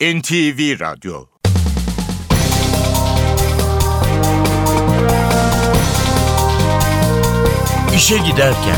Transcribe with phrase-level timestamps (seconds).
[0.00, 1.26] NTV Radyo
[7.96, 8.76] İşe Giderken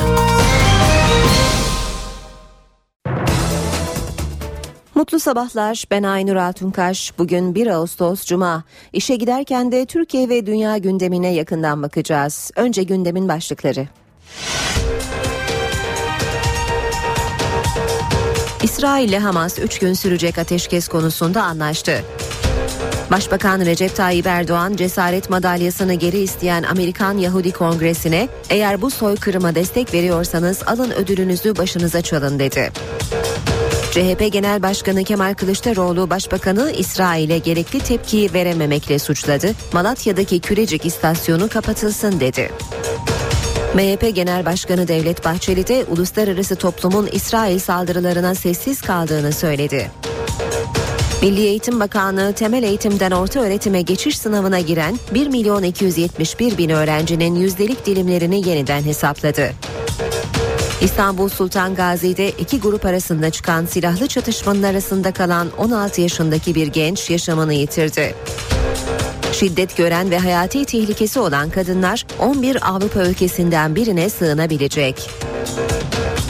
[4.95, 5.85] Mutlu sabahlar.
[5.91, 7.19] Ben Aynur Altunkaş.
[7.19, 8.65] Bugün 1 Ağustos Cuma.
[8.93, 12.51] İşe giderken de Türkiye ve dünya gündemine yakından bakacağız.
[12.57, 13.89] Önce gündemin başlıkları.
[18.83, 22.05] İsrail ile Hamas 3 gün sürecek ateşkes konusunda anlaştı.
[23.11, 29.95] Başbakan Recep Tayyip Erdoğan cesaret madalyasını geri isteyen Amerikan Yahudi Kongresi'ne eğer bu soykırıma destek
[29.95, 32.73] veriyorsanız alın ödülünüzü başınıza çalın dedi.
[33.93, 39.51] CHP Genel Başkanı Kemal Kılıçdaroğlu Başbakanı İsrail'e gerekli tepkiyi verememekle suçladı.
[39.73, 42.51] Malatya'daki Kürecik istasyonu kapatılsın dedi.
[43.75, 49.91] MHP Genel Başkanı Devlet Bahçeli de uluslararası toplumun İsrail saldırılarına sessiz kaldığını söyledi.
[51.23, 57.35] Milli Eğitim Bakanlığı temel eğitimden orta öğretime geçiş sınavına giren 1 milyon 271 bin öğrencinin
[57.35, 59.51] yüzdelik dilimlerini yeniden hesapladı.
[60.81, 67.11] İstanbul Sultan Gazi'de iki grup arasında çıkan silahlı çatışmanın arasında kalan 16 yaşındaki bir genç
[67.11, 68.15] yaşamını yitirdi.
[69.33, 75.11] Şiddet gören ve hayati tehlikesi olan kadınlar 11 Avrupa ülkesinden birine sığınabilecek.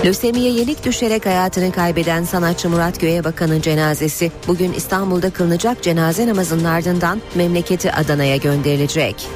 [0.05, 7.20] Lösemiye yenik düşerek hayatını kaybeden sanatçı Murat Göğebakan'ın cenazesi bugün İstanbul'da kılınacak cenaze namazının ardından
[7.34, 9.28] memleketi Adana'ya gönderilecek.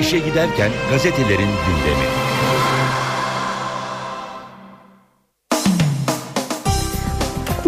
[0.00, 2.29] İşe Giderken gazetelerin gündemi.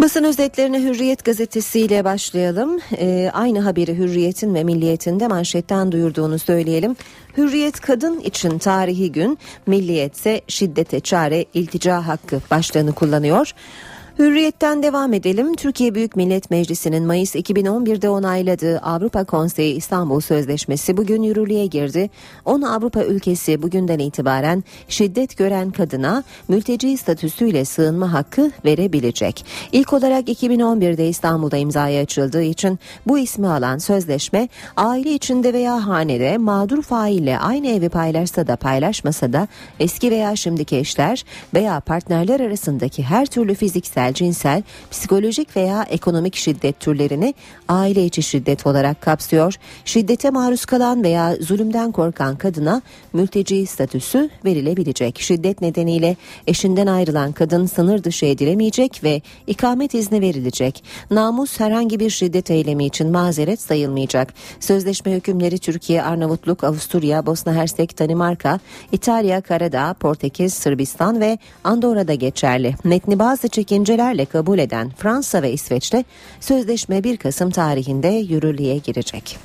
[0.03, 2.79] Basın özetlerine Hürriyet gazetesiyle başlayalım.
[2.97, 6.95] Ee, aynı haberi Hürriyet'in ve Milliyet'in de manşetten duyurduğunu söyleyelim.
[7.37, 9.37] Hürriyet kadın için tarihi gün,
[9.67, 13.53] Milliyet ise şiddete çare iltica hakkı başlığını kullanıyor.
[14.19, 15.55] Hürriyetten devam edelim.
[15.55, 22.09] Türkiye Büyük Millet Meclisi'nin Mayıs 2011'de onayladığı Avrupa Konseyi İstanbul Sözleşmesi bugün yürürlüğe girdi.
[22.45, 29.45] 10 Avrupa ülkesi bugünden itibaren şiddet gören kadına mülteci statüsüyle sığınma hakkı verebilecek.
[29.71, 36.37] İlk olarak 2011'de İstanbul'da imzaya açıldığı için bu ismi alan sözleşme aile içinde veya hanede
[36.37, 39.47] mağdur faille aynı evi paylaşsa da paylaşmasa da
[39.79, 46.35] eski veya şimdiki eşler veya partnerler arasındaki her türlü fiziksel cinsel, cinsel, psikolojik veya ekonomik
[46.35, 47.33] şiddet türlerini
[47.67, 49.55] aile içi şiddet olarak kapsıyor.
[49.85, 52.81] Şiddete maruz kalan veya zulümden korkan kadına
[53.13, 55.19] mülteci statüsü verilebilecek.
[55.19, 56.15] Şiddet nedeniyle
[56.47, 60.83] eşinden ayrılan kadın sınır dışı edilemeyecek ve ikamet izni verilecek.
[61.11, 64.33] Namus herhangi bir şiddet eylemi için mazeret sayılmayacak.
[64.59, 68.59] Sözleşme hükümleri Türkiye, Arnavutluk, Avusturya, Bosna Hersek, Danimarka,
[68.91, 72.75] İtalya, Karadağ, Portekiz, Sırbistan ve Andorra'da geçerli.
[72.83, 76.03] Metni bazı çekince düşüncelerle kabul eden Fransa ve İsveç'te
[76.39, 79.37] sözleşme 1 Kasım tarihinde yürürlüğe girecek.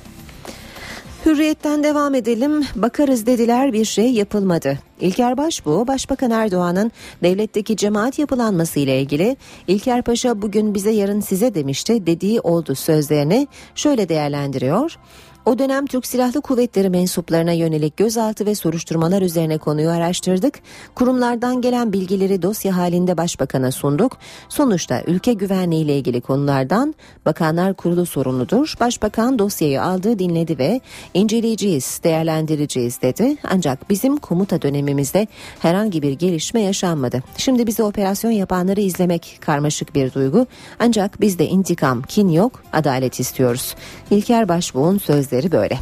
[1.25, 2.65] Hürriyetten devam edelim.
[2.75, 4.79] Bakarız dediler bir şey yapılmadı.
[4.99, 6.91] İlker Başbuğ, Başbakan Erdoğan'ın
[7.23, 9.37] devletteki cemaat yapılanması ile ilgili
[9.67, 14.97] İlker Paşa bugün bize yarın size demişti dediği oldu sözlerini şöyle değerlendiriyor.
[15.45, 20.59] O dönem Türk Silahlı Kuvvetleri mensuplarına yönelik gözaltı ve soruşturmalar üzerine konuyu araştırdık.
[20.95, 24.17] Kurumlardan gelen bilgileri dosya halinde başbakana sunduk.
[24.49, 26.95] Sonuçta ülke güvenliği ile ilgili konulardan
[27.25, 28.73] Bakanlar Kurulu sorumludur.
[28.79, 30.81] Başbakan dosyayı aldı, dinledi ve
[31.13, 33.37] inceleyeceğiz, değerlendireceğiz dedi.
[33.43, 35.27] Ancak bizim komuta dönemimizde
[35.59, 37.23] herhangi bir gelişme yaşanmadı.
[37.37, 40.45] Şimdi bize operasyon yapanları izlemek karmaşık bir duygu.
[40.79, 43.75] Ancak bizde intikam, kin yok, adalet istiyoruz.
[44.11, 45.79] İlker Başbuğ'un sözleri sözleri böyle.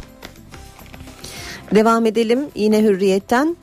[1.74, 3.56] Devam edelim yine hürriyetten.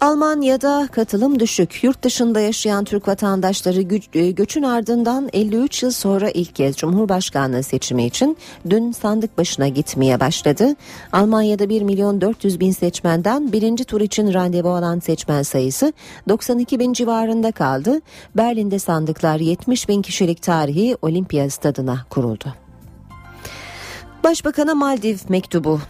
[0.00, 1.84] Almanya'da katılım düşük.
[1.84, 8.06] Yurt dışında yaşayan Türk vatandaşları gö- göçün ardından 53 yıl sonra ilk kez Cumhurbaşkanlığı seçimi
[8.06, 8.36] için
[8.70, 10.76] dün sandık başına gitmeye başladı.
[11.12, 15.92] Almanya'da 1 milyon 400 bin seçmenden birinci tur için randevu alan seçmen sayısı
[16.28, 18.00] 92 bin civarında kaldı.
[18.36, 22.59] Berlin'de sandıklar 70 bin kişilik tarihi Olimpiya stadına kuruldu.
[24.24, 25.80] Başbakan'a Maldiv mektubu.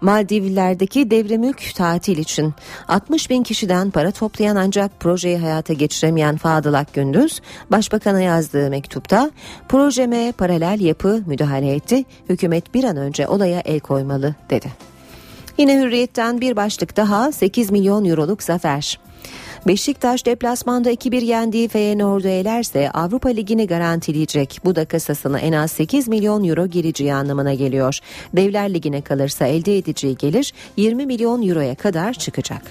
[0.00, 2.54] Maldivler'deki devre mülk tatil için
[2.88, 7.40] 60 bin kişiden para toplayan ancak projeyi hayata geçiremeyen Fadıl Akgündüz,
[7.70, 9.30] Başbakan'a yazdığı mektupta
[9.68, 14.72] projeme paralel yapı müdahale etti, hükümet bir an önce olaya el koymalı dedi.
[15.58, 18.98] Yine hürriyetten bir başlık daha 8 milyon euroluk zafer.
[19.66, 24.60] Beşiktaş deplasmanda 2-1 yendiği Feyenoord'u elerse Avrupa Ligi'ni garantileyecek.
[24.64, 27.98] Bu da kasasına en az 8 milyon euro gireceği anlamına geliyor.
[28.36, 32.62] Devler Ligi'ne kalırsa elde edeceği gelir 20 milyon euroya kadar çıkacak.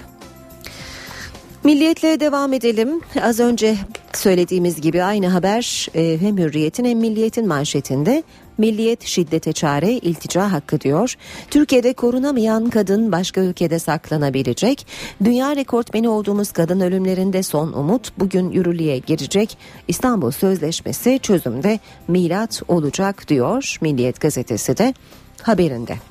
[1.64, 3.00] Milliyetle devam edelim.
[3.22, 3.76] Az önce
[4.12, 8.22] söylediğimiz gibi aynı haber e, hem Hürriyet'in hem Milliyet'in manşetinde
[8.60, 11.14] Milliyet şiddete çare iltica hakkı diyor.
[11.50, 14.86] Türkiye'de korunamayan kadın başka ülkede saklanabilecek.
[15.24, 19.58] Dünya rekortmeni olduğumuz kadın ölümlerinde son umut bugün yürürlüğe girecek.
[19.88, 21.78] İstanbul Sözleşmesi çözümde
[22.08, 24.94] milat olacak diyor Milliyet gazetesi de
[25.42, 26.09] haberinde.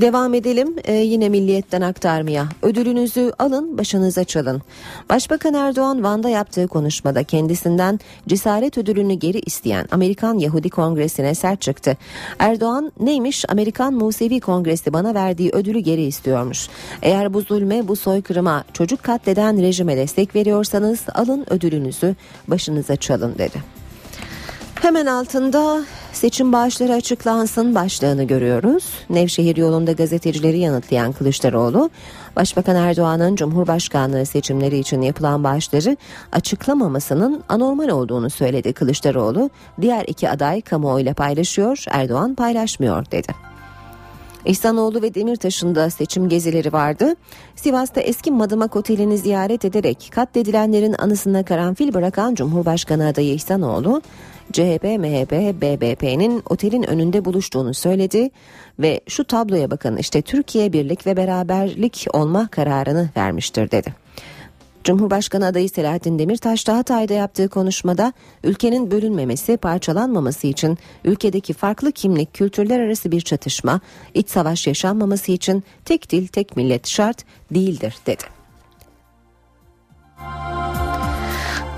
[0.00, 2.48] Devam edelim ee, yine milliyetten aktarmaya.
[2.62, 4.62] Ödülünüzü alın başınıza çalın.
[5.10, 11.96] Başbakan Erdoğan Van'da yaptığı konuşmada kendisinden cesaret ödülünü geri isteyen Amerikan Yahudi Kongresi'ne sert çıktı.
[12.38, 16.68] Erdoğan neymiş Amerikan Musevi Kongresi bana verdiği ödülü geri istiyormuş.
[17.02, 22.16] Eğer bu zulme bu soykırıma çocuk katleden rejime destek veriyorsanız alın ödülünüzü
[22.48, 23.81] başınıza çalın dedi.
[24.82, 28.84] Hemen altında seçim bağışları açıklansın başlığını görüyoruz.
[29.10, 31.90] Nevşehir yolunda gazetecileri yanıtlayan Kılıçdaroğlu,
[32.36, 35.96] Başbakan Erdoğan'ın Cumhurbaşkanlığı seçimleri için yapılan bağışları
[36.32, 39.50] açıklamamasının anormal olduğunu söyledi Kılıçdaroğlu.
[39.80, 43.52] Diğer iki aday kamuoyuyla paylaşıyor, Erdoğan paylaşmıyor dedi.
[44.44, 47.14] İhsanoğlu ve Demirtaş'ın da seçim gezileri vardı.
[47.56, 54.02] Sivas'ta eski Madımak Oteli'ni ziyaret ederek katledilenlerin anısına karanfil bırakan Cumhurbaşkanı adayı İhsanoğlu,
[54.52, 58.30] CHP, MHP, BBP'nin otelin önünde buluştuğunu söyledi
[58.78, 64.02] ve şu tabloya bakın işte Türkiye birlik ve beraberlik olma kararını vermiştir dedi.
[64.84, 68.12] Cumhurbaşkanı adayı Selahattin Demirtaş da Hatay'da yaptığı konuşmada
[68.44, 73.80] ülkenin bölünmemesi, parçalanmaması için ülkedeki farklı kimlik, kültürler arası bir çatışma,
[74.14, 78.22] iç savaş yaşanmaması için tek dil, tek millet şart değildir dedi.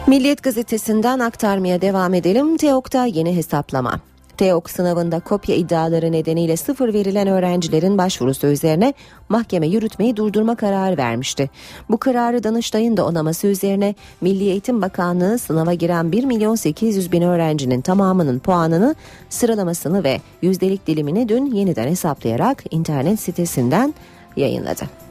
[0.06, 2.56] Milliyet gazetesinden aktarmaya devam edelim.
[2.56, 4.01] TEOK'ta yeni hesaplama.
[4.37, 8.95] TEOK sınavında kopya iddiaları nedeniyle sıfır verilen öğrencilerin başvurusu üzerine
[9.29, 11.51] mahkeme yürütmeyi durdurma kararı vermişti.
[11.91, 17.23] Bu kararı Danıştay'ın da onaması üzerine Milli Eğitim Bakanlığı sınava giren 1 milyon 800 bin
[17.23, 18.95] öğrencinin tamamının puanını,
[19.29, 23.95] sıralamasını ve yüzdelik dilimini dün yeniden hesaplayarak internet sitesinden
[24.37, 25.04] yayınladı.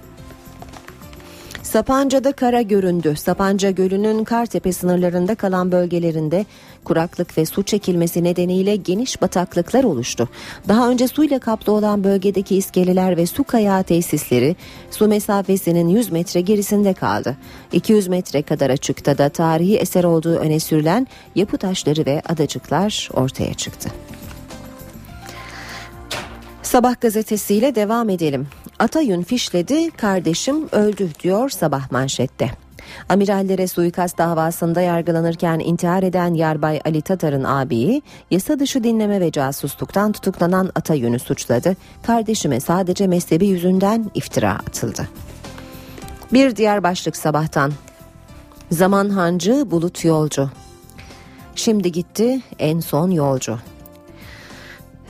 [1.74, 3.16] Sapanca'da kara göründü.
[3.18, 6.46] Sapanca Gölü'nün Kartepe sınırlarında kalan bölgelerinde
[6.84, 10.30] kuraklık ve su çekilmesi nedeniyle geniş bataklıklar oluştu.
[10.68, 14.56] Daha önce suyla kaplı olan bölgedeki iskeleler ve su kayağı tesisleri
[14.92, 17.38] su mesafesinin 100 metre gerisinde kaldı.
[17.72, 23.54] 200 metre kadar açıkta da tarihi eser olduğu öne sürülen yapı taşları ve adacıklar ortaya
[23.54, 23.90] çıktı.
[26.64, 28.48] Sabah gazetesiyle devam edelim.
[28.83, 32.51] Atayün fişledi, kardeşim öldü diyor sabah manşette.
[33.09, 38.01] Amirallere suikast davasında yargılanırken intihar eden Yarbay Ali Tatar'ın abiyi
[38.31, 41.75] yasa dışı dinleme ve casusluktan tutuklanan Atayün'ü suçladı.
[42.03, 45.07] Kardeşime sadece mezhebi yüzünden iftira atıldı.
[46.33, 47.71] Bir diğer başlık sabahtan.
[48.71, 50.50] Zaman hancı bulut yolcu.
[51.56, 53.59] Şimdi gitti en son yolcu.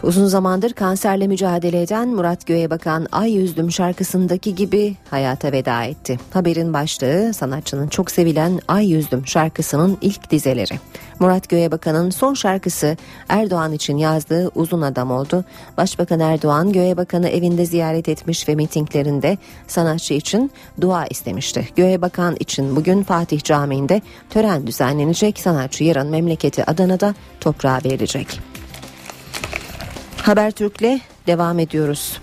[0.03, 6.19] Uzun zamandır kanserle mücadele eden Murat Göğebakan Ay Yüzdüm şarkısındaki gibi hayata veda etti.
[6.33, 10.79] Haberin başlığı sanatçının çok sevilen Ay Yüzdüm şarkısının ilk dizeleri.
[11.19, 12.97] Murat Göğebakan'ın son şarkısı
[13.29, 15.45] Erdoğan için yazdığı Uzun Adam oldu.
[15.77, 20.51] Başbakan Erdoğan Göğebakan'ı evinde ziyaret etmiş ve mitinglerinde sanatçı için
[20.81, 21.67] dua istemişti.
[21.75, 25.39] Göğebakan için bugün Fatih Camii'nde tören düzenlenecek.
[25.39, 28.52] Sanatçı yarın memleketi Adana'da toprağa verilecek.
[30.24, 32.20] Habertürk'le devam ediyoruz.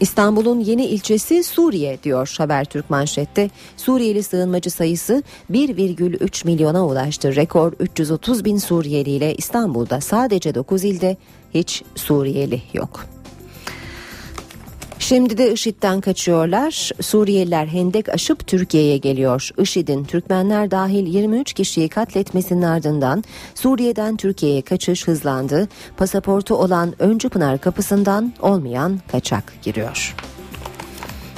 [0.00, 3.50] İstanbul'un yeni ilçesi Suriye diyor Habertürk manşette.
[3.76, 7.36] Suriyeli sığınmacı sayısı 1,3 milyona ulaştı.
[7.36, 11.16] Rekor 330 bin Suriyeli ile İstanbul'da sadece 9 ilde
[11.54, 13.13] hiç Suriyeli yok.
[15.08, 16.90] Şimdi de IŞİD'den kaçıyorlar.
[17.00, 19.50] Suriyeliler hendek aşıp Türkiye'ye geliyor.
[19.58, 25.68] IŞİD'in Türkmenler dahil 23 kişiyi katletmesinin ardından Suriye'den Türkiye'ye kaçış hızlandı.
[25.96, 30.14] Pasaportu olan Öncü Pınar kapısından olmayan kaçak giriyor.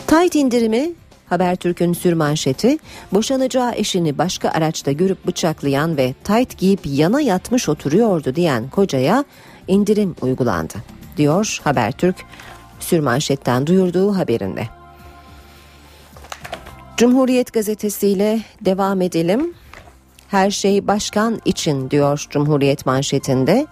[0.07, 0.93] Tayt indirimi
[1.27, 2.79] Habertürk'ün sürmanşeti
[3.13, 9.25] boşanacağı eşini başka araçta görüp bıçaklayan ve tayt giyip yana yatmış oturuyordu diyen kocaya
[9.69, 10.75] indirim uygulandı
[11.17, 12.17] diyor Habertürk
[12.87, 14.69] sürmanşetten duyurduğu haberinde.
[16.97, 19.55] Cumhuriyet gazetesiyle devam edelim.
[20.29, 23.67] Her şey başkan için diyor Cumhuriyet manşetinde.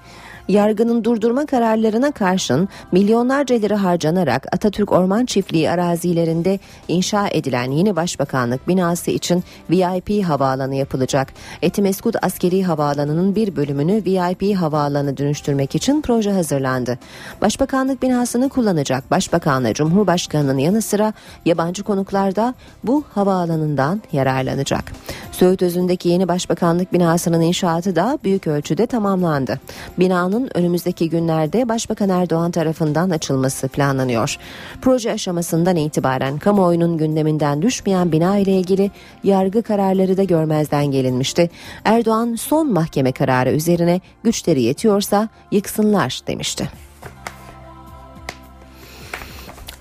[0.49, 6.59] Yargının durdurma kararlarına karşın milyonlarca lira harcanarak Atatürk Orman Çiftliği arazilerinde
[6.89, 11.33] inşa edilen yeni başbakanlık binası için VIP havaalanı yapılacak.
[11.63, 16.99] Etimeskut Askeri Havaalanı'nın bir bölümünü VIP havaalanı dönüştürmek için proje hazırlandı.
[17.41, 21.13] Başbakanlık binasını kullanacak Başbakanla Cumhurbaşkanı'nın yanı sıra
[21.45, 24.93] yabancı konuklar da bu havaalanından yararlanacak.
[25.33, 29.61] Söğüt Özü'ndeki yeni başbakanlık binasının inşaatı da büyük ölçüde tamamlandı.
[29.99, 34.37] Binanın önümüzdeki günlerde Başbakan Erdoğan tarafından açılması planlanıyor.
[34.83, 38.91] Proje aşamasından itibaren kamuoyunun gündeminden düşmeyen bina ile ilgili
[39.25, 41.51] yargı kararları da görmezden gelinmişti.
[41.85, 46.84] Erdoğan son mahkeme kararı üzerine güçleri yetiyorsa yıksınlar demişti.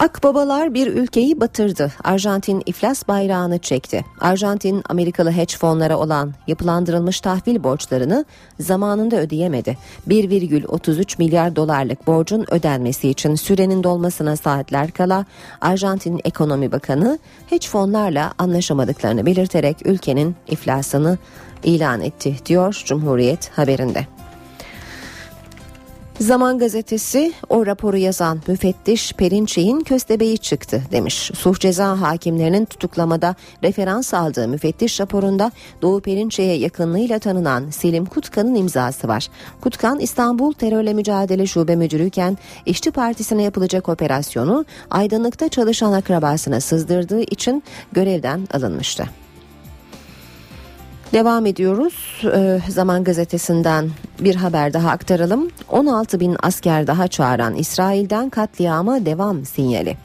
[0.04, 1.92] Akbabalar bir ülkeyi batırdı.
[2.04, 4.06] Arjantin iflas bayrağını çekti.
[4.20, 8.26] Arjantin Amerikalı hedge fonlara olan yapılandırılmış tahvil borçlarını
[8.60, 9.78] zamanında ödeyemedi.
[10.08, 15.26] 1,33 milyar dolarlık borcun ödenmesi için sürenin dolmasına saatler kala
[15.62, 17.20] Arjantin Ekonomi Bakanı
[17.50, 21.18] hedge fonlarla anlaşamadıklarını belirterek ülkenin iflasını
[21.64, 24.13] ilan etti diyor Cumhuriyet haberinde.
[26.20, 31.32] Zaman gazetesi o raporu yazan müfettiş Perinçey'in köstebeği çıktı demiş.
[31.36, 35.52] Suç ceza hakimlerinin tutuklamada referans aldığı müfettiş raporunda
[35.82, 39.28] Doğu Perinçey'e yakınlığıyla tanınan Selim Kutkan'ın imzası var.
[39.62, 47.64] Kutkan İstanbul Terörle Mücadele Şube Müdürüyken İşçi Partisi'ne yapılacak operasyonu aydınlıkta çalışan akrabasına sızdırdığı için
[47.92, 49.23] görevden alınmıştı.
[51.14, 52.22] Devam ediyoruz.
[52.36, 53.90] Ee, Zaman gazetesinden
[54.20, 55.50] bir haber daha aktaralım.
[55.70, 59.98] 16 bin asker daha çağıran İsrail'den katliama devam sinyali.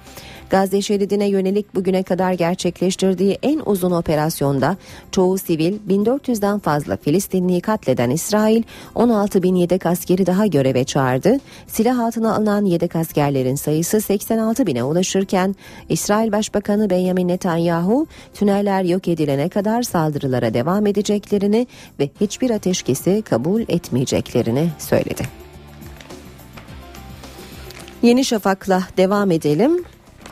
[0.50, 4.76] Gazze şeridine yönelik bugüne kadar gerçekleştirdiği en uzun operasyonda
[5.12, 8.62] çoğu sivil 1400'den fazla Filistinliyi katleden İsrail
[8.94, 11.36] 16 bin yedek askeri daha göreve çağırdı.
[11.66, 15.56] Silah altına alınan yedek askerlerin sayısı 86 bine ulaşırken
[15.88, 21.66] İsrail Başbakanı Benjamin Netanyahu tüneller yok edilene kadar saldırılara devam edeceklerini
[22.00, 25.22] ve hiçbir ateşkesi kabul etmeyeceklerini söyledi.
[28.02, 29.84] Yeni Şafak'la devam edelim.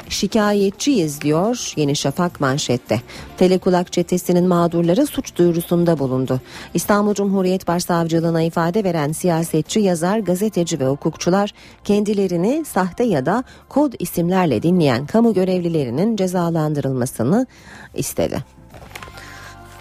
[0.08, 3.00] Şikayetçiyiz diyor Yeni Şafak manşette.
[3.36, 6.40] Telekulak çetesinin mağdurları suç duyurusunda bulundu.
[6.75, 11.52] İstanbul Cumhuriyet Başsavcılığına ifade veren siyasetçi, yazar, gazeteci ve hukukçular
[11.84, 17.46] kendilerini sahte ya da kod isimlerle dinleyen kamu görevlilerinin cezalandırılmasını
[17.94, 18.44] istedi.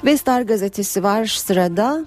[0.06, 2.06] Vestar gazetesi var sırada.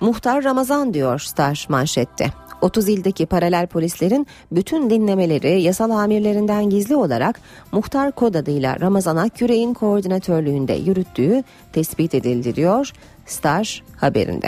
[0.00, 2.30] Muhtar Ramazan diyor Star manşette.
[2.60, 7.40] 30 ildeki paralel polislerin bütün dinlemeleri yasal amirlerinden gizli olarak
[7.72, 12.92] muhtar kod adıyla Ramazan Akgüre'in koordinatörlüğünde yürüttüğü tespit edildi diyor
[13.26, 14.46] Star haberinde.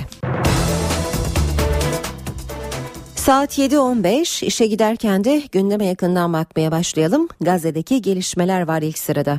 [3.20, 7.28] Saat 7.15 işe giderken de gündeme yakından bakmaya başlayalım.
[7.40, 9.38] Gazze'deki gelişmeler var ilk sırada.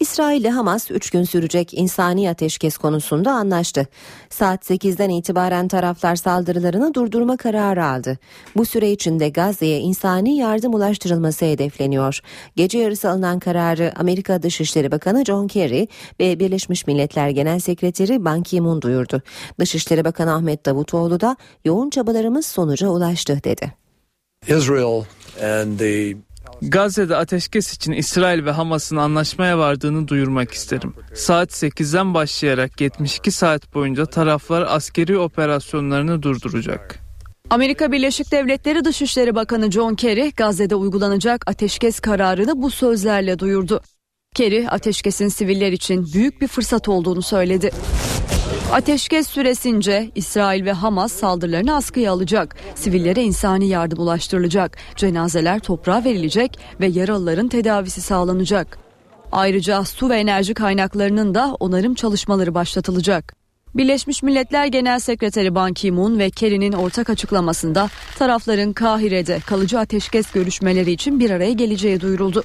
[0.00, 3.86] İsrail ile Hamas 3 gün sürecek insani ateşkes konusunda anlaştı.
[4.30, 8.18] Saat 8'den itibaren taraflar saldırılarını durdurma kararı aldı.
[8.56, 12.20] Bu süre içinde Gazze'ye insani yardım ulaştırılması hedefleniyor.
[12.56, 15.88] Gece yarısı alınan kararı Amerika Dışişleri Bakanı John Kerry
[16.20, 19.22] ve Birleşmiş Milletler Genel Sekreteri Ban Ki-moon duyurdu.
[19.60, 23.72] Dışişleri Bakanı Ahmet Davutoğlu da yoğun çabalarımız sonuca ulaştı dedi.
[24.48, 25.04] Israel
[25.42, 26.16] and the
[26.62, 30.94] Gazze'de ateşkes için İsrail ve Hamas'ın anlaşmaya vardığını duyurmak isterim.
[31.14, 36.98] Saat 8'den başlayarak 72 saat boyunca taraflar askeri operasyonlarını durduracak.
[37.50, 43.80] Amerika Birleşik Devletleri Dışişleri Bakanı John Kerry Gazze'de uygulanacak ateşkes kararını bu sözlerle duyurdu.
[44.34, 47.70] Kerry ateşkesin siviller için büyük bir fırsat olduğunu söyledi.
[48.72, 52.56] Ateşkes süresince İsrail ve Hamas saldırılarını askıya alacak.
[52.74, 54.76] Sivillere insani yardım ulaştırılacak.
[54.96, 58.78] Cenazeler toprağa verilecek ve yaralıların tedavisi sağlanacak.
[59.32, 63.34] Ayrıca su ve enerji kaynaklarının da onarım çalışmaları başlatılacak.
[63.74, 70.90] Birleşmiş Milletler Genel Sekreteri Ban Ki-moon ve Kerry'nin ortak açıklamasında tarafların Kahire'de kalıcı ateşkes görüşmeleri
[70.90, 72.44] için bir araya geleceği duyuruldu.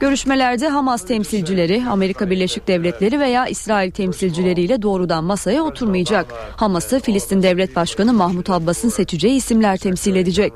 [0.00, 6.34] Görüşmelerde Hamas temsilcileri, Amerika Birleşik Devletleri veya İsrail temsilcileriyle doğrudan masaya oturmayacak.
[6.56, 10.52] Hamas'ı Filistin Devlet Başkanı Mahmut Abbas'ın seçeceği isimler temsil edecek.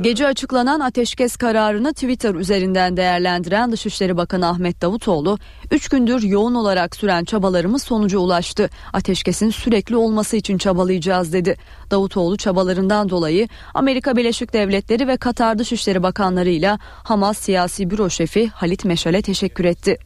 [0.00, 5.38] Gece açıklanan ateşkes kararını Twitter üzerinden değerlendiren Dışişleri Bakanı Ahmet Davutoğlu,
[5.70, 8.70] 3 gündür yoğun olarak süren çabalarımız sonuca ulaştı.
[8.92, 11.56] Ateşkesin sürekli olması için çabalayacağız dedi.
[11.90, 18.83] Davutoğlu çabalarından dolayı Amerika Birleşik Devletleri ve Katar Dışişleri Bakanlarıyla Hamas Siyasi Büro Şefi Halit
[18.84, 19.98] Meşal'e teşekkür etti.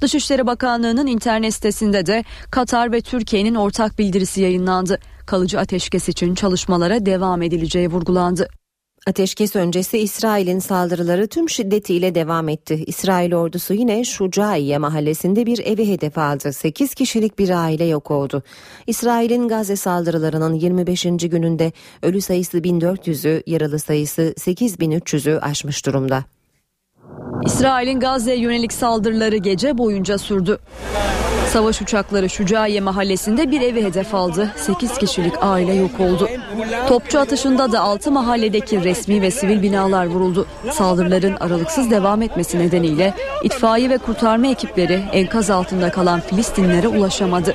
[0.00, 4.98] Dışişleri Bakanlığı'nın internet sitesinde de Katar ve Türkiye'nin ortak bildirisi yayınlandı.
[5.26, 8.48] Kalıcı ateşkes için çalışmalara devam edileceği vurgulandı.
[9.06, 12.84] Ateşkes öncesi İsrail'in saldırıları tüm şiddetiyle devam etti.
[12.86, 16.52] İsrail ordusu yine Şucaiye mahallesinde bir evi hedef aldı.
[16.52, 18.42] 8 kişilik bir aile yok oldu.
[18.86, 21.02] İsrail'in Gazze saldırılarının 25.
[21.02, 21.72] gününde
[22.02, 26.24] ölü sayısı 1400'ü, yaralı sayısı 8300'ü aşmış durumda.
[27.46, 30.58] İsrail'in Gazze'ye yönelik saldırıları gece boyunca sürdü.
[31.48, 34.50] Savaş uçakları Şucaiye mahallesinde bir evi hedef aldı.
[34.56, 36.28] 8 kişilik aile yok oldu.
[36.88, 40.46] Topçu atışında da 6 mahalledeki resmi ve sivil binalar vuruldu.
[40.70, 47.54] Saldırıların aralıksız devam etmesi nedeniyle itfaiye ve kurtarma ekipleri enkaz altında kalan Filistinlere ulaşamadı.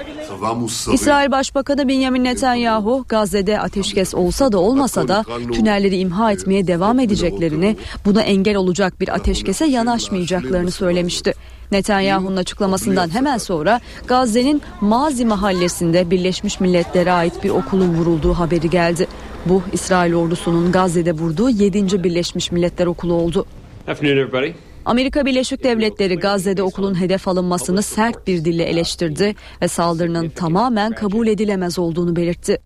[0.94, 7.78] İsrail Başbakanı Benjamin Netanyahu Gazze'de ateşkes olsa da olmasa da tünelleri imha etmeye devam edeceklerini,
[8.06, 11.34] buna engel olacak bir ateşkese yanaşmayacaklarını söylemişti.
[11.72, 19.08] Netanyahu'nun açıklamasından hemen sonra Gazze'nin Mazi mahallesinde Birleşmiş Milletler'e ait bir okulun vurulduğu haberi geldi.
[19.46, 22.04] Bu İsrail ordusunun Gazze'de vurduğu 7.
[22.04, 23.46] Birleşmiş Milletler okulu oldu.
[23.88, 24.69] Afternoon, everybody.
[24.90, 31.28] Amerika Birleşik Devletleri Gazze'de okulun hedef alınmasını sert bir dille eleştirdi ve saldırının tamamen kabul
[31.28, 32.62] edilemez olduğunu belirtti.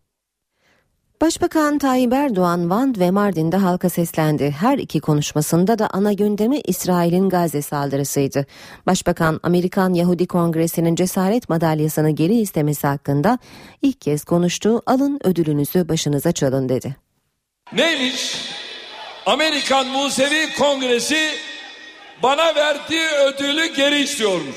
[1.21, 4.51] Başbakan Tayyip Erdoğan Van ve Mardin'de halka seslendi.
[4.51, 8.45] Her iki konuşmasında da ana gündemi İsrail'in Gazze saldırısıydı.
[8.85, 13.39] Başbakan Amerikan Yahudi Kongresi'nin cesaret madalyasını geri istemesi hakkında
[13.81, 14.81] ilk kez konuştu.
[14.85, 16.95] Alın ödülünüzü başınıza çalın dedi.
[17.73, 18.49] Neymiş?
[19.25, 21.52] Amerikan Musevi Kongresi
[22.23, 24.55] bana verdiği ödülü geri istiyormuş.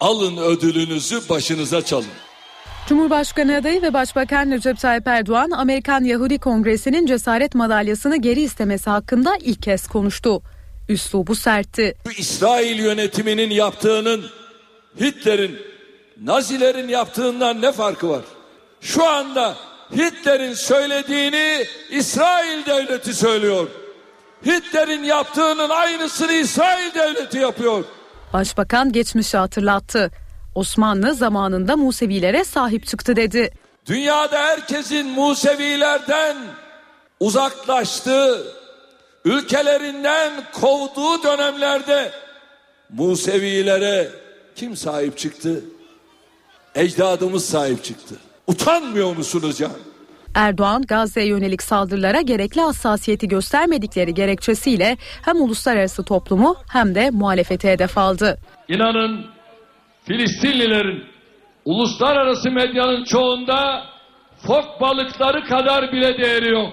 [0.00, 2.06] Alın ödülünüzü başınıza çalın.
[2.88, 9.36] Cumhurbaşkanı adayı ve Başbakan Recep Tayyip Erdoğan, Amerikan Yahudi Kongresi'nin cesaret madalyasını geri istemesi hakkında
[9.40, 10.42] ilk kez konuştu.
[10.88, 11.96] Üslubu sertti.
[12.18, 14.24] İsrail yönetiminin yaptığının
[15.00, 15.58] Hitler'in,
[16.22, 18.22] Nazilerin yaptığından ne farkı var?
[18.80, 19.56] Şu anda
[19.96, 23.68] Hitler'in söylediğini İsrail devleti söylüyor.
[24.46, 27.84] Hitler'in yaptığının aynısını İsrail devleti yapıyor.
[28.32, 30.10] Başbakan geçmişi hatırlattı.
[30.54, 33.50] Osmanlı zamanında Musevilere sahip çıktı dedi.
[33.86, 36.36] Dünyada herkesin Musevilerden
[37.20, 38.46] uzaklaştığı,
[39.24, 42.12] ülkelerinden kovduğu dönemlerde
[42.90, 44.10] Musevilere
[44.56, 45.64] kim sahip çıktı?
[46.74, 48.14] Ecdadımız sahip çıktı.
[48.46, 49.70] Utanmıyor musunuz ya?
[50.38, 57.98] Erdoğan Gazze'ye yönelik saldırılara gerekli hassasiyeti göstermedikleri gerekçesiyle hem uluslararası toplumu hem de muhalefeti hedef
[57.98, 58.38] aldı.
[58.68, 59.26] İnanın
[60.04, 61.04] Filistinlilerin
[61.64, 63.84] uluslararası medyanın çoğunda
[64.46, 66.72] fok balıkları kadar bile değeri yok.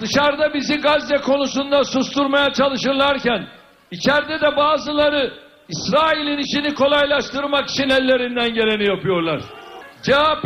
[0.00, 3.46] Dışarıda bizi Gazze konusunda susturmaya çalışırlarken
[3.90, 5.32] içeride de bazıları
[5.68, 9.40] İsrail'in işini kolaylaştırmak için ellerinden geleni yapıyorlar.
[10.02, 10.44] CHP,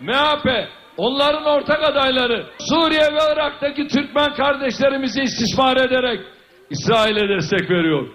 [0.00, 0.46] MHP,
[0.96, 6.20] onların ortak adayları Suriye ve Irak'taki Türkmen kardeşlerimizi istismar ederek
[6.70, 8.08] İsrail'e destek veriyor.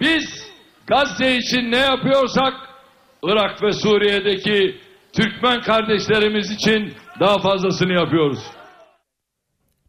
[0.00, 0.54] Biz
[0.86, 2.54] Gazze için ne yapıyorsak
[3.22, 4.80] Irak ve Suriye'deki
[5.16, 8.38] Türkmen kardeşlerimiz için daha fazlasını yapıyoruz.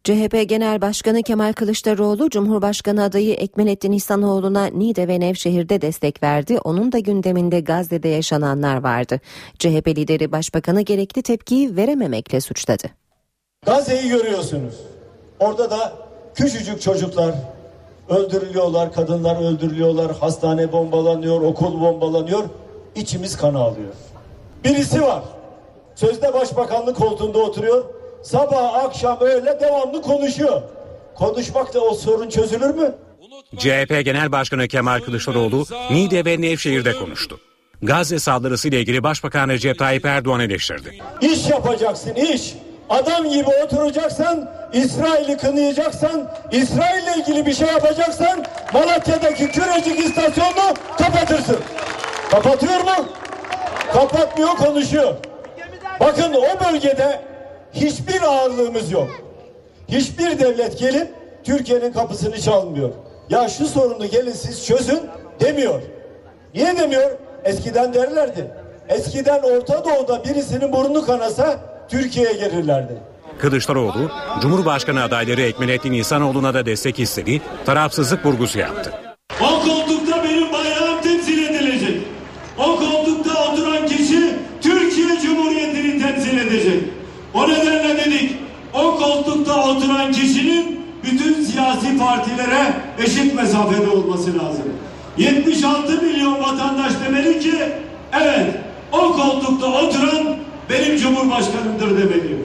[0.06, 6.58] CHP Genel Başkanı Kemal Kılıçdaroğlu, Cumhurbaşkanı adayı Ekmelettin İhsanoğlu'na Niğde ve Nevşehir'de destek verdi.
[6.64, 9.20] Onun da gündeminde Gazze'de yaşananlar vardı.
[9.58, 12.86] CHP lideri başbakanı gerekli tepkiyi verememekle suçladı.
[13.66, 14.74] Gazze'yi görüyorsunuz.
[15.40, 15.92] Orada da
[16.34, 17.34] küçücük çocuklar
[18.08, 22.44] öldürülüyorlar, kadınlar öldürülüyorlar, hastane bombalanıyor, okul bombalanıyor.
[22.96, 23.94] İçimiz kan ağlıyor.
[24.64, 25.22] Birisi var.
[25.94, 27.95] Sözde başbakanlık koltuğunda oturuyor.
[28.30, 30.62] Sabah, akşam, öğle devamlı konuşuyor.
[31.14, 32.94] Konuşmakla o sorun çözülür mü?
[33.58, 37.40] CHP Genel Başkanı Kemal Kılıçdaroğlu Niğde ve Nevşehir'de konuştu.
[37.82, 40.98] Gazze saldırısı ile ilgili Başbakan Recep Tayyip Erdoğan eleştirdi.
[41.20, 42.54] İş yapacaksın, iş.
[42.90, 51.58] Adam gibi oturacaksan, İsrail'i kınayacaksan, İsrail'le ilgili bir şey yapacaksan Malatya'daki Kürecik istasyonunu kapatırsın.
[52.30, 53.06] Kapatıyor mu?
[53.92, 55.14] Kapatmıyor, konuşuyor.
[56.00, 57.35] Bakın o bölgede
[57.72, 59.08] hiçbir ağırlığımız yok.
[59.88, 61.08] Hiçbir devlet gelip
[61.44, 62.90] Türkiye'nin kapısını çalmıyor.
[63.30, 65.00] Ya şu sorunu gelin siz çözün
[65.40, 65.82] demiyor.
[66.54, 67.10] Niye demiyor?
[67.44, 68.50] Eskiden derlerdi.
[68.88, 72.92] Eskiden Orta Doğu'da birisinin burnu kanasa Türkiye'ye gelirlerdi.
[73.38, 78.92] Kılıçdaroğlu, Cumhurbaşkanı adayları Ekmelettin İhsanoğlu'na da destek istedi, tarafsızlık vurgusu yaptı.
[79.40, 82.02] O koltukta benim bayrağım temsil edilecek.
[82.58, 86.82] O koltukta oturan kişi Türkiye Cumhuriyeti'ni temsil edecek.
[87.36, 88.36] O nedenle dedik
[88.74, 94.64] o koltukta oturan kişinin bütün siyasi partilere eşit mesafede olması lazım.
[95.18, 97.54] 76 milyon vatandaş demeli ki
[98.12, 98.54] evet
[98.92, 100.36] o koltukta oturan
[100.70, 102.38] benim cumhurbaşkanımdır demeli.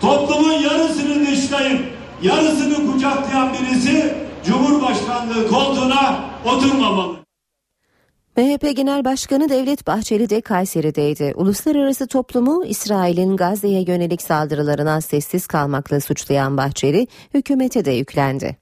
[0.00, 1.80] Toplumun yarısını dışlayıp
[2.22, 4.14] yarısını kucaklayan birisi
[4.46, 7.19] Cumhurbaşkanlığı koltuğuna oturmamalı.
[8.40, 11.32] MHP Genel Başkanı Devlet Bahçeli de Kayseri'deydi.
[11.36, 18.56] Uluslararası toplumu İsrail'in Gazze'ye yönelik saldırılarına sessiz kalmakla suçlayan Bahçeli hükümete de yüklendi.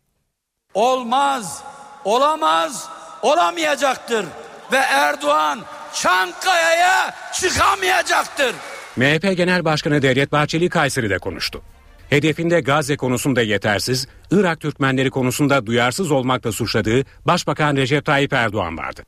[0.75, 1.63] Olmaz,
[2.05, 2.89] olamaz,
[3.23, 4.27] olamayacaktır
[4.73, 5.61] ve Erdoğan
[5.95, 8.55] Çankaya'ya çıkamayacaktır.
[8.97, 11.63] MHP Genel Başkanı Devlet Bahçeli Kayseri'de konuştu.
[12.11, 19.03] Hedefinde Gazze konusunda yetersiz, Irak Türkmenleri konusunda duyarsız olmakla suçladığı Başbakan Recep Tayyip Erdoğan vardı.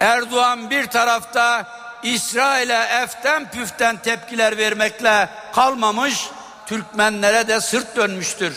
[0.00, 1.66] Erdoğan bir tarafta
[2.02, 6.28] İsrail'e eften püften tepkiler vermekle kalmamış,
[6.66, 8.54] Türkmenlere de sırt dönmüştür.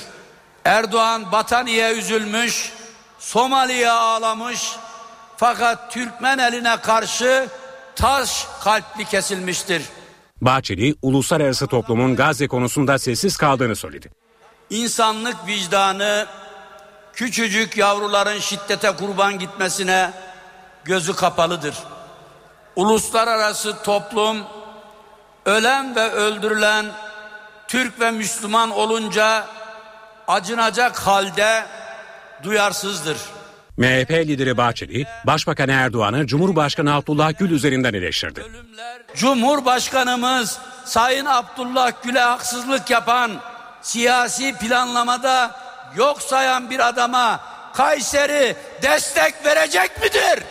[0.66, 2.74] Erdoğan Bataniye üzülmüş,
[3.20, 4.72] Somali'ye ağlamış
[5.38, 7.48] fakat Türkmen eline karşı
[7.96, 9.84] taş kalpli kesilmiştir.
[10.42, 14.10] Bahçeli, uluslararası toplumun Gazze konusunda sessiz kaldığını söyledi.
[14.70, 16.26] İnsanlık vicdanı
[17.14, 20.12] küçücük yavruların şiddete kurban gitmesine
[20.90, 21.76] gözü kapalıdır.
[22.76, 24.44] Uluslararası toplum
[25.46, 26.86] ölen ve öldürülen
[27.68, 29.46] Türk ve Müslüman olunca
[30.28, 31.66] acınacak halde
[32.44, 33.18] duyarsızdır.
[33.78, 38.46] MHP lideri Bahçeli, Başbakan Erdoğan'ı Cumhurbaşkanı Abdullah Gül üzerinden eleştirdi.
[39.16, 43.32] Cumhurbaşkanımız Sayın Abdullah Gül'e haksızlık yapan,
[43.82, 45.52] siyasi planlamada
[45.96, 47.40] yok sayan bir adama
[47.74, 50.44] Kayseri destek verecek midir?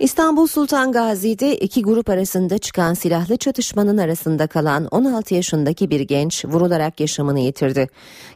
[0.00, 6.44] İstanbul Sultan Gazi'de iki grup arasında çıkan silahlı çatışmanın arasında kalan 16 yaşındaki bir genç
[6.44, 7.88] vurularak yaşamını yitirdi.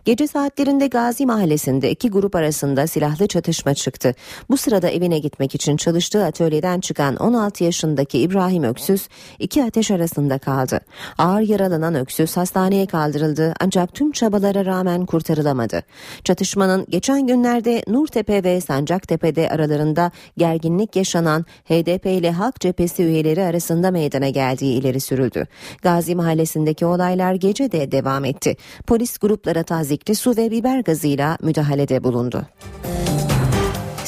[0.05, 4.15] Gece saatlerinde Gazi Mahallesi'nde iki grup arasında silahlı çatışma çıktı.
[4.51, 10.39] Bu sırada evine gitmek için çalıştığı atölyeden çıkan 16 yaşındaki İbrahim Öksüz iki ateş arasında
[10.39, 10.81] kaldı.
[11.19, 15.83] Ağır yaralanan Öksüz hastaneye kaldırıldı ancak tüm çabalara rağmen kurtarılamadı.
[16.25, 23.91] Çatışmanın geçen günlerde Nurtepe ve Sancaktepe'de aralarında gerginlik yaşanan HDP ile Halk Cephesi üyeleri arasında
[23.91, 25.47] meydana geldiği ileri sürüldü.
[25.83, 28.57] Gazi Mahallesi'ndeki olaylar gece de devam etti.
[28.87, 32.47] Polis gruplara tazikli su ve biber gazıyla müdahalede bulundu.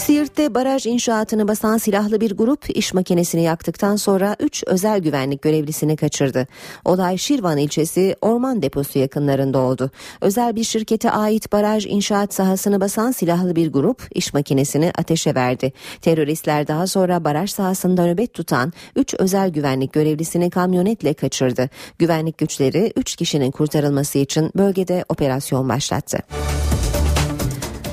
[0.07, 5.97] Siirt'te baraj inşaatını basan silahlı bir grup iş makinesini yaktıktan sonra 3 özel güvenlik görevlisini
[5.97, 6.47] kaçırdı.
[6.85, 9.91] Olay Şirvan ilçesi orman deposu yakınlarında oldu.
[10.21, 15.73] Özel bir şirkete ait baraj inşaat sahasını basan silahlı bir grup iş makinesini ateşe verdi.
[16.01, 21.71] Teröristler daha sonra baraj sahasında nöbet tutan 3 özel güvenlik görevlisini kamyonetle kaçırdı.
[21.99, 26.19] Güvenlik güçleri 3 kişinin kurtarılması için bölgede operasyon başlattı.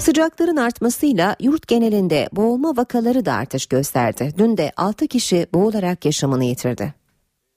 [0.09, 4.33] Sıcakların artmasıyla yurt genelinde boğulma vakaları da artış gösterdi.
[4.37, 6.93] Dün de 6 kişi boğularak yaşamını yitirdi.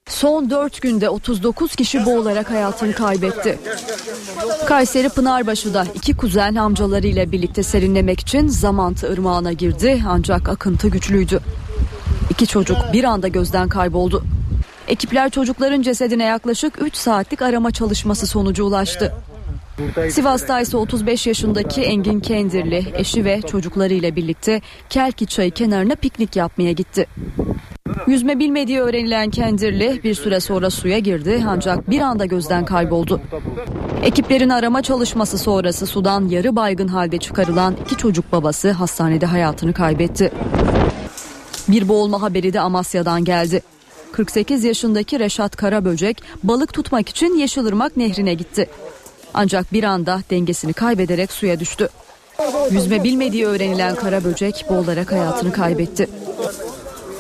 [0.07, 3.59] Son 4 günde 39 kişi boğularak hayatını kaybetti.
[4.67, 11.41] Kayseri Pınarbaşı'da iki kuzen amcalarıyla birlikte serinlemek için Zamantı Irmağı'na girdi ancak akıntı güçlüydü.
[12.31, 14.25] İki çocuk bir anda gözden kayboldu.
[14.89, 19.13] Ekipler çocukların cesedine yaklaşık 3 saatlik arama çalışması sonucu ulaştı.
[20.11, 26.73] Sivas'ta ise 35 yaşındaki Engin Kendirli eşi ve çocuklarıyla birlikte Kelki Çayı kenarına piknik yapmaya
[26.73, 27.07] gitti.
[28.07, 33.21] Yüzme bilmediği öğrenilen Kendirli bir süre sonra suya girdi ancak bir anda gözden kayboldu.
[34.03, 40.33] Ekiplerin arama çalışması sonrası sudan yarı baygın halde çıkarılan iki çocuk babası hastanede hayatını kaybetti.
[41.69, 43.63] Bir boğulma haberi de Amasya'dan geldi.
[44.13, 48.71] 48 yaşındaki Reşat Karaböcek balık tutmak için Yeşilırmak Nehri'ne gitti.
[49.35, 51.89] Ancak bir anda dengesini kaybederek suya düştü.
[52.71, 56.09] Yüzme bilmediği öğrenilen Karaböcek boğularak hayatını kaybetti.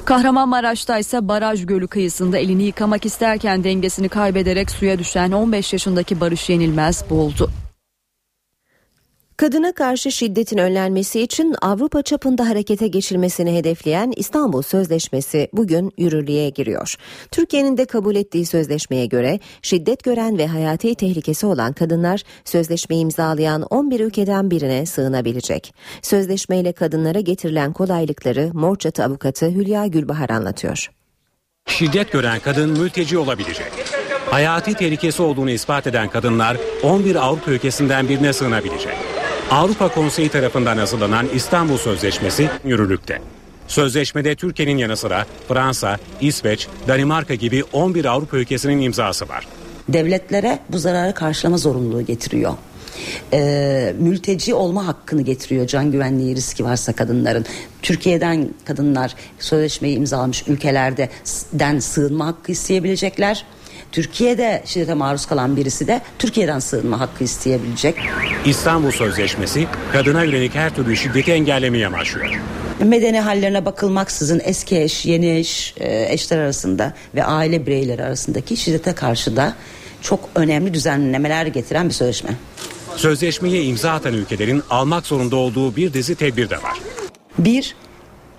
[0.04, 6.50] Kahramanmaraş'ta ise baraj gölü kıyısında elini yıkamak isterken dengesini kaybederek suya düşen 15 yaşındaki Barış
[6.50, 7.50] Yenilmez boğuldu.
[9.36, 16.94] Kadına karşı şiddetin önlenmesi için Avrupa çapında harekete geçilmesini hedefleyen İstanbul Sözleşmesi bugün yürürlüğe giriyor.
[17.30, 23.62] Türkiye'nin de kabul ettiği sözleşmeye göre şiddet gören ve hayati tehlikesi olan kadınlar sözleşmeyi imzalayan
[23.62, 25.74] 11 ülkeden birine sığınabilecek.
[26.02, 30.90] Sözleşmeyle kadınlara getirilen kolaylıkları Morçatı avukatı Hülya Gülbahar anlatıyor.
[31.66, 33.72] Şiddet gören kadın mülteci olabilecek.
[34.30, 39.11] Hayati tehlikesi olduğunu ispat eden kadınlar 11 Avrupa ülkesinden birine sığınabilecek.
[39.52, 43.22] Avrupa Konseyi tarafından hazırlanan İstanbul Sözleşmesi yürürlükte.
[43.68, 49.46] Sözleşmede Türkiye'nin yanı sıra Fransa, İsveç, Danimarka gibi 11 Avrupa ülkesinin imzası var.
[49.88, 52.52] Devletlere bu zararı karşılama zorunluluğu getiriyor.
[53.32, 57.44] e, mülteci olma hakkını getiriyor can güvenliği riski varsa kadınların.
[57.82, 61.08] Türkiye'den kadınlar sözleşmeyi imzalamış ülkelerde
[61.80, 63.44] sığınma hakkı isteyebilecekler.
[63.92, 67.94] Türkiye'de şiddete maruz kalan birisi de Türkiye'den sığınma hakkı isteyebilecek.
[68.44, 72.40] İstanbul Sözleşmesi kadına yönelik her türlü şiddeti engellemeye amaçlıyor.
[72.84, 78.92] Medeni hallerine bakılmaksızın eski eş, yeni eş, e, eşler arasında ve aile bireyleri arasındaki şiddete
[78.92, 79.54] karşı da
[80.02, 82.30] çok önemli düzenlemeler getiren bir sözleşme.
[82.96, 86.78] Sözleşmeye imza atan ülkelerin almak zorunda olduğu bir dizi tedbir de var.
[87.38, 87.74] Bir,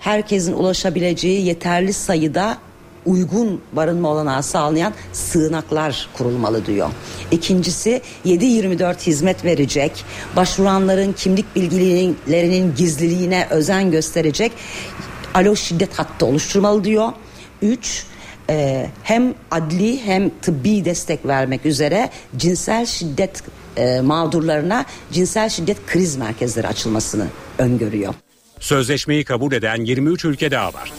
[0.00, 2.58] herkesin ulaşabileceği yeterli sayıda
[3.06, 6.90] uygun barınma olanağı sağlayan sığınaklar kurulmalı diyor.
[7.30, 10.04] İkincisi 7-24 hizmet verecek,
[10.36, 14.52] başvuranların kimlik bilgilerinin gizliliğine özen gösterecek
[15.34, 17.08] alo şiddet hattı oluşturmalı diyor.
[17.62, 18.06] Üç,
[18.50, 23.42] e, hem adli hem tıbbi destek vermek üzere cinsel şiddet
[23.76, 27.26] e, mağdurlarına cinsel şiddet kriz merkezleri açılmasını
[27.58, 28.14] öngörüyor.
[28.60, 30.92] Sözleşmeyi kabul eden 23 ülke daha var.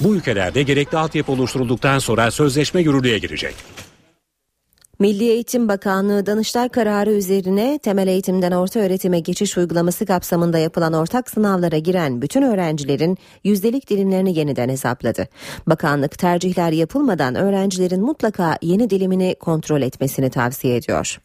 [0.00, 3.54] Bu ülkelerde gerekli altyapı oluşturulduktan sonra sözleşme yürürlüğe girecek.
[4.98, 11.30] Milli Eğitim Bakanlığı Danıştay kararı üzerine temel eğitimden orta öğretime geçiş uygulaması kapsamında yapılan ortak
[11.30, 15.28] sınavlara giren bütün öğrencilerin yüzdelik dilimlerini yeniden hesapladı.
[15.66, 21.18] Bakanlık tercihler yapılmadan öğrencilerin mutlaka yeni dilimini kontrol etmesini tavsiye ediyor.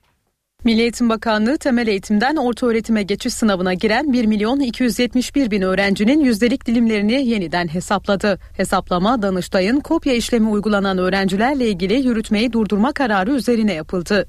[0.63, 6.19] Milli Eğitim Bakanlığı temel eğitimden orta öğretime geçiş sınavına giren 1 milyon 271 bin öğrencinin
[6.19, 8.39] yüzdelik dilimlerini yeniden hesapladı.
[8.58, 14.28] Hesaplama Danıştay'ın kopya işlemi uygulanan öğrencilerle ilgili yürütmeyi durdurma kararı üzerine yapıldı.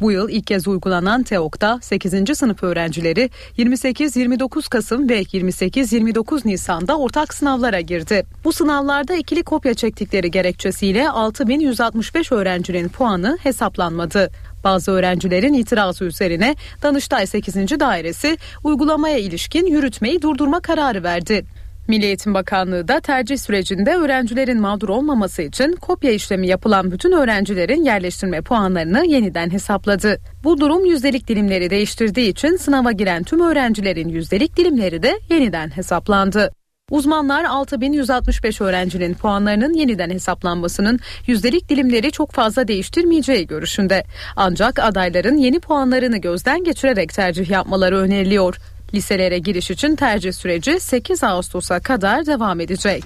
[0.00, 2.38] Bu yıl ilk kez uygulanan TEOK'ta 8.
[2.38, 8.26] sınıf öğrencileri 28-29 Kasım ve 28-29 Nisan'da ortak sınavlara girdi.
[8.44, 14.30] Bu sınavlarda ikili kopya çektikleri gerekçesiyle 6165 öğrencinin puanı hesaplanmadı.
[14.66, 17.54] Bazı öğrencilerin itirazı üzerine Danıştay 8.
[17.56, 21.44] Dairesi uygulamaya ilişkin yürütmeyi durdurma kararı verdi.
[21.88, 27.84] Milli Eğitim Bakanlığı da tercih sürecinde öğrencilerin mağdur olmaması için kopya işlemi yapılan bütün öğrencilerin
[27.84, 30.18] yerleştirme puanlarını yeniden hesapladı.
[30.44, 36.50] Bu durum yüzdelik dilimleri değiştirdiği için sınava giren tüm öğrencilerin yüzdelik dilimleri de yeniden hesaplandı.
[36.90, 44.04] Uzmanlar 6165 öğrencinin puanlarının yeniden hesaplanmasının yüzdelik dilimleri çok fazla değiştirmeyeceği görüşünde.
[44.36, 48.56] Ancak adayların yeni puanlarını gözden geçirerek tercih yapmaları öneriliyor.
[48.94, 53.04] Liselere giriş için tercih süreci 8 Ağustos'a kadar devam edecek.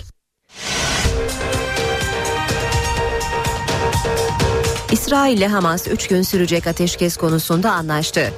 [4.93, 8.33] İsrail ile Hamas 3 gün sürecek ateşkes konusunda anlaştı.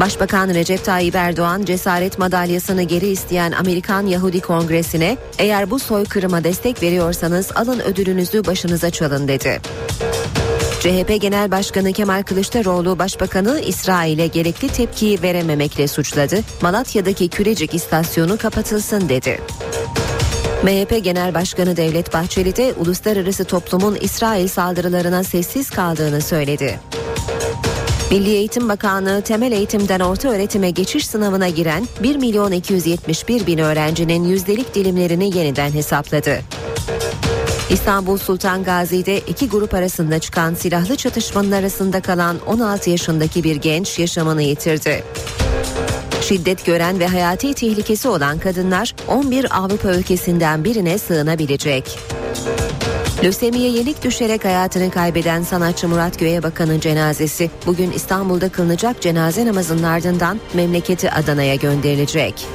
[0.00, 6.82] Başbakan Recep Tayyip Erdoğan cesaret madalyasını geri isteyen Amerikan Yahudi Kongresi'ne eğer bu soykırıma destek
[6.82, 9.60] veriyorsanız alın ödülünüzü başınıza çalın dedi.
[10.80, 16.40] CHP Genel Başkanı Kemal Kılıçdaroğlu Başbakanı İsrail'e gerekli tepkiyi verememekle suçladı.
[16.62, 19.40] Malatya'daki Kürecik istasyonu kapatılsın dedi.
[20.62, 26.80] MHP Genel Başkanı Devlet Bahçeli de uluslararası toplumun İsrail saldırılarına sessiz kaldığını söyledi.
[28.10, 34.24] Milli Eğitim Bakanlığı temel eğitimden orta öğretime geçiş sınavına giren 1 milyon 271 bin öğrencinin
[34.24, 36.40] yüzdelik dilimlerini yeniden hesapladı.
[37.70, 43.98] İstanbul Sultan Gazi'de iki grup arasında çıkan silahlı çatışmanın arasında kalan 16 yaşındaki bir genç
[43.98, 45.04] yaşamını yitirdi.
[46.22, 51.98] Şiddet gören ve hayati tehlikesi olan kadınlar 11 Avrupa ülkesinden birine sığınabilecek.
[53.24, 60.40] Lösemiye yenik düşerek hayatını kaybeden sanatçı Murat Göğebakan'ın cenazesi bugün İstanbul'da kılınacak cenaze namazının ardından
[60.54, 62.46] memleketi Adana'ya gönderilecek.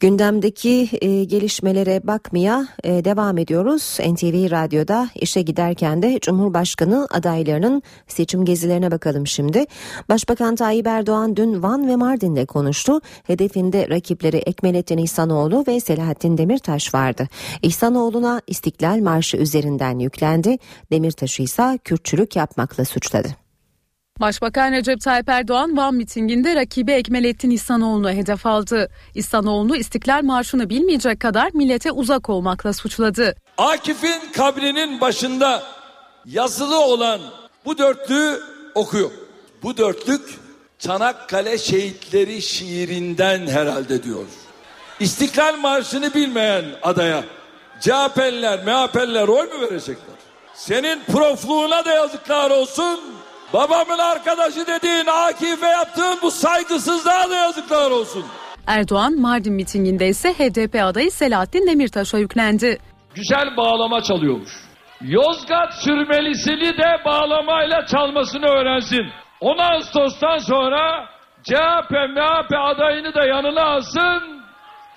[0.00, 3.98] Gündemdeki e, gelişmelere bakmaya e, devam ediyoruz.
[4.00, 9.64] NTV Radyo'da işe giderken de Cumhurbaşkanı adaylarının seçim gezilerine bakalım şimdi.
[10.08, 13.00] Başbakan Tayyip Erdoğan dün Van ve Mardin'de konuştu.
[13.26, 17.28] Hedefinde rakipleri Ekmelettin İhsanoğlu ve Selahattin Demirtaş vardı.
[17.62, 20.58] İhsanoğlu'na İstiklal Marşı üzerinden yüklendi.
[20.92, 23.43] Demirtaş'ı ise Kürtçülük yapmakla suçladı.
[24.24, 28.88] Başbakan Recep Tayyip Erdoğan Van mitinginde rakibi Ekmelettin İhsanoğlu'nu hedef aldı.
[29.14, 33.34] İhsanoğlu'nu İstiklal Marşı'nı bilmeyecek kadar millete uzak olmakla suçladı.
[33.58, 35.62] Akif'in kabrinin başında
[36.26, 37.20] yazılı olan
[37.64, 38.40] bu dörtlüğü
[38.74, 39.10] okuyor.
[39.62, 40.38] Bu dörtlük
[40.78, 44.24] Çanakkale şehitleri şiirinden herhalde diyor.
[45.00, 47.24] İstiklal Marşı'nı bilmeyen adaya
[47.80, 50.16] CHP'liler, MHP'liler oy mu verecekler?
[50.54, 53.00] Senin profluğuna da yazıklar olsun.
[53.54, 58.24] Babamın arkadaşı dediğin Akif'e yaptığın bu saygısızlığa da yazıklar olsun.
[58.66, 62.78] Erdoğan Mardin mitinginde ise HDP adayı Selahattin Demirtaş'a yüklendi.
[63.14, 64.50] Güzel bağlama çalıyormuş.
[65.00, 69.04] Yozgat sürmelisini de bağlamayla çalmasını öğrensin.
[69.40, 71.08] 10 Ağustos'tan sonra
[71.42, 74.42] CHP, MHP adayını da yanına alsın.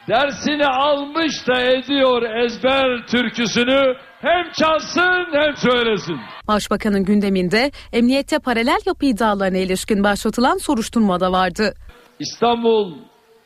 [0.07, 3.95] Dersini almış da ediyor ezber türküsünü.
[4.21, 6.19] Hem çalsın hem söylesin.
[6.47, 11.73] Başbakanın gündeminde emniyette paralel yapı iddialarına ilişkin başlatılan soruşturma da vardı.
[12.19, 12.93] İstanbul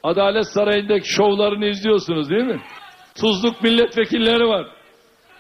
[0.04, 2.62] Adalet Sarayı'ndaki şovlarını izliyorsunuz değil mi?
[3.16, 4.66] Tuzluk milletvekilleri var.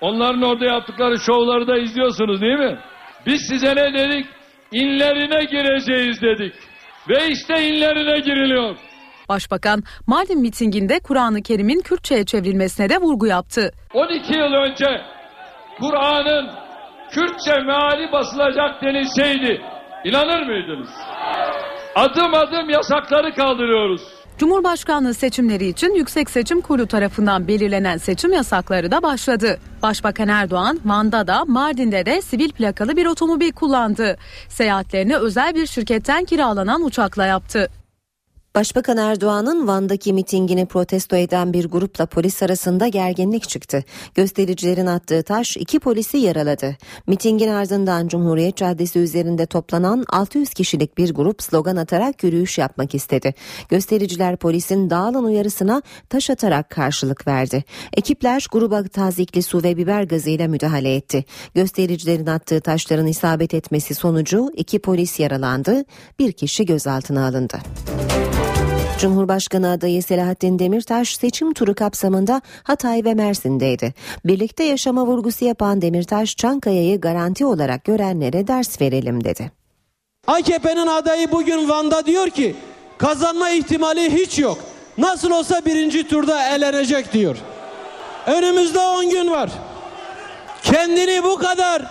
[0.01, 2.79] Onların orada yaptıkları şovları da izliyorsunuz değil mi?
[3.25, 4.25] Biz size ne dedik?
[4.71, 6.53] İnlerine gireceğiz dedik.
[7.09, 8.75] Ve işte inlerine giriliyor.
[9.29, 13.71] Başbakan Mardin mitinginde Kur'an-ı Kerim'in Kürtçe'ye çevrilmesine de vurgu yaptı.
[13.93, 14.85] 12 yıl önce
[15.79, 16.49] Kur'an'ın
[17.11, 19.61] Kürtçe meali basılacak denilseydi
[20.05, 20.89] inanır mıydınız?
[21.95, 24.01] Adım adım yasakları kaldırıyoruz.
[24.37, 29.59] Cumhurbaşkanlığı seçimleri için Yüksek Seçim Kurulu tarafından belirlenen seçim yasakları da başladı.
[29.81, 34.17] Başbakan Erdoğan Van'da da Mardin'de de sivil plakalı bir otomobil kullandı.
[34.49, 37.67] Seyahatlerini özel bir şirketten kiralanan uçakla yaptı.
[38.55, 43.83] Başbakan Erdoğan'ın Van'daki mitingini protesto eden bir grupla polis arasında gerginlik çıktı.
[44.15, 46.77] Göstericilerin attığı taş iki polisi yaraladı.
[47.07, 53.33] Mitingin ardından Cumhuriyet Caddesi üzerinde toplanan 600 kişilik bir grup slogan atarak yürüyüş yapmak istedi.
[53.69, 57.63] Göstericiler polisin dağılın uyarısına taş atarak karşılık verdi.
[57.93, 61.25] Ekipler gruba tazikli su ve biber gazıyla müdahale etti.
[61.55, 65.83] Göstericilerin attığı taşların isabet etmesi sonucu iki polis yaralandı,
[66.19, 67.57] bir kişi gözaltına alındı.
[69.01, 73.93] Cumhurbaşkanı adayı Selahattin Demirtaş seçim turu kapsamında Hatay ve Mersin'deydi.
[74.25, 79.51] Birlikte yaşama vurgusu yapan Demirtaş, Çankaya'yı garanti olarak görenlere ders verelim dedi.
[80.27, 82.55] AKP'nin adayı bugün Van'da diyor ki
[82.97, 84.57] kazanma ihtimali hiç yok.
[84.97, 87.37] Nasıl olsa birinci turda elenecek diyor.
[88.27, 89.49] Önümüzde 10 gün var.
[90.63, 91.85] Kendini bu kadar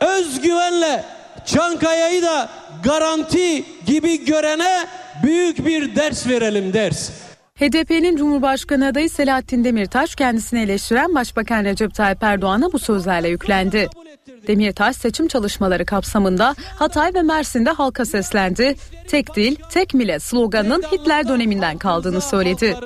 [0.00, 1.04] özgüvenle
[1.46, 2.48] Çankaya'yı da
[2.84, 4.86] garanti gibi görene
[5.22, 7.10] büyük bir ders verelim ders.
[7.54, 13.88] HDP'nin Cumhurbaşkanı adayı Selahattin Demirtaş kendisini eleştiren Başbakan Recep Tayyip Erdoğan'a bu sözlerle yüklendi.
[14.46, 18.74] Demirtaş seçim çalışmaları kapsamında Hatay ve Mersin'de halka seslendi.
[19.08, 22.76] Tek dil, tek millet sloganının Hitler döneminden kaldığını söyledi.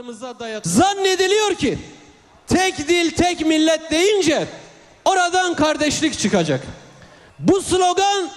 [0.63, 1.79] Zannediliyor ki
[2.47, 4.47] tek dil tek millet deyince
[5.05, 6.61] oradan kardeşlik çıkacak.
[7.39, 8.31] Bu slogan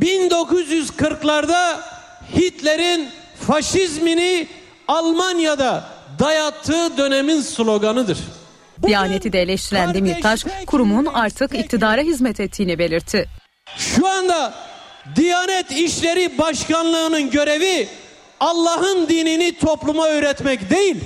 [0.00, 1.80] 1940'larda
[2.36, 3.08] Hitler'in
[3.46, 4.48] faşizmini
[4.88, 5.84] Almanya'da
[6.18, 8.18] dayattığı dönemin sloganıdır.
[8.82, 13.28] Diyaneti de eleştiren Demirtaş, kurumun artık iktidara hizmet ettiğini belirtti.
[13.76, 14.54] Şu anda
[15.16, 17.88] Diyanet İşleri Başkanlığı'nın görevi
[18.40, 20.96] Allah'ın dinini topluma öğretmek değil,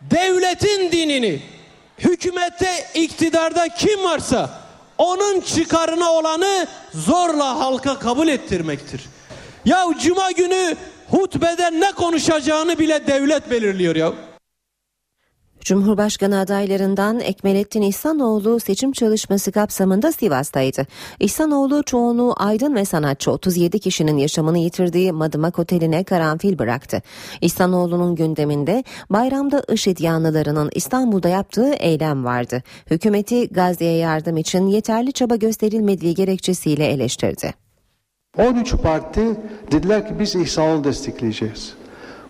[0.00, 1.42] devletin dinini,
[1.98, 4.50] hükümette iktidarda kim varsa
[4.98, 9.02] onun çıkarına olanı zorla halka kabul ettirmektir.
[9.64, 10.76] Ya cuma günü
[11.12, 14.12] hutbede ne konuşacağını bile devlet belirliyor ya.
[15.64, 20.86] Cumhurbaşkanı adaylarından Ekmelettin İhsanoğlu seçim çalışması kapsamında Sivas'taydı.
[21.20, 27.02] İhsanoğlu çoğunluğu aydın ve sanatçı 37 kişinin yaşamını yitirdiği Madımak Oteli'ne karanfil bıraktı.
[27.40, 32.62] İhsanoğlu'nun gündeminde bayramda IŞİD yanlılarının İstanbul'da yaptığı eylem vardı.
[32.90, 37.61] Hükümeti Gazze'ye yardım için yeterli çaba gösterilmediği gerekçesiyle eleştirdi.
[38.38, 39.20] 13 parti
[39.72, 41.74] dediler ki biz İhsan'ı destekleyeceğiz.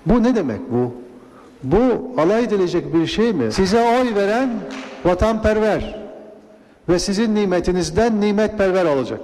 [0.06, 0.94] Bu ne demek bu?
[1.62, 3.52] Bu alay edilecek bir şey mi?
[3.52, 4.50] Size oy veren
[5.04, 6.00] vatanperver
[6.88, 9.20] ve sizin nimetinizden nimetperver olacak.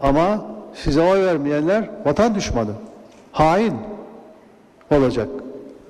[0.00, 2.72] Ama size oy vermeyenler vatan düşmanı,
[3.32, 3.74] hain
[4.90, 5.28] olacak.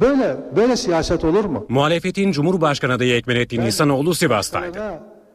[0.01, 1.67] Böyle böyle siyaset olur mu?
[1.69, 4.79] Muhalefetin Cumhurbaşkanı adayı Ekmelettin İhsanoğlu Sivas'taydı.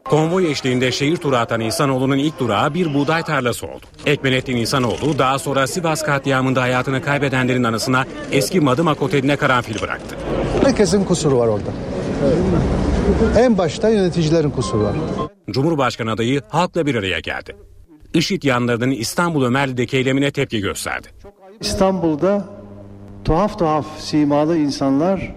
[0.06, 3.86] Konvoy eşliğinde şehir turu atan İhsanoğlu'nun ilk durağı bir buğday tarlası oldu.
[4.06, 10.16] Ekmelettin İhsanoğlu daha sonra Sivas katliamında hayatını kaybedenlerin anısına eski Madımak Oteli'ne karanfil bıraktı.
[10.64, 11.70] Herkesin kusuru var orada.
[13.38, 14.96] En başta yöneticilerin kusuru var.
[15.50, 17.56] Cumhurbaşkanı adayı halkla bir araya geldi.
[18.14, 21.08] IŞİD yanlarının İstanbul Ömerli'deki eylemine tepki gösterdi.
[21.62, 22.46] İstanbul'da
[23.26, 25.36] tuhaf tuhaf simalı insanlar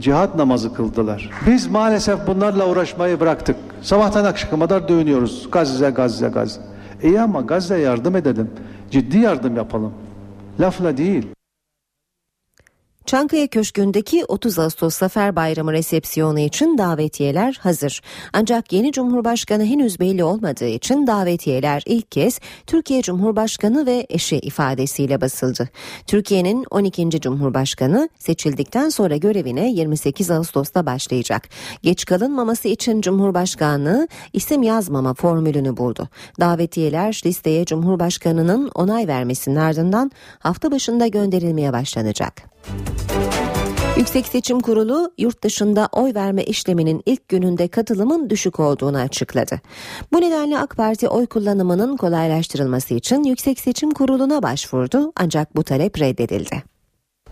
[0.00, 1.30] cihat namazı kıldılar.
[1.46, 3.56] Biz maalesef bunlarla uğraşmayı bıraktık.
[3.82, 5.48] Sabahtan akşama kadar dönüyoruz.
[5.52, 6.60] Gazze, Gazze, Gazze.
[7.02, 8.50] İyi ama Gazze'ye yardım edelim.
[8.90, 9.92] Ciddi yardım yapalım.
[10.60, 11.33] Lafla değil.
[13.06, 18.00] Çankaya Köşkü'ndeki 30 Ağustos Zafer Bayramı resepsiyonu için davetiyeler hazır.
[18.32, 25.20] Ancak yeni Cumhurbaşkanı henüz belli olmadığı için davetiyeler ilk kez Türkiye Cumhurbaşkanı ve eşi ifadesiyle
[25.20, 25.68] basıldı.
[26.06, 27.20] Türkiye'nin 12.
[27.20, 31.48] Cumhurbaşkanı seçildikten sonra görevine 28 Ağustos'ta başlayacak.
[31.82, 36.08] Geç kalınmaması için Cumhurbaşkanlığı isim yazmama formülünü buldu.
[36.40, 42.53] Davetiyeler listeye Cumhurbaşkanı'nın onay vermesinin ardından hafta başında gönderilmeye başlanacak.
[43.96, 49.60] Yüksek Seçim Kurulu yurt dışında oy verme işleminin ilk gününde katılımın düşük olduğunu açıkladı.
[50.12, 56.00] Bu nedenle AK Parti oy kullanımının kolaylaştırılması için Yüksek Seçim Kurulu'na başvurdu ancak bu talep
[56.00, 56.62] reddedildi.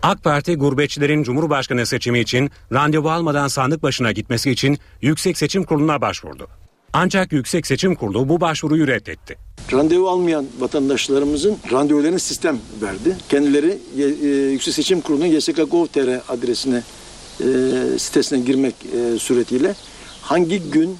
[0.01, 6.01] AK Parti gurbetçilerin Cumhurbaşkanı seçimi için randevu almadan sandık başına gitmesi için Yüksek Seçim Kurulu'na
[6.01, 6.47] başvurdu.
[6.95, 9.37] Ancak Yüksek Seçim Kurulu bu başvuruyu reddetti.
[9.71, 13.17] Randevu almayan vatandaşlarımızın randevularını sistem verdi.
[13.29, 16.83] Kendileri e, Yüksek Seçim Kurulu'nun YSK.gov.tr adresine
[17.39, 17.45] e,
[17.97, 19.75] sitesine girmek e, suretiyle
[20.21, 20.97] hangi gün,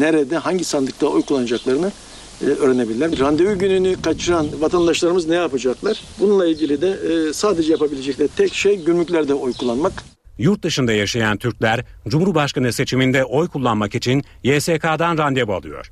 [0.00, 1.92] nerede, hangi sandıkta oy kullanacaklarını
[2.40, 3.18] öğrenebilirler.
[3.18, 6.02] Randevu gününü kaçıran vatandaşlarımız ne yapacaklar?
[6.20, 6.98] Bununla ilgili de
[7.32, 10.11] sadece yapabilecekleri tek şey gümrüklerde oy kullanmak.
[10.38, 15.90] Yurt dışında yaşayan Türkler Cumhurbaşkanı seçiminde oy kullanmak için YSK'dan randevu alıyor.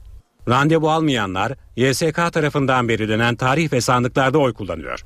[0.48, 5.00] Randevu almayanlar YSK tarafından belirlenen tarih ve sandıklarda oy kullanıyor.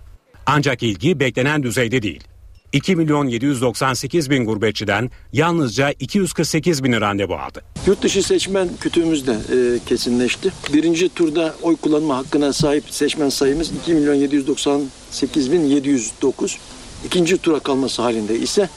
[0.46, 2.24] Ancak ilgi beklenen düzeyde değil.
[2.72, 7.62] 2 milyon 798 bin gurbetçiden yalnızca 248 bin randevu aldı.
[7.86, 10.52] Yurt dışı seçmen kütüğümüz de e, kesinleşti.
[10.72, 16.58] Birinci turda oy kullanma hakkına sahip seçmen sayımız 2 milyon 798 bin 709.
[17.06, 18.68] İkinci tura kalması halinde ise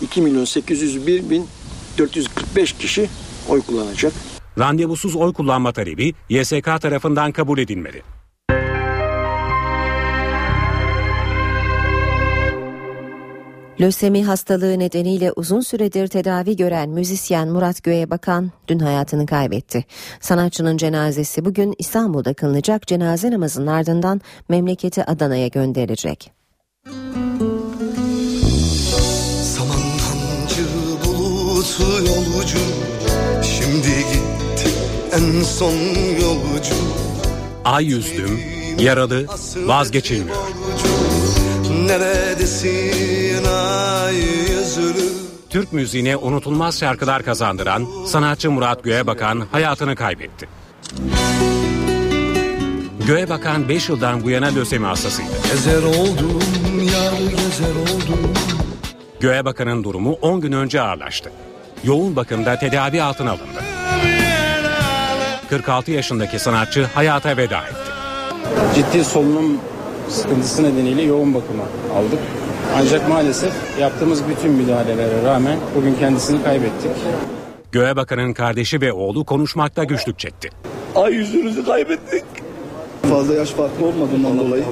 [0.00, 1.46] 2 milyon 801 bin
[1.98, 3.08] 445 kişi
[3.48, 4.12] oy kullanacak.
[4.58, 8.02] Randevusuz oy kullanma talebi YSK tarafından kabul edilmedi.
[13.80, 19.84] Lösemi hastalığı nedeniyle uzun süredir tedavi gören müzisyen Murat Göğebakan dün hayatını kaybetti.
[20.20, 26.32] Sanatçının cenazesi bugün İstanbul'da kılınacak cenaze namazının ardından memleketi Adana'ya gönderilecek.
[26.86, 27.19] Samandancı
[31.80, 32.58] bulutu yolcu
[33.42, 34.70] Şimdi gitti
[35.12, 35.74] en son
[36.22, 36.74] yolcu
[37.64, 38.40] Ay yüzdüm,
[38.78, 39.26] yaralı,
[39.56, 40.36] vazgeçilmiyor.
[41.86, 45.08] Neredesin ay yüzlü
[45.50, 50.48] Türk müziğine unutulmaz şarkılar kazandıran sanatçı Murat Göğebakan hayatını kaybetti.
[53.06, 55.30] Göğebakan 5 yıldan bu yana lösemi hastasıydı.
[55.52, 56.40] Gezer oldum
[56.82, 58.32] yar gezer oldum
[59.20, 61.32] Göğebakan'ın durumu 10 gün önce ağırlaştı.
[61.84, 63.60] Yoğun bakımda tedavi altına alındı.
[65.50, 67.90] 46 yaşındaki sanatçı hayata veda etti.
[68.74, 69.58] ciddi solunum
[70.08, 71.62] sıkıntısı nedeniyle yoğun bakıma
[71.94, 72.18] aldık.
[72.76, 76.90] Ancak maalesef yaptığımız bütün müdahalelere rağmen bugün kendisini kaybettik.
[77.72, 80.50] Göğebakan'ın kardeşi ve oğlu konuşmakta güçlük çekti.
[80.94, 82.24] Ay yüzünüzü kaybettik
[83.10, 84.64] Fazla yaş farkı olmadığından dolayı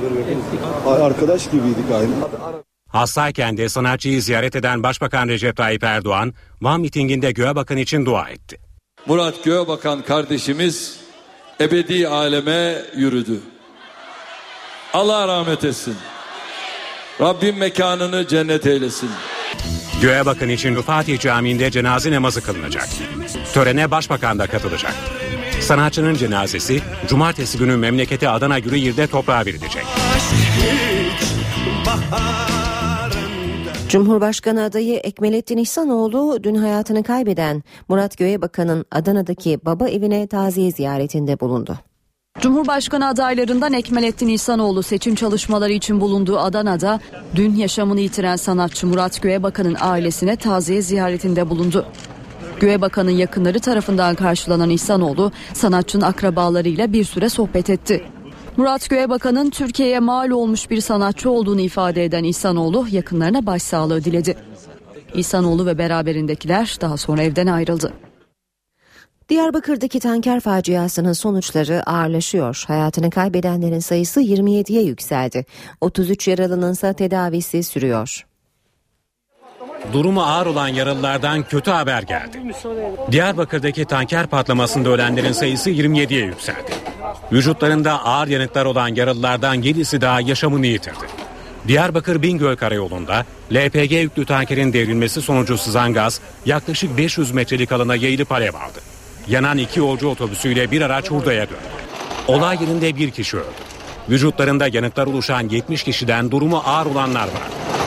[0.87, 7.77] Arkadaş gibiydik aynı Hastayken de sanatçıyı ziyaret eden Başbakan Recep Tayyip Erdoğan, Van mitinginde Göğebakan
[7.77, 8.59] için dua etti.
[9.07, 10.97] Murat Göğebakan kardeşimiz
[11.61, 13.41] ebedi aleme yürüdü.
[14.93, 15.97] Allah rahmet etsin.
[17.21, 19.11] Rabbim mekanını cennet eylesin.
[20.03, 22.89] Göğebakan için Fatih Camii'nde cenaze namazı kılınacak.
[23.55, 24.95] Törene Başbakan da katılacak.
[25.61, 29.85] Sanatçının cenazesi cumartesi günü memleketi Adana Güreyir'de toprağa verilecek.
[33.89, 41.79] Cumhurbaşkanı adayı Ekmelettin İhsanoğlu dün hayatını kaybeden Murat Göğebakan'ın Adana'daki baba evine taziye ziyaretinde bulundu.
[42.41, 47.01] Cumhurbaşkanı adaylarından Ekmelettin İhsanoğlu seçim çalışmaları için bulunduğu Adana'da
[47.37, 51.87] dün yaşamını yitiren sanatçı Murat Göğebakan'ın ailesine taziye ziyaretinde bulundu.
[52.61, 58.05] Göğebakan'ın yakınları tarafından karşılanan İhsanoğlu sanatçının akrabalarıyla bir süre sohbet etti.
[58.59, 64.37] Murat Göğebakan'ın Türkiye'ye mal olmuş bir sanatçı olduğunu ifade eden İhsanoğlu yakınlarına başsağlığı diledi.
[65.15, 67.93] İhsanoğlu ve beraberindekiler daha sonra evden ayrıldı.
[69.29, 72.65] Diyarbakır'daki tanker faciasının sonuçları ağırlaşıyor.
[72.67, 75.45] Hayatını kaybedenlerin sayısı 27'ye yükseldi.
[75.81, 78.28] 33 yaralının ise tedavisi sürüyor.
[79.93, 82.43] Durumu ağır olan yaralılardan kötü haber geldi.
[83.13, 86.73] Diyarbakır'daki tanker patlamasında ölenlerin sayısı 27'ye yükseldi.
[87.33, 91.07] Vücutlarında ağır yanıklar olan yaralılardan 7'si daha yaşamını yitirdi.
[91.69, 98.33] Diyarbakır Bingöl Karayolu'nda LPG yüklü tankerin devrilmesi sonucu sızan gaz yaklaşık 500 metrelik alana yayılıp
[98.33, 98.81] alev aldı.
[99.29, 101.59] Yanan iki yolcu otobüsüyle bir araç hurdaya döndü.
[102.29, 103.47] Olay yerinde bir kişi öldü.
[104.09, 107.78] Vücutlarında yanıklar oluşan 70 kişiden durumu ağır olanlar var.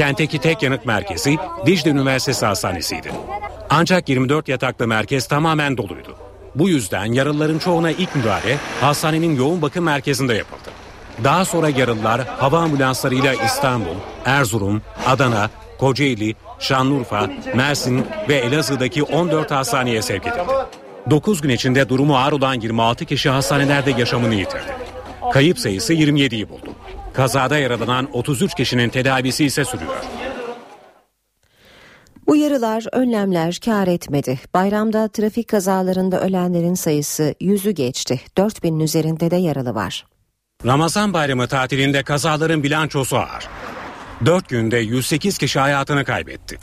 [0.00, 1.36] Kentteki tek yanık merkezi
[1.66, 3.12] Dicle Üniversitesi Hastanesi'ydi.
[3.70, 6.16] Ancak 24 yataklı merkez tamamen doluydu.
[6.54, 10.70] Bu yüzden yaralıların çoğuna ilk müdahale hastanenin yoğun bakım merkezinde yapıldı.
[11.24, 13.94] Daha sonra yaralılar hava ambulanslarıyla İstanbul,
[14.24, 20.52] Erzurum, Adana, Kocaeli, Şanlıurfa, Mersin ve Elazığ'daki 14 hastaneye sevk edildi.
[21.10, 24.72] 9 gün içinde durumu ağır olan 26 kişi hastanelerde yaşamını yitirdi.
[25.32, 26.70] Kayıp sayısı 27'yi buldu.
[27.12, 30.04] Kazada yaralanan 33 kişinin tedavisi ise sürüyor.
[32.26, 34.38] Uyarılar, önlemler kar etmedi.
[34.54, 38.20] Bayramda trafik kazalarında ölenlerin sayısı yüzü geçti.
[38.36, 40.06] 4000'in üzerinde de yaralı var.
[40.66, 43.48] Ramazan bayramı tatilinde kazaların bilançosu ağır.
[44.26, 46.58] 4 günde 108 kişi hayatını kaybetti.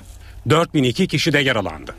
[0.49, 1.95] 4002 kişi de yaralandı.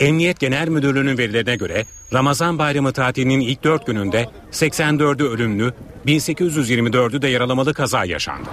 [0.00, 5.72] Emniyet Genel Müdürlüğü'nün verilerine göre Ramazan bayramı tatilinin ilk 4 gününde 84'ü ölümlü,
[6.06, 8.48] 1824'ü de yaralamalı kaza yaşandı.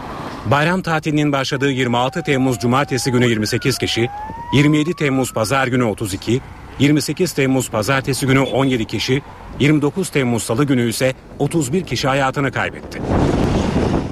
[0.45, 4.09] Bayram tatilinin başladığı 26 Temmuz Cumartesi günü 28 kişi,
[4.53, 6.41] 27 Temmuz Pazar günü 32,
[6.79, 9.21] 28 Temmuz Pazartesi günü 17 kişi,
[9.59, 13.01] 29 Temmuz Salı günü ise 31 kişi hayatını kaybetti.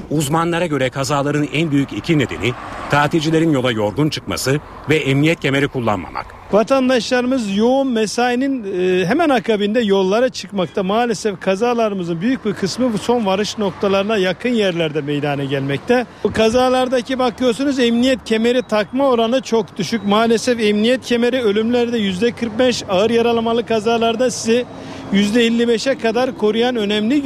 [0.09, 2.53] Uzmanlara göre kazaların en büyük iki nedeni
[2.89, 6.25] tatilcilerin yola yorgun çıkması ve emniyet kemeri kullanmamak.
[6.51, 10.83] Vatandaşlarımız yoğun mesainin e, hemen akabinde yollara çıkmakta.
[10.83, 16.05] Maalesef kazalarımızın büyük bir kısmı bu son varış noktalarına yakın yerlerde meydana gelmekte.
[16.23, 20.05] Bu kazalardaki bakıyorsunuz emniyet kemeri takma oranı çok düşük.
[20.05, 24.65] Maalesef emniyet kemeri ölümlerde %45 ağır yaralamalı kazalarda sizi
[25.13, 27.21] %55'e kadar koruyan önemli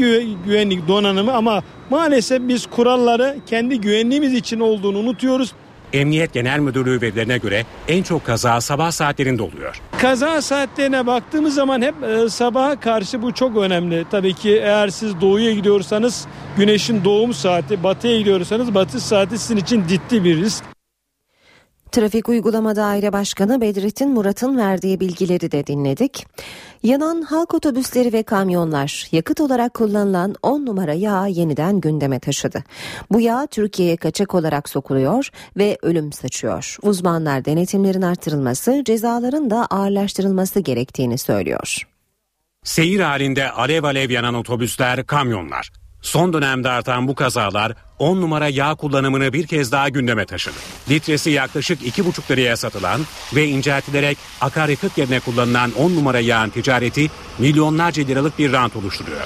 [0.45, 5.53] güvenlik donanımı ama maalesef biz kuralları kendi güvenliğimiz için olduğunu unutuyoruz.
[5.93, 9.81] Emniyet Genel Müdürlüğü verilerine göre en çok kaza sabah saatlerinde oluyor.
[9.97, 14.05] Kaza saatlerine baktığımız zaman hep e, sabaha karşı bu çok önemli.
[14.11, 16.27] Tabii ki eğer siz doğuya gidiyorsanız
[16.57, 20.63] güneşin doğum saati, batıya gidiyorsanız batış saati sizin için ciddi bir risk.
[21.91, 26.27] Trafik Uygulama Daire Başkanı Bedrettin Murat'ın verdiği bilgileri de dinledik.
[26.83, 32.63] Yanan halk otobüsleri ve kamyonlar yakıt olarak kullanılan 10 numara yağ yeniden gündeme taşıdı.
[33.11, 36.77] Bu yağ Türkiye'ye kaçak olarak sokuluyor ve ölüm saçıyor.
[36.81, 41.87] Uzmanlar denetimlerin artırılması, cezaların da ağırlaştırılması gerektiğini söylüyor.
[42.63, 45.71] Seyir halinde alev alev yanan otobüsler, kamyonlar.
[46.01, 50.55] Son dönemde artan bu kazalar 10 numara yağ kullanımını bir kez daha gündeme taşıdı.
[50.89, 53.01] Litresi yaklaşık 2,5 liraya satılan
[53.35, 57.07] ve inceltilerek akaryakıt yerine kullanılan 10 numara yağın ticareti
[57.39, 59.21] milyonlarca liralık bir rant oluşturuyor.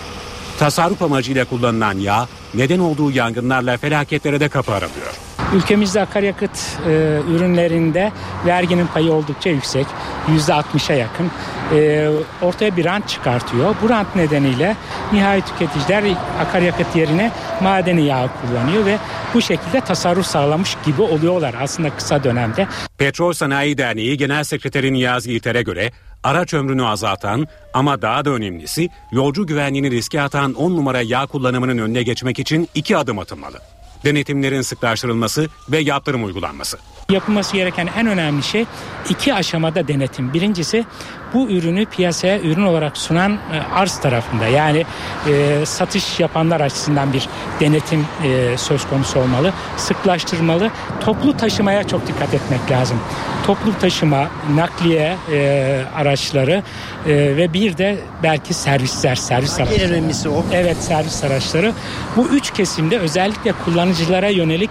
[0.59, 5.13] Tasarruf amacıyla kullanılan yağ neden olduğu yangınlarla felaketlere de kapı aralıyor.
[5.55, 6.91] Ülkemizde akaryakıt e,
[7.29, 8.11] ürünlerinde
[8.45, 9.87] verginin payı oldukça yüksek.
[10.27, 11.31] %60'a yakın.
[11.75, 12.09] E,
[12.41, 13.75] ortaya bir rant çıkartıyor.
[13.83, 14.75] Bu rant nedeniyle
[15.13, 16.03] nihai tüketiciler
[16.39, 17.31] akaryakıt yerine
[17.61, 18.97] madeni yağ kullanıyor ve
[19.33, 22.67] bu şekilde tasarruf sağlamış gibi oluyorlar aslında kısa dönemde.
[22.97, 25.91] Petrol Sanayi Derneği Genel Sekreteri Niyazi İlter'e göre
[26.23, 31.77] araç ömrünü azaltan ama daha da önemlisi yolcu güvenliğini riske atan 10 numara yağ kullanımının
[31.77, 33.59] önüne geçmek için iki adım atılmalı
[34.05, 36.77] denetimlerin sıklaştırılması ve yaptırım uygulanması.
[37.09, 38.65] Yapılması gereken en önemli şey
[39.09, 40.33] iki aşamada denetim.
[40.33, 40.85] Birincisi
[41.33, 43.37] bu ürünü piyasaya ürün olarak sunan e,
[43.75, 44.85] arz tarafında yani
[45.27, 47.29] e, satış yapanlar açısından bir
[47.59, 49.53] denetim e, söz konusu olmalı.
[49.77, 50.71] Sıklaştırmalı.
[51.01, 52.99] Toplu taşımaya çok dikkat etmek lazım.
[53.45, 56.63] Toplu taşıma, nakliye e, araçları
[57.07, 59.79] e, ve bir de belki servisler, servis araçları.
[59.79, 60.45] En önemlisi o.
[60.53, 61.73] Evet servis araçları.
[62.15, 64.69] Bu üç kesimde özellikle kullanıcılara yönelik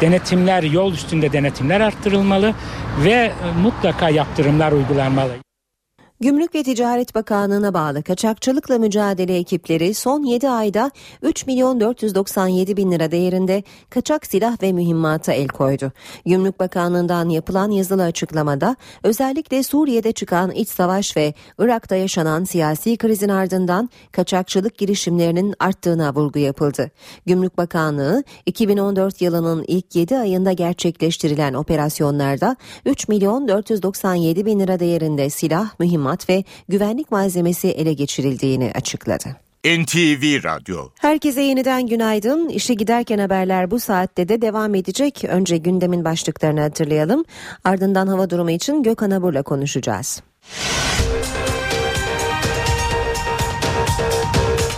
[0.00, 2.54] denetimler, yol üstünde denetimler arttırılmalı
[3.04, 5.32] ve mutlaka yaptırımlar uygulanmalı.
[6.24, 10.90] Gümrük ve Ticaret Bakanlığı'na bağlı kaçakçılıkla mücadele ekipleri son 7 ayda
[11.22, 15.92] 3 milyon 497 bin lira değerinde kaçak silah ve mühimmata el koydu.
[16.26, 23.28] Gümrük Bakanlığı'ndan yapılan yazılı açıklamada özellikle Suriye'de çıkan iç savaş ve Irak'ta yaşanan siyasi krizin
[23.28, 26.90] ardından kaçakçılık girişimlerinin arttığına vurgu yapıldı.
[27.26, 32.56] Gümrük Bakanlığı 2014 yılının ilk 7 ayında gerçekleştirilen operasyonlarda
[32.86, 39.36] 3 milyon 497 bin lira değerinde silah, mühimmat mühimmat ve güvenlik malzemesi ele geçirildiğini açıkladı.
[39.64, 42.48] NTV Radyo Herkese yeniden günaydın.
[42.48, 45.24] İşe giderken haberler bu saatte de devam edecek.
[45.24, 47.24] Önce gündemin başlıklarını hatırlayalım.
[47.64, 50.22] Ardından hava durumu için Gökhan Abur'la konuşacağız.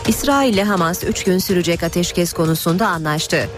[0.08, 3.48] İsrail ile Hamas 3 gün sürecek ateşkes konusunda anlaştı.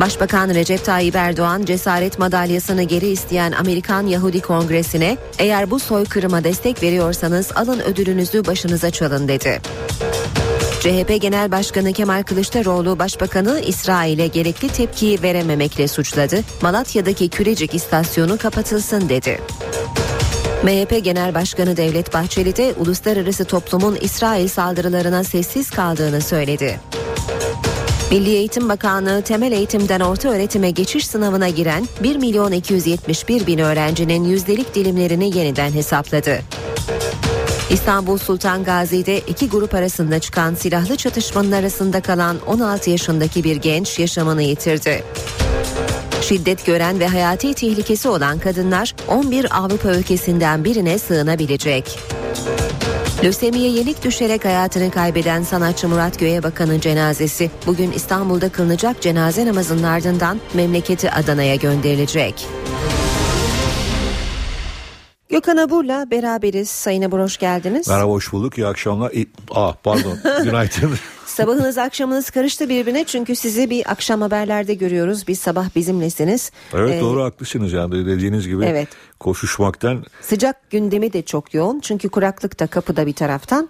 [0.00, 6.82] Başbakan Recep Tayyip Erdoğan cesaret madalyasını geri isteyen Amerikan Yahudi Kongresi'ne eğer bu soykırıma destek
[6.82, 9.60] veriyorsanız alın ödülünüzü başınıza çalın dedi.
[10.80, 16.40] CHP Genel Başkanı Kemal Kılıçdaroğlu Başbakanı İsrail'e gerekli tepkiyi verememekle suçladı.
[16.62, 19.40] Malatya'daki Kürecik istasyonu kapatılsın dedi.
[20.62, 26.80] MHP Genel Başkanı Devlet Bahçeli de uluslararası toplumun İsrail saldırılarına sessiz kaldığını söyledi.
[28.10, 34.24] Milli Eğitim Bakanlığı temel eğitimden orta öğretime geçiş sınavına giren 1 milyon 271 bin öğrencinin
[34.24, 36.38] yüzdelik dilimlerini yeniden hesapladı.
[37.70, 43.98] İstanbul Sultan Gazi'de iki grup arasında çıkan silahlı çatışmanın arasında kalan 16 yaşındaki bir genç
[43.98, 45.04] yaşamını yitirdi.
[46.22, 51.98] Şiddet gören ve hayati tehlikesi olan kadınlar 11 Avrupa ülkesinden birine sığınabilecek.
[53.24, 60.40] Lösemiye yenik düşerek hayatını kaybeden sanatçı Murat Göğebakan'ın cenazesi bugün İstanbul'da kılınacak cenaze namazının ardından
[60.54, 62.46] memleketi Adana'ya gönderilecek.
[65.28, 66.70] Gökhan Abur'la beraberiz.
[66.70, 67.88] Sayın Abur hoş geldiniz.
[67.88, 68.58] Merhaba hoş bulduk.
[68.58, 69.10] İyi akşamlar.
[69.10, 70.18] İyi, ah pardon.
[70.44, 70.90] Günaydın.
[71.34, 75.28] Sabahınız akşamınız karıştı birbirine çünkü sizi bir akşam haberlerde görüyoruz.
[75.28, 76.50] Bir sabah bizimlesiniz.
[76.74, 78.88] Evet Ee, doğru haklısınız yani dediğiniz gibi Evet.
[79.20, 83.68] koşuşmaktan Sıcak gündemi de çok yoğun çünkü kuraklık da kapıda bir taraftan.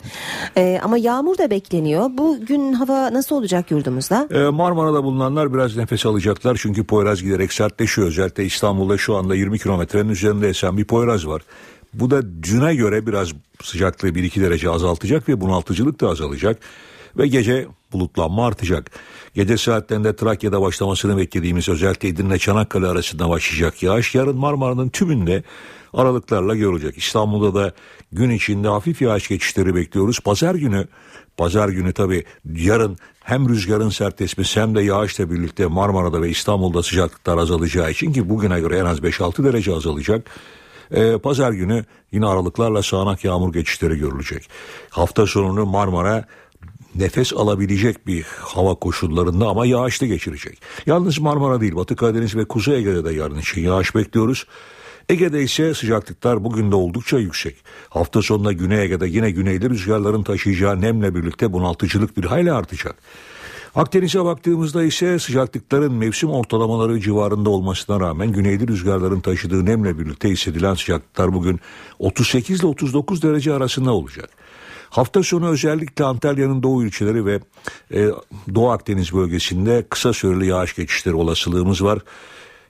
[0.56, 2.10] Ee, ama yağmur da bekleniyor.
[2.12, 4.28] Bugün hava nasıl olacak yurdumuzda?
[4.30, 8.08] Ee, Marmara'da bulunanlar biraz nefes alacaklar çünkü Poyraz giderek sertleşiyor.
[8.08, 11.42] Özellikle İstanbul'da şu anda 20 kilometrenin üzerinde esen bir Poyraz var.
[11.94, 13.28] Bu da düne göre biraz
[13.62, 16.58] sıcaklığı 1-2 derece azaltacak ve bunaltıcılık da azalacak.
[17.16, 18.90] Ve gece bulutlanma artacak.
[19.34, 25.42] Gece saatlerinde Trakya'da başlamasını beklediğimiz özellikle Edirne Çanakkale arasında başlayacak yağış yarın Marmara'nın tümünde
[25.92, 26.98] aralıklarla görülecek.
[26.98, 27.72] İstanbul'da da
[28.12, 30.20] gün içinde hafif yağış geçişleri bekliyoruz.
[30.20, 30.86] Pazar günü
[31.36, 36.82] Pazar günü tabi yarın hem rüzgarın sert esmesi hem de yağışla birlikte Marmara'da ve İstanbul'da
[36.82, 40.30] sıcaklıklar azalacağı için ki bugüne göre en az 5-6 derece azalacak.
[40.92, 44.48] Ee, Pazar günü yine aralıklarla sağanak yağmur geçişleri görülecek.
[44.90, 46.24] Hafta sonunu Marmara
[46.94, 50.62] nefes alabilecek bir hava koşullarında ama yağışlı geçirecek.
[50.86, 54.46] Yalnız Marmara değil Batı Karadeniz ve Kuzey Ege'de de yarın için yağış bekliyoruz.
[55.08, 57.56] Ege'de ise sıcaklıklar bugün de oldukça yüksek.
[57.88, 62.94] Hafta sonunda Güney Ege'de yine güneyli rüzgarların taşıyacağı nemle birlikte bunaltıcılık bir hayli artacak.
[63.74, 70.74] Akdeniz'e baktığımızda ise sıcaklıkların mevsim ortalamaları civarında olmasına rağmen güneyli rüzgarların taşıdığı nemle birlikte hissedilen
[70.74, 71.60] sıcaklıklar bugün
[71.98, 74.30] 38 ile 39 derece arasında olacak.
[74.90, 77.40] Hafta sonu özellikle Antalya'nın doğu ilçeleri ve
[77.94, 78.08] e,
[78.54, 81.98] Doğu Akdeniz bölgesinde kısa süreli yağış geçişleri olasılığımız var.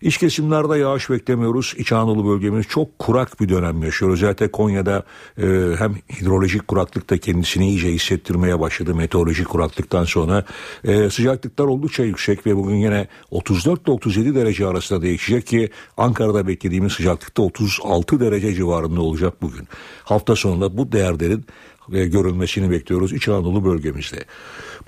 [0.00, 1.74] İç kesimlerde yağış beklemiyoruz.
[1.76, 4.12] İç Anadolu bölgemiz çok kurak bir dönem yaşıyor.
[4.12, 5.04] Özellikle Konya'da
[5.38, 5.46] e,
[5.78, 8.94] hem hidrolojik kuraklık da kendisini iyice hissettirmeye başladı.
[8.94, 10.44] Meteorolojik kuraklıktan sonra
[10.84, 16.46] e, sıcaklıklar oldukça yüksek ve bugün yine 34 ile 37 derece arasında değişecek ki Ankara'da
[16.46, 19.68] beklediğimiz sıcaklıkta 36 derece civarında olacak bugün.
[20.04, 21.44] Hafta sonunda bu değerlerin
[21.95, 24.24] e, görülmesini bekliyoruz İç Anadolu bölgemizde.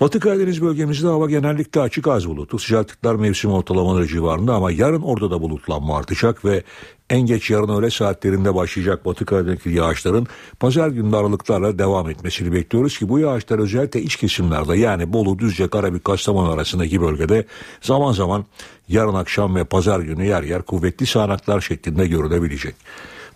[0.01, 2.59] Batı Karadeniz bölgemizde hava genellikle açık az bulutlu.
[2.59, 6.63] Sıcaklıklar mevsim ortalamaları civarında ama yarın orada da bulutlanma artacak ve
[7.09, 10.27] en geç yarın öğle saatlerinde başlayacak Batı Karadeniz'deki yağışların
[10.59, 15.67] pazar günü aralıklarla devam etmesini bekliyoruz ki bu yağışlar özellikle iç kesimlerde yani Bolu, Düzce,
[15.67, 17.45] Karabük, Kastamonu arasındaki bölgede
[17.81, 18.45] zaman zaman
[18.89, 22.75] yarın akşam ve pazar günü yer yer kuvvetli sağanaklar şeklinde görülebilecek.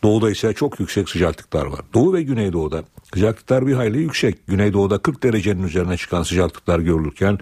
[0.04, 1.80] Doğuda ise çok yüksek sıcaklıklar var.
[1.94, 2.84] Doğu ve Güneydoğu'da
[3.14, 4.48] sıcaklıklar bir hayli yüksek.
[4.48, 7.40] Güneydoğu'da 40 derecenin üzerine çıkan sıcaklıklar görülürken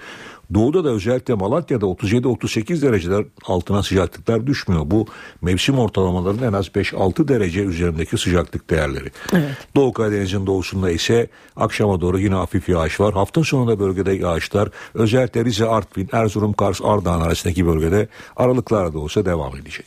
[0.53, 4.83] Doğuda da özellikle Malatya'da 37-38 dereceler altına sıcaklıklar düşmüyor.
[4.85, 5.07] Bu
[5.41, 9.11] mevsim ortalamalarının en az 5-6 derece üzerindeki sıcaklık değerleri.
[9.33, 9.57] Evet.
[9.75, 13.13] Doğu Karadeniz'in doğusunda ise akşama doğru yine hafif yağış var.
[13.13, 19.25] Hafta sonunda bölgede yağışlar özellikle Rize, Artvin, Erzurum, Kars, Ardahan arasındaki bölgede aralıklarla da olsa
[19.25, 19.85] devam edecek.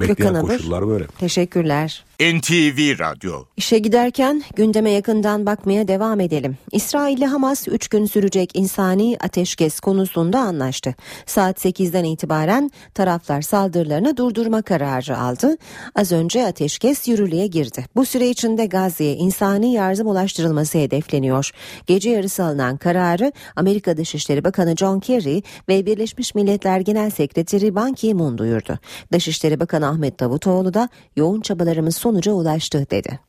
[0.00, 1.06] Bekleyen Gökhan koşullar böyle.
[1.06, 2.04] Teşekkürler.
[2.20, 6.56] NTV Radyo İşe giderken gündeme yakından bakmaya devam edelim.
[6.72, 10.94] İsrail ile Hamas 3 gün sürecek insani ateşkes konusunda anlaştı.
[11.26, 15.56] Saat 8'den itibaren taraflar saldırılarını durdurma kararı aldı.
[15.94, 17.84] Az önce ateşkes yürürlüğe girdi.
[17.96, 21.50] Bu süre içinde Gazze'ye insani yardım ulaştırılması hedefleniyor.
[21.86, 27.92] Gece yarısı alınan kararı Amerika Dışişleri Bakanı John Kerry ve Birleşmiş Milletler Genel Sekreteri Ban
[27.92, 28.78] Ki-moon duyurdu.
[29.12, 33.20] Dışişleri Bakanı Ahmet Davutoğlu da yoğun çabalarımız sonuca ulaştı dedi.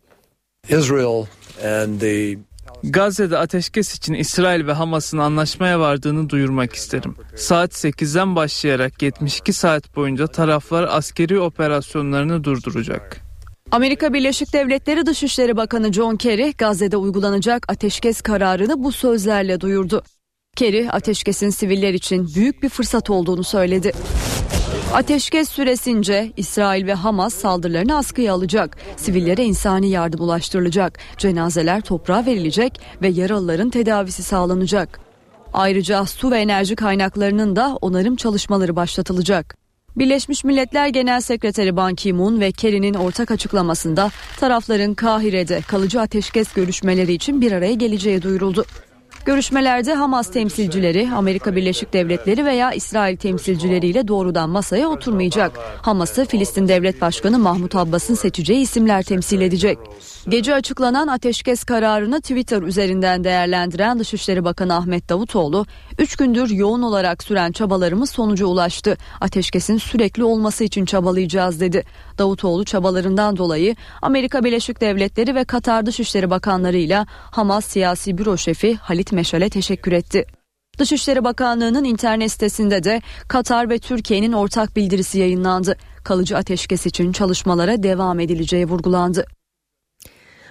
[0.70, 1.26] Israel
[1.66, 2.38] and the
[2.84, 7.16] Gazze'de ateşkes için İsrail ve Hamas'ın anlaşmaya vardığını duyurmak isterim.
[7.36, 13.18] Saat 8'den başlayarak 72 saat boyunca taraflar askeri operasyonlarını durduracak.
[13.72, 20.04] Amerika Birleşik Devletleri Dışişleri Bakanı John Kerry Gazze'de uygulanacak ateşkes kararını bu sözlerle duyurdu.
[20.56, 23.92] Kerry ateşkesin siviller için büyük bir fırsat olduğunu söyledi.
[24.94, 28.78] Ateşkes süresince İsrail ve Hamas saldırılarını askıya alacak.
[28.98, 31.00] Sivillere insani yardım ulaştırılacak.
[31.18, 35.00] Cenazeler toprağa verilecek ve yaralıların tedavisi sağlanacak.
[35.54, 39.56] Ayrıca su ve enerji kaynaklarının da onarım çalışmaları başlatılacak.
[39.96, 44.10] Birleşmiş Milletler Genel Sekreteri Ban Ki-moon ve Kerry'nin ortak açıklamasında
[44.40, 48.66] tarafların Kahire'de kalıcı ateşkes görüşmeleri için bir araya geleceği duyuruldu.
[49.26, 55.60] Görüşmelerde Hamas temsilcileri, Amerika Birleşik Devletleri veya İsrail temsilcileriyle doğrudan masaya oturmayacak.
[55.82, 59.78] Hamas'ı Filistin Devlet Başkanı Mahmut Abbas'ın seçeceği isimler temsil edecek.
[60.28, 65.66] Gece açıklanan ateşkes kararını Twitter üzerinden değerlendiren Dışişleri Bakanı Ahmet Davutoğlu,
[66.00, 68.98] 3 gündür yoğun olarak süren çabalarımız sonuca ulaştı.
[69.22, 71.84] Ateşkesin sürekli olması için çabalayacağız dedi.
[72.18, 79.12] Davutoğlu çabalarından dolayı Amerika Birleşik Devletleri ve Katar Dışişleri Bakanlarıyla Hamas Siyasi Büro Şefi Halit
[79.12, 80.26] Meşal'e teşekkür etti.
[80.80, 85.78] Dışişleri Bakanlığı'nın internet sitesinde de Katar ve Türkiye'nin ortak bildirisi yayınlandı.
[86.04, 89.26] Kalıcı ateşkes için çalışmalara devam edileceği vurgulandı.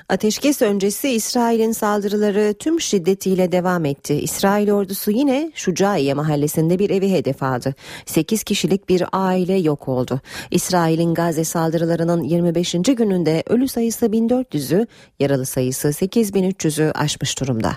[0.08, 4.14] Ateşkes öncesi İsrail'in saldırıları tüm şiddetiyle devam etti.
[4.14, 7.74] İsrail ordusu yine Şucaiye mahallesinde bir evi hedef aldı.
[8.06, 10.20] 8 kişilik bir aile yok oldu.
[10.50, 12.72] İsrail'in Gazze saldırılarının 25.
[12.72, 14.86] gününde ölü sayısı 1400'ü,
[15.20, 17.72] yaralı sayısı 8300'ü aşmış durumda.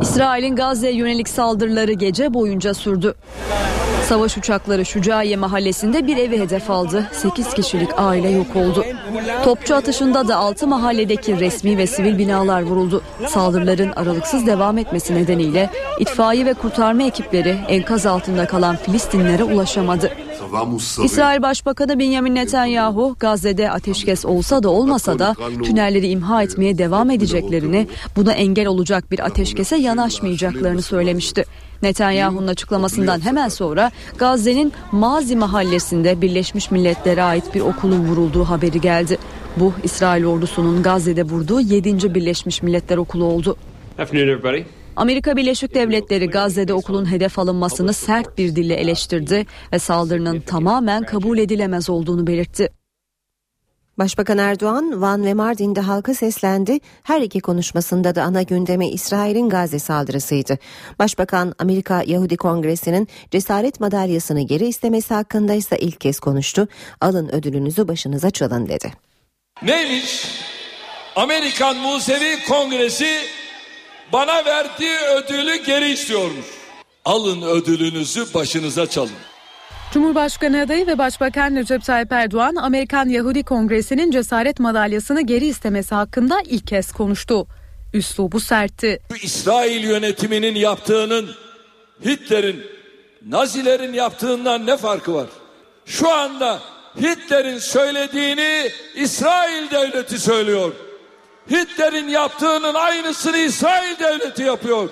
[0.00, 3.14] İsrail'in Gazze'ye yönelik saldırıları gece boyunca sürdü.
[4.08, 7.08] Savaş uçakları Şucaiye mahallesinde bir evi hedef aldı.
[7.12, 8.84] 8 kişilik aile yok oldu.
[9.44, 13.02] Topçu atışında da 6 mahalledeki resmi ve sivil binalar vuruldu.
[13.28, 20.12] Saldırıların aralıksız devam etmesi nedeniyle itfaiye ve kurtarma ekipleri enkaz altında kalan Filistinlere ulaşamadı.
[21.04, 25.34] İsrail Başbakanı Benjamin Netanyahu Gazze'de ateşkes olsa da olmasa da
[25.64, 31.44] tünelleri imha etmeye devam edeceklerini, buna engel olacak bir ateşkese yanaşmayacaklarını söylemişti.
[31.84, 39.18] Netanyahu'nun açıklamasından hemen sonra Gazze'nin Mazi mahallesinde Birleşmiş Milletler'e ait bir okulun vurulduğu haberi geldi.
[39.56, 42.14] Bu İsrail ordusunun Gazze'de vurduğu 7.
[42.14, 43.56] Birleşmiş Milletler okulu oldu.
[44.96, 51.38] Amerika Birleşik Devletleri Gazze'de okulun hedef alınmasını sert bir dille eleştirdi ve saldırının tamamen kabul
[51.38, 52.83] edilemez olduğunu belirtti.
[53.98, 56.80] Başbakan Erdoğan, Van ve Mardin'de halka seslendi.
[57.02, 60.58] Her iki konuşmasında da ana gündemi İsrail'in Gazze saldırısıydı.
[60.98, 66.68] Başbakan Amerika Yahudi Kongresi'nin cesaret madalyasını geri istemesi hakkında ise ilk kez konuştu.
[67.00, 68.92] Alın ödülünüzü başınıza çalın dedi.
[69.62, 70.26] Neymiş?
[71.16, 73.18] Amerikan Musevi Kongresi
[74.12, 76.46] bana verdiği ödülü geri istiyormuş.
[77.04, 79.33] Alın ödülünüzü başınıza çalın.
[79.94, 86.40] Cumhurbaşkanı adayı ve Başbakan Recep Tayyip Erdoğan Amerikan Yahudi Kongresi'nin cesaret madalyasını geri istemesi hakkında
[86.46, 87.46] ilk kez konuştu.
[87.92, 89.00] Üslubu sertti.
[89.22, 91.30] İsrail yönetiminin yaptığının
[92.04, 92.62] Hitler'in,
[93.26, 95.26] Nazilerin yaptığından ne farkı var?
[95.86, 96.60] Şu anda
[96.96, 100.72] Hitler'in söylediğini İsrail devleti söylüyor.
[101.50, 104.88] Hitler'in yaptığının aynısını İsrail devleti yapıyor.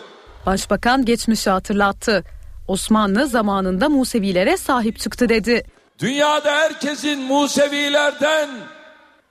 [0.47, 2.25] Başbakan geçmişi hatırlattı.
[2.69, 5.65] Osmanlı zamanında Musevilere sahip çıktı dedi.
[5.99, 8.49] Dünyada herkesin Musevilerden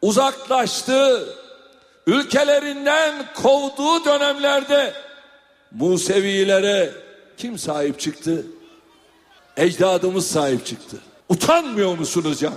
[0.01, 1.25] uzaklaştığı,
[2.07, 4.93] ülkelerinden kovduğu dönemlerde
[5.71, 6.89] Musevilere
[7.37, 8.45] kim sahip çıktı?
[9.57, 10.97] Ecdadımız sahip çıktı.
[11.29, 12.51] Utanmıyor musunuz ya?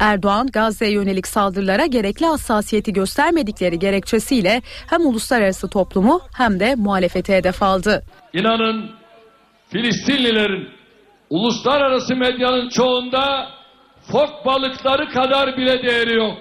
[0.00, 7.62] Erdoğan Gazze'ye yönelik saldırılara gerekli hassasiyeti göstermedikleri gerekçesiyle hem uluslararası toplumu hem de muhalefeti hedef
[7.62, 8.02] aldı.
[8.32, 8.90] İnanın
[9.74, 10.68] Filistinlilerin
[11.30, 13.48] uluslararası medyanın çoğunda
[14.12, 16.38] fok balıkları kadar bile değeri yok.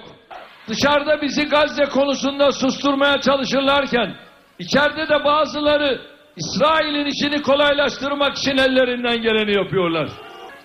[0.68, 4.16] Dışarıda bizi Gazze konusunda susturmaya çalışırlarken
[4.60, 6.02] içeride de bazıları
[6.36, 10.10] İsrail'in işini kolaylaştırmak için ellerinden geleni yapıyorlar.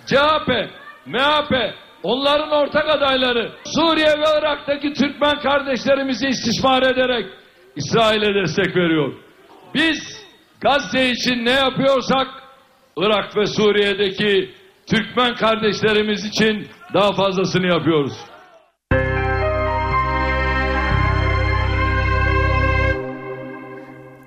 [0.05, 0.49] CHP,
[1.05, 1.53] MHP,
[2.03, 7.25] onların ortak adayları Suriye ve Irak'taki Türkmen kardeşlerimizi istismar ederek
[7.75, 9.13] İsrail'e destek veriyor.
[9.73, 10.25] Biz
[10.61, 12.48] Gazze için ne yapıyorsak
[13.01, 14.49] Irak ve Suriye'deki
[14.87, 18.13] Türkmen kardeşlerimiz için daha fazlasını yapıyoruz.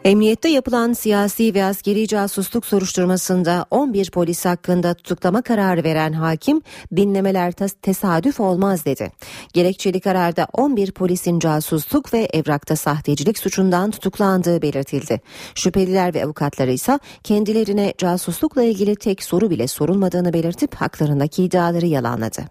[0.05, 6.63] Emniyette yapılan siyasi ve askeri casusluk soruşturmasında 11 polis hakkında tutuklama kararı veren hakim
[6.97, 9.13] dinlemeler tesadüf olmaz dedi.
[9.53, 15.21] Gerekçeli kararda 11 polisin casusluk ve evrakta sahtecilik suçundan tutuklandığı belirtildi.
[15.55, 22.43] Şüpheliler ve avukatları ise kendilerine casuslukla ilgili tek soru bile sorulmadığını belirtip haklarındaki iddiaları yalanladı.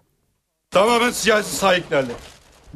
[0.70, 2.12] Tamamen siyasi sahiplerle.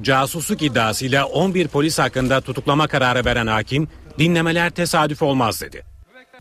[0.02, 3.88] Casusluk iddiasıyla 11 polis hakkında tutuklama kararı veren hakim
[4.18, 5.82] dinlemeler tesadüf olmaz dedi.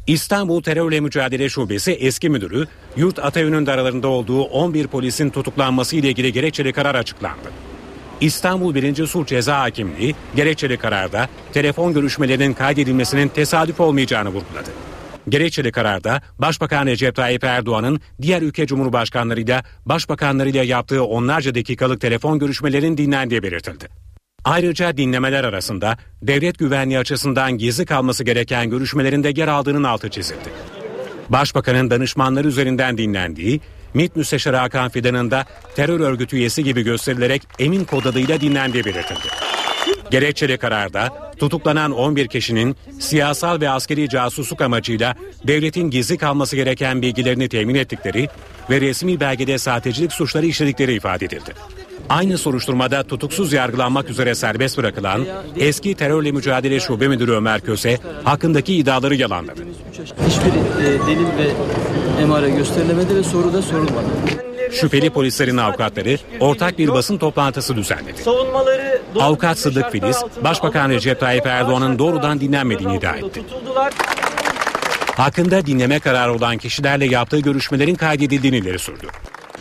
[0.07, 2.67] İstanbul Terörle Mücadele Şubesi eski müdürü
[2.97, 7.51] Yurt Atayön'ün de aralarında olduğu 11 polisin tutuklanması ile ilgili gerekçeli karar açıklandı.
[8.21, 9.07] İstanbul 1.
[9.07, 14.69] Sulh Ceza Hakimliği gerekçeli kararda telefon görüşmelerinin kaydedilmesinin tesadüf olmayacağını vurguladı.
[15.29, 22.97] Gerekçeli kararda Başbakan Recep Tayyip Erdoğan'ın diğer ülke cumhurbaşkanlarıyla başbakanlarıyla yaptığı onlarca dakikalık telefon görüşmelerinin
[22.97, 23.89] dinlendiği belirtildi.
[24.45, 30.49] Ayrıca dinlemeler arasında devlet güvenliği açısından gizli kalması gereken görüşmelerinde yer aldığının altı çizildi.
[31.29, 33.61] Başbakanın danışmanları üzerinden dinlendiği,
[33.93, 39.27] MİT Müsteşarı Hakan Fidan'ın da terör örgütü üyesi gibi gösterilerek emin kod adıyla dinlendiği belirtildi.
[40.11, 45.15] Gerekçeli kararda tutuklanan 11 kişinin siyasal ve askeri casusluk amacıyla
[45.47, 48.29] devletin gizli kalması gereken bilgilerini temin ettikleri
[48.69, 51.53] ve resmi belgede sahtecilik suçları işledikleri ifade edildi.
[52.09, 55.25] Aynı soruşturmada tutuksuz yargılanmak üzere serbest bırakılan
[55.57, 59.61] eski terörle mücadele şube müdürü Ömer Köse hakkındaki iddiaları yalanladı.
[60.27, 61.51] Hiçbir e, delil ve
[62.21, 64.05] emare gösterilemedi ve soru da sorulmadı.
[64.71, 68.23] Şüpheli polislerin avukatları ortak bir basın toplantısı düzenledi.
[68.23, 73.43] Savunmaları Avukat Sıddık Filiz, Başbakan Recep Tayyip Erdoğan'ın doğrudan dinlenmediğini iddia etti.
[75.17, 79.07] Hakkında dinleme kararı olan kişilerle yaptığı görüşmelerin kaydedildiğini ileri sürdü.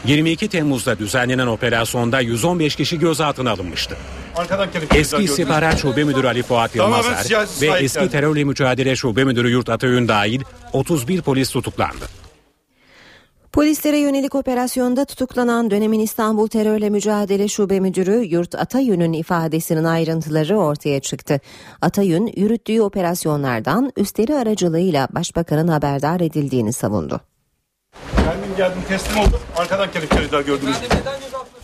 [0.06, 3.96] 22 Temmuz'da düzenlenen operasyonda 115 kişi gözaltına alınmıştı.
[4.94, 10.08] Eski İstihbarat Şube Müdürü Ali Fuat Yılmazer ve eski terörle mücadele Şube Müdürü Yurt Atayün
[10.08, 10.40] dahil
[10.72, 12.04] 31 polis tutuklandı.
[13.52, 21.00] Polislere yönelik operasyonda tutuklanan dönemin İstanbul Terörle Mücadele Şube Müdürü Yurt Atayün'ün ifadesinin ayrıntıları ortaya
[21.00, 21.40] çıktı.
[21.82, 27.20] Atayün yürüttüğü operasyonlardan üstleri aracılığıyla başbakanın haberdar edildiğini savundu.
[28.56, 29.40] Geldim teslim oldum.
[29.56, 30.76] Arkadan kelepçeliler gördünüz.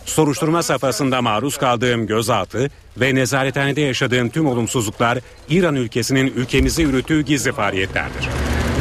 [0.05, 5.19] Soruşturma safhasında maruz kaldığım gözaltı ve nezarethanede yaşadığım tüm olumsuzluklar
[5.49, 8.29] İran ülkesinin ülkemize yürüttüğü gizli faaliyetlerdir.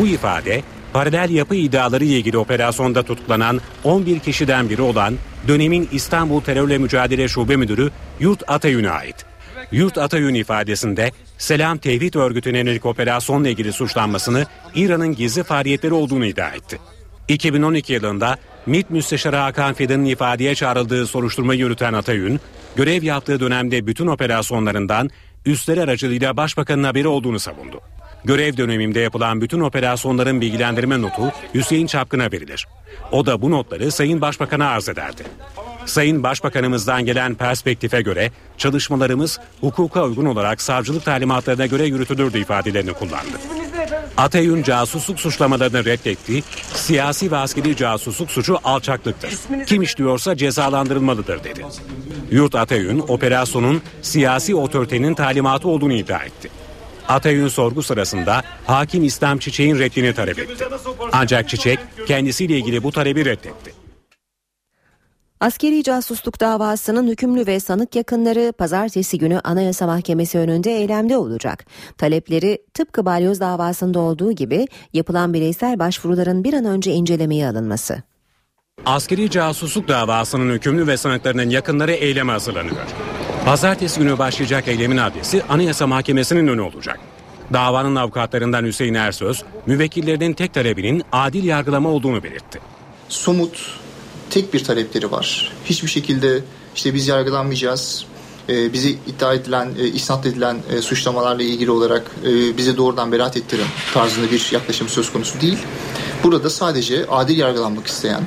[0.00, 5.14] Bu ifade paralel yapı iddiaları ile ilgili operasyonda tutuklanan 11 kişiden biri olan
[5.48, 7.90] dönemin İstanbul Terörle Mücadele Şube Müdürü
[8.20, 9.16] Yurt Atayün'e ait.
[9.72, 16.48] Yurt Atayün ifadesinde Selam Tevhid Örgütü'ne yönelik operasyonla ilgili suçlanmasını İran'ın gizli faaliyetleri olduğunu iddia
[16.48, 16.78] etti.
[17.31, 22.41] 2012 yılında MİT Müsteşarı Hakan Fidan'ın ifadeye çağrıldığı soruşturmayı yürüten Atayün,
[22.76, 25.11] görev yaptığı dönemde bütün operasyonlarından
[25.47, 27.81] üstleri aracılığıyla başbakanın haberi olduğunu savundu.
[28.24, 32.66] Görev dönemimde yapılan bütün operasyonların bilgilendirme notu Hüseyin Çapkın'a verilir.
[33.12, 35.22] O da bu notları Sayın Başbakan'a arz ederdi.
[35.87, 43.39] Sayın Başbakanımızdan gelen perspektife göre çalışmalarımız hukuka uygun olarak savcılık talimatlarına göre yürütülürdü ifadelerini kullandı.
[44.16, 46.43] Atayun casusluk suçlamalarını reddetti.
[46.74, 49.30] Siyasi ve askeri casusluk suçu alçaklıktır.
[49.66, 51.66] Kim işliyorsa cezalandırılmalıdır dedi.
[52.30, 56.51] Yurt Atayun operasyonun siyasi otoritenin talimatı olduğunu iddia etti.
[57.09, 60.64] Atayun sorgu sırasında hakim İslam Çiçek'in reddini talep etti.
[61.12, 63.80] Ancak Çiçek kendisiyle ilgili bu talebi reddetti.
[65.41, 71.66] Askeri casusluk davasının hükümlü ve sanık yakınları pazartesi günü Anayasa Mahkemesi önünde eylemde olacak.
[71.99, 78.03] Talepleri tıpkı balyoz davasında olduğu gibi yapılan bireysel başvuruların bir an önce incelemeye alınması.
[78.86, 82.86] Askeri casusluk davasının hükümlü ve sanıklarının yakınları eyleme hazırlanıyor.
[83.45, 87.01] Pazartesi günü başlayacak eylemin adresi Anayasa Mahkemesi'nin önü olacak.
[87.53, 92.61] Davanın avukatlarından Hüseyin Ersöz, müvekkillerinin tek talebinin adil yargılama olduğunu belirtti.
[93.09, 93.80] somut
[94.31, 95.53] tek bir talepleri var.
[95.64, 96.41] Hiçbir şekilde
[96.74, 98.05] işte biz yargılanmayacağız.
[98.49, 103.37] e, bizi iddia edilen, e, isnat edilen e, suçlamalarla ilgili olarak e, bizi doğrudan beraat
[103.37, 105.59] ettirin tarzında bir yaklaşım söz konusu değil.
[106.24, 108.22] Burada sadece adil yargılanmak isteyen,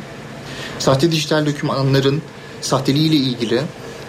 [0.79, 2.21] sahte dijital dokümanların
[2.61, 3.61] sahteliğiyle ilgili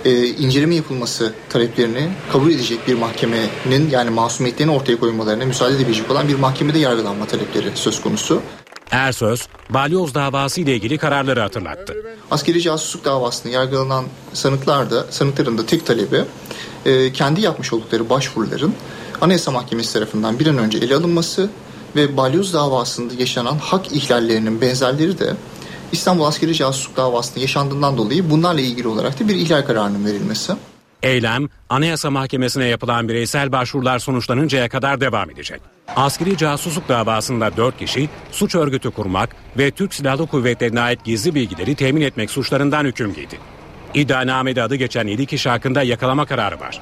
[0.05, 6.28] e, inceleme yapılması taleplerini kabul edecek bir mahkemenin yani masumiyetlerini ortaya koymalarına müsaade edebilecek olan
[6.28, 8.42] bir mahkemede yargılanma talepleri söz konusu.
[8.91, 11.95] Ersöz, balyoz davası ile ilgili kararları hatırlattı.
[12.30, 16.24] Askeri casusluk davasında yargılanan sanıklar da, sanıkların da tek talebi
[16.87, 18.74] e, kendi yapmış oldukları başvuruların
[19.20, 21.51] Anayasa Mahkemesi tarafından bir an önce ele alınması
[21.97, 25.35] ve balyoz davasında yaşanan hak ihlallerinin benzerleri de
[25.93, 30.53] İstanbul Askeri Casusluk davasında yaşandığından dolayı bunlarla ilgili olarak da bir ihlal kararının verilmesi.
[31.05, 35.61] Eylem, Anayasa Mahkemesi'ne yapılan bireysel başvurular sonuçlanıncaya kadar devam edecek.
[35.96, 41.74] Askeri casusluk davasında 4 kişi suç örgütü kurmak ve Türk Silahlı Kuvvetleri'ne ait gizli bilgileri
[41.74, 43.38] temin etmek suçlarından hüküm giydi.
[43.94, 46.80] İddianamede adı geçen 7 kişi hakkında yakalama kararı var.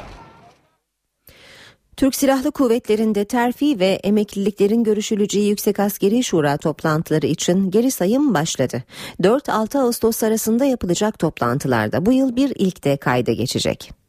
[1.96, 8.82] Türk Silahlı Kuvvetleri'nde terfi ve emekliliklerin görüşüleceği Yüksek Askeri Şura toplantıları için geri sayım başladı.
[9.22, 14.01] 4-6 Ağustos arasında yapılacak toplantılarda bu yıl bir ilk de kayda geçecek.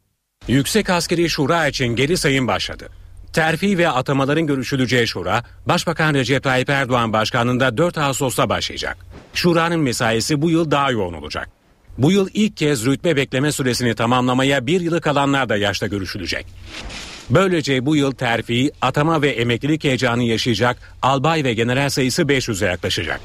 [0.47, 2.89] Yüksek Askeri Şura için geri sayım başladı.
[3.33, 8.97] Terfi ve atamaların görüşüleceği şura, Başbakan Recep Tayyip Erdoğan başkanlığında 4 Ağustos'ta başlayacak.
[9.33, 11.49] Şuranın mesaisi bu yıl daha yoğun olacak.
[11.97, 16.45] Bu yıl ilk kez rütbe bekleme süresini tamamlamaya bir yılı kalanlar da yaşta görüşülecek.
[17.29, 23.21] Böylece bu yıl terfi, atama ve emeklilik heyecanı yaşayacak albay ve general sayısı 500'e yaklaşacak.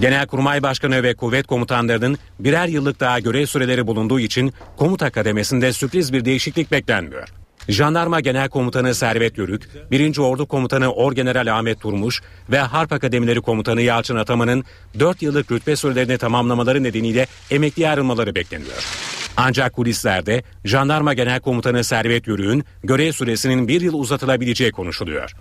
[0.00, 6.12] Genelkurmay Başkanı ve kuvvet komutanlarının birer yıllık daha görev süreleri bulunduğu için komuta kademesinde sürpriz
[6.12, 7.28] bir değişiklik beklenmiyor.
[7.68, 10.18] Jandarma Genel Komutanı Servet Yörük, 1.
[10.18, 14.64] Ordu Komutanı Orgeneral Ahmet Turmuş ve Harp Akademileri Komutanı Yalçın Ataman'ın
[14.98, 18.84] 4 yıllık rütbe sürelerini tamamlamaları nedeniyle emekli ayrılmaları bekleniyor.
[19.36, 25.32] Ancak kulislerde Jandarma Genel Komutanı Servet Yörük'ün görev süresinin bir yıl uzatılabileceği konuşuluyor.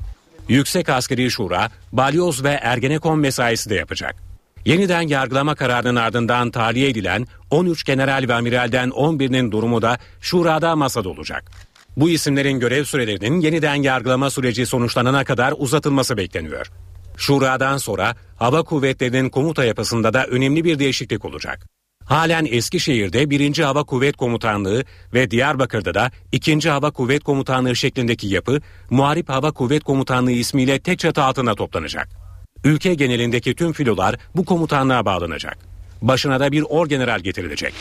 [0.48, 4.33] Yüksek Askeri Şura, Balyoz ve Ergenekon mesaisi de yapacak.
[4.66, 11.10] Yeniden yargılama kararının ardından tahliye edilen 13 general ve amiralden 11'inin durumu da şurada masada
[11.10, 11.52] olacak.
[11.98, 16.72] Bu isimlerin görev sürelerinin yeniden yargılama süreci sonuçlanana kadar uzatılması bekleniyor.
[17.18, 21.66] Şuradan sonra hava kuvvetlerinin komuta yapısında da önemli bir değişiklik olacak.
[22.06, 23.58] Halen Eskişehir'de 1.
[23.58, 24.84] Hava Kuvvet Komutanlığı
[25.14, 26.70] ve Diyarbakır'da da 2.
[26.70, 32.23] Hava Kuvvet Komutanlığı şeklindeki yapı Muharip Hava Kuvvet Komutanlığı ismiyle tek çatı altında toplanacak.
[32.64, 35.58] Ülke genelindeki tüm filolar bu komutanlığa bağlanacak.
[36.02, 37.74] Başına da bir orgeneral getirilecek.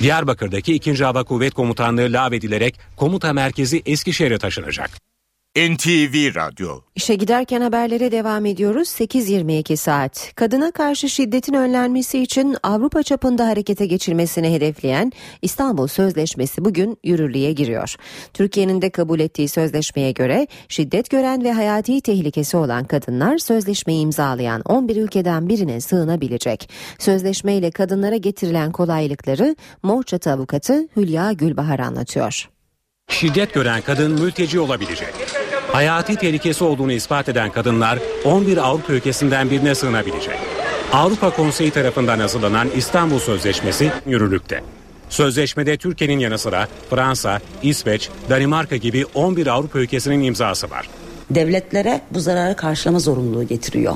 [0.00, 1.04] Diyarbakır'daki 2.
[1.04, 5.07] Hava Kuvvet Komutanlığı lağvedilerek komuta merkezi Eskişehir'e taşınacak.
[5.58, 8.88] NTV Radyo İşe giderken haberlere devam ediyoruz.
[8.88, 10.32] 8.22 saat.
[10.34, 17.94] Kadına karşı şiddetin önlenmesi için Avrupa çapında harekete geçilmesini hedefleyen İstanbul Sözleşmesi bugün yürürlüğe giriyor.
[18.34, 24.62] Türkiye'nin de kabul ettiği sözleşmeye göre şiddet gören ve hayati tehlikesi olan kadınlar sözleşmeyi imzalayan
[24.64, 26.70] 11 ülkeden birine sığınabilecek.
[26.98, 32.48] Sözleşmeyle kadınlara getirilen kolaylıkları Morçatı avukatı Hülya Gülbahar anlatıyor.
[33.08, 35.14] Şiddet gören kadın mülteci olabilecek.
[35.72, 40.38] Hayati tehlikesi olduğunu ispat eden kadınlar 11 Avrupa ülkesinden birine sığınabilecek.
[40.92, 44.62] Avrupa Konseyi tarafından hazırlanan İstanbul Sözleşmesi yürürlükte.
[45.08, 50.88] Sözleşmede Türkiye'nin yanı sıra Fransa, İsveç, Danimarka gibi 11 Avrupa ülkesinin imzası var.
[51.30, 53.94] Devletlere bu zararı karşılama zorunluluğu getiriyor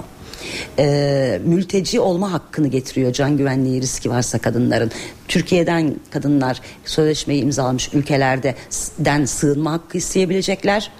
[0.78, 4.90] e, mülteci olma hakkını getiriyor can güvenliği riski varsa kadınların.
[5.28, 10.90] Türkiye'den kadınlar sözleşmeyi imzalamış ülkelerden sığınma hakkı isteyebilecekler.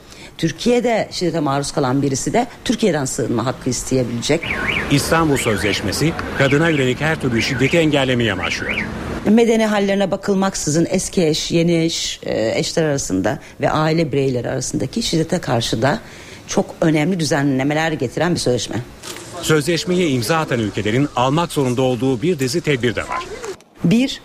[0.43, 4.41] Türkiye'de şiddete maruz kalan birisi de Türkiye'den sığınma hakkı isteyebilecek.
[4.91, 8.87] İstanbul Sözleşmesi kadına yönelik her türlü şiddeti engellemeye amaçlıyor.
[9.31, 15.39] Medeni hallerine bakılmaksızın eski eş, yeni eş, e, eşler arasında ve aile bireyleri arasındaki şiddete
[15.39, 15.99] karşı da
[16.47, 18.77] çok önemli düzenlemeler getiren bir sözleşme.
[19.43, 23.25] Sözleşmeye imza atan ülkelerin almak zorunda olduğu bir dizi tedbir de var.
[23.85, 24.21] Bir,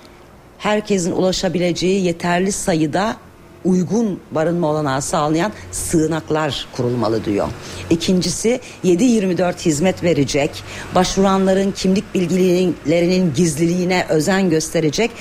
[0.57, 3.17] herkesin ulaşabileceği yeterli sayıda
[3.65, 7.47] uygun barınma olanağı sağlayan sığınaklar kurulmalı diyor.
[7.89, 10.63] İkincisi 7-24 hizmet verecek,
[10.95, 15.11] başvuranların kimlik bilgilerinin gizliliğine özen gösterecek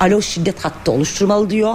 [0.00, 1.74] alo şiddet hattı oluşturmalı diyor.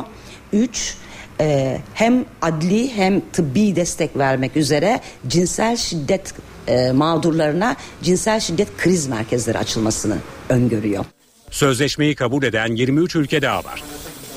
[0.53, 0.95] Üç,
[1.41, 6.33] e, hem adli hem tıbbi destek vermek üzere cinsel şiddet
[6.67, 10.17] e, mağdurlarına cinsel şiddet kriz merkezleri açılmasını
[10.49, 11.05] öngörüyor.
[11.51, 13.83] Sözleşmeyi kabul eden 23 ülke daha var.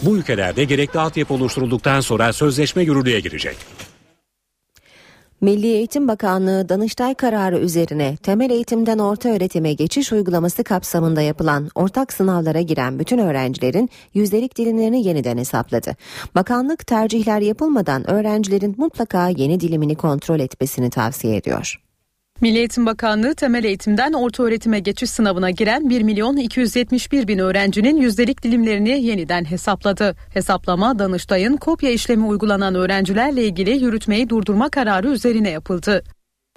[0.03, 3.57] Bu ülkelerde gerekli altyapı oluşturulduktan sonra sözleşme yürürlüğe girecek.
[5.41, 12.13] Milli Eğitim Bakanlığı Danıştay kararı üzerine temel eğitimden orta öğretime geçiş uygulaması kapsamında yapılan ortak
[12.13, 15.97] sınavlara giren bütün öğrencilerin yüzdelik dilimlerini yeniden hesapladı.
[16.35, 21.83] Bakanlık tercihler yapılmadan öğrencilerin mutlaka yeni dilimini kontrol etmesini tavsiye ediyor.
[22.43, 27.97] Milli Eğitim Bakanlığı temel eğitimden orta öğretime geçiş sınavına giren 1 milyon 271 bin öğrencinin
[27.97, 30.17] yüzdelik dilimlerini yeniden hesapladı.
[30.35, 36.03] Hesaplama Danıştay'ın kopya işlemi uygulanan öğrencilerle ilgili yürütmeyi durdurma kararı üzerine yapıldı.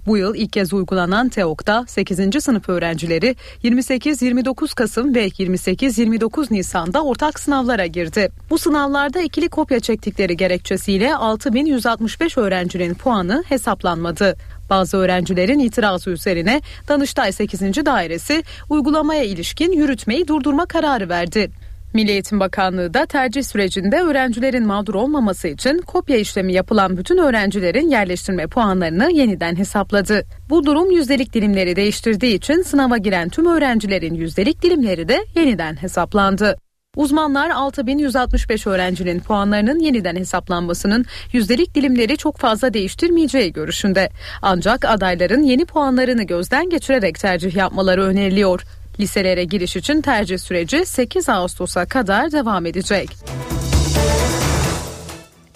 [0.06, 2.44] Bu yıl ilk kez uygulanan TEOK'ta 8.
[2.44, 8.30] sınıf öğrencileri 28-29 Kasım ve 28-29 Nisan'da ortak sınavlara girdi.
[8.50, 14.36] Bu sınavlarda ikili kopya çektikleri gerekçesiyle 6165 öğrencinin puanı hesaplanmadı.
[14.70, 17.60] Bazı öğrencilerin itirazı üzerine Danıştay 8.
[17.60, 21.50] Dairesi uygulamaya ilişkin yürütmeyi durdurma kararı verdi.
[21.94, 27.88] Milli Eğitim Bakanlığı da tercih sürecinde öğrencilerin mağdur olmaması için kopya işlemi yapılan bütün öğrencilerin
[27.88, 30.22] yerleştirme puanlarını yeniden hesapladı.
[30.50, 36.56] Bu durum yüzdelik dilimleri değiştirdiği için sınava giren tüm öğrencilerin yüzdelik dilimleri de yeniden hesaplandı.
[36.96, 44.10] Uzmanlar 6165 öğrencinin puanlarının yeniden hesaplanmasının yüzdelik dilimleri çok fazla değiştirmeyeceği görüşünde.
[44.42, 48.62] Ancak adayların yeni puanlarını gözden geçirerek tercih yapmaları öneriliyor.
[49.00, 53.08] Liselere giriş için tercih süreci 8 Ağustos'a kadar devam edecek.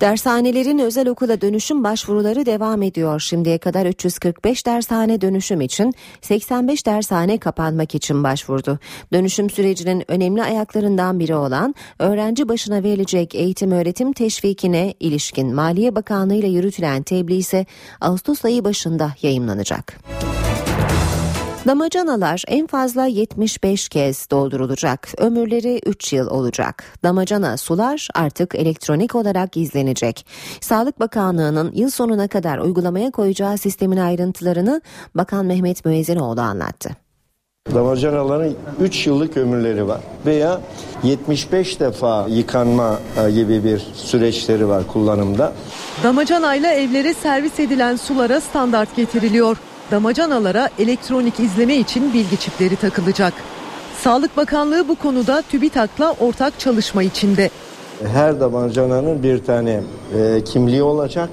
[0.01, 3.21] Dershanelerin özel okula dönüşüm başvuruları devam ediyor.
[3.21, 8.79] Şimdiye kadar 345 dershane dönüşüm için 85 dershane kapanmak için başvurdu.
[9.13, 16.35] Dönüşüm sürecinin önemli ayaklarından biri olan öğrenci başına verilecek eğitim öğretim teşvikine ilişkin Maliye Bakanlığı
[16.35, 17.67] ile yürütülen tebliğ ise
[18.01, 19.99] Ağustos ayı başında yayımlanacak.
[21.67, 25.09] Damacanalar en fazla 75 kez doldurulacak.
[25.19, 26.85] Ömürleri 3 yıl olacak.
[27.03, 30.27] Damacana sular artık elektronik olarak izlenecek.
[30.61, 34.81] Sağlık Bakanlığı'nın yıl sonuna kadar uygulamaya koyacağı sistemin ayrıntılarını
[35.15, 36.91] Bakan Mehmet Müezzinoğlu anlattı.
[37.75, 40.61] Damacanaların 3 yıllık ömürleri var veya
[41.03, 45.53] 75 defa yıkanma e, gibi bir süreçleri var kullanımda.
[46.03, 49.57] Damacanayla evlere servis edilen sulara standart getiriliyor
[49.91, 53.35] damacanalara elektronik izleme için bilgi çipleri takılacak.
[54.03, 57.51] Sağlık Bakanlığı bu konuda TÜBİTAK'la ortak çalışma içinde.
[58.13, 59.81] Her damacananın bir tane
[60.19, 61.29] e, kimliği olacak.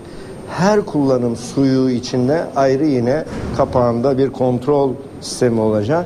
[0.50, 3.26] Her kullanım suyu içinde ayrı yine
[3.58, 6.06] kapağında bir kontrol sistemi olacak.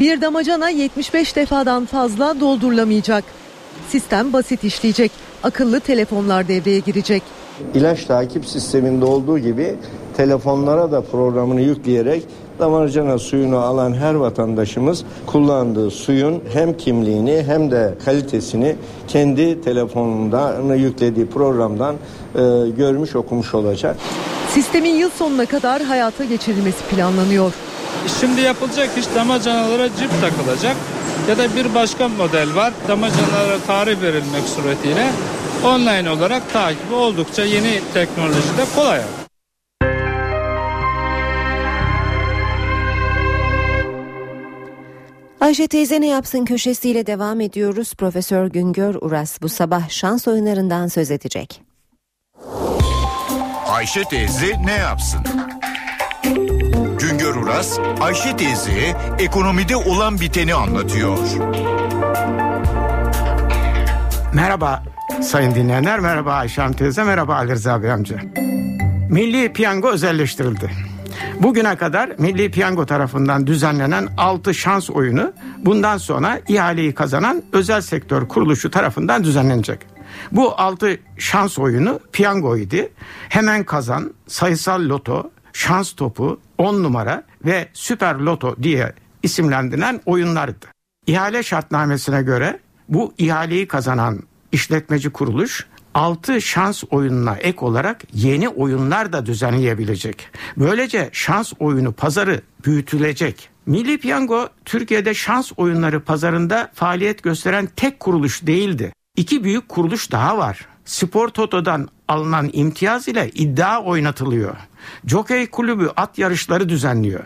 [0.00, 3.24] Bir damacana 75 defadan fazla doldurulamayacak.
[3.88, 5.12] Sistem basit işleyecek.
[5.42, 7.22] Akıllı telefonlar devreye girecek.
[7.74, 9.74] İlaç takip sisteminde olduğu gibi
[10.20, 12.22] telefonlara da programını yükleyerek
[12.58, 18.76] damarcana suyunu alan her vatandaşımız kullandığı suyun hem kimliğini hem de kalitesini
[19.08, 22.40] kendi telefonundan yüklediği programdan e,
[22.76, 23.96] görmüş okumuş olacak.
[24.48, 27.52] Sistemin yıl sonuna kadar hayata geçirilmesi planlanıyor.
[28.20, 30.76] Şimdi yapılacak iş damacanalara cip takılacak
[31.28, 32.72] ya da bir başka model var.
[32.88, 35.06] Damacanalara tarih verilmek suretiyle
[35.64, 39.00] online olarak takibi oldukça yeni teknolojide kolay.
[45.40, 47.94] Ayşe teyze ne yapsın köşesiyle devam ediyoruz.
[47.94, 51.62] Profesör Güngör Uras bu sabah şans oyunlarından söz edecek.
[53.68, 55.20] Ayşe teyze ne yapsın?
[56.98, 61.18] Güngör Uras, Ayşe teyze ekonomide olan biteni anlatıyor.
[64.34, 64.82] Merhaba
[65.22, 68.16] sayın dinleyenler, merhaba Ayşe teyze, merhaba Ali Rıza Bey amca.
[69.10, 70.89] Milli piyango özelleştirildi.
[71.40, 78.28] Bugüne kadar Milli Piyango tarafından düzenlenen 6 şans oyunu bundan sonra ihaleyi kazanan özel sektör
[78.28, 79.78] kuruluşu tarafından düzenlenecek.
[80.32, 82.92] Bu 6 şans oyunu piyango idi.
[83.28, 88.92] Hemen kazan, sayısal loto, şans topu, 10 numara ve süper loto diye
[89.22, 90.66] isimlendirilen oyunlardı.
[91.06, 99.12] İhale şartnamesine göre bu ihaleyi kazanan işletmeci kuruluş 6 şans oyununa ek olarak yeni oyunlar
[99.12, 100.28] da düzenleyebilecek.
[100.56, 103.48] Böylece şans oyunu pazarı büyütülecek.
[103.66, 108.92] Milli Piyango Türkiye'de şans oyunları pazarında faaliyet gösteren tek kuruluş değildi.
[109.16, 110.66] İki büyük kuruluş daha var.
[110.84, 114.56] Spor Toto'dan alınan imtiyaz ile iddia oynatılıyor.
[115.06, 117.24] Jockey Kulübü at yarışları düzenliyor.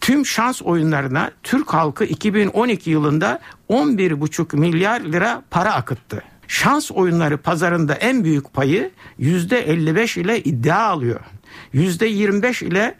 [0.00, 6.22] Tüm şans oyunlarına Türk halkı 2012 yılında 11,5 milyar lira para akıttı.
[6.48, 8.90] Şans oyunları pazarında en büyük payı
[9.20, 11.20] %55 ile iddia alıyor.
[11.74, 12.94] %25 ile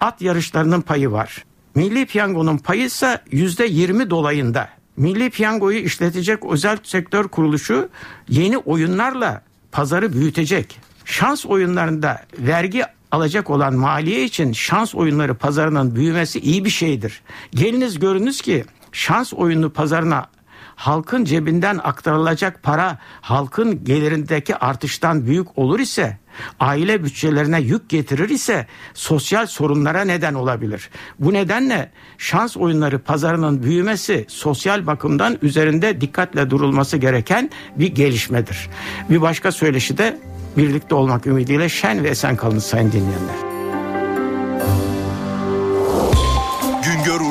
[0.00, 1.44] at yarışlarının payı var.
[1.74, 4.68] Milli Piyango'nun payı ise %20 dolayında.
[4.96, 7.88] Milli Piyango'yu işletecek özel sektör kuruluşu
[8.28, 9.42] yeni oyunlarla
[9.72, 10.78] pazarı büyütecek.
[11.04, 17.22] Şans oyunlarında vergi alacak olan maliye için şans oyunları pazarının büyümesi iyi bir şeydir.
[17.50, 20.26] Geliniz görünüz ki şans oyunu pazarına
[20.80, 26.18] halkın cebinden aktarılacak para halkın gelirindeki artıştan büyük olur ise
[26.60, 30.90] aile bütçelerine yük getirir ise sosyal sorunlara neden olabilir.
[31.18, 38.68] Bu nedenle şans oyunları pazarının büyümesi sosyal bakımdan üzerinde dikkatle durulması gereken bir gelişmedir.
[39.10, 40.18] Bir başka söyleşi de
[40.56, 43.59] birlikte olmak ümidiyle şen ve esen kalın sayın dinleyenler.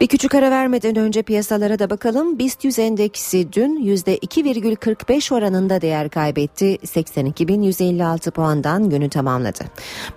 [0.00, 2.38] Bir küçük ara vermeden önce piyasalara da bakalım.
[2.38, 6.76] BIST 100 endeksi dün %2,45 oranında değer kaybetti.
[6.76, 9.64] 82.156 puandan günü tamamladı.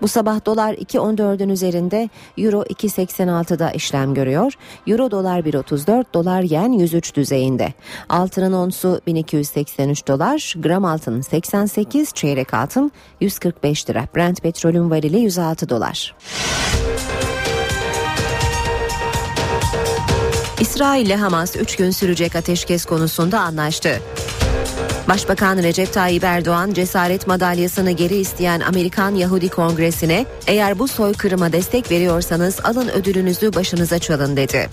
[0.01, 4.53] Bu sabah dolar 2.14'ün üzerinde, euro 2.86'da işlem görüyor.
[4.87, 7.73] Euro dolar 1.34, dolar yen 103 düzeyinde.
[8.09, 14.07] Altının onsu 1283 dolar, gram altın 88, çeyrek altın 145 lira.
[14.15, 16.15] Brent petrolün varili 106 dolar.
[20.61, 24.01] İsrail ile Hamas 3 gün sürecek ateşkes konusunda anlaştı.
[25.09, 31.91] Başbakan Recep Tayyip Erdoğan cesaret madalyasını geri isteyen Amerikan Yahudi Kongresi'ne eğer bu soykırıma destek
[31.91, 34.69] veriyorsanız alın ödülünüzü başınıza çalın dedi.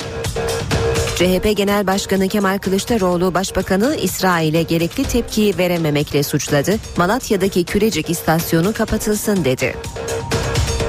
[1.17, 6.77] CHP Genel Başkanı Kemal Kılıçdaroğlu Başbakanı İsrail'e gerekli tepkiyi verememekle suçladı.
[6.97, 9.75] Malatya'daki Kürecik istasyonu kapatılsın dedi.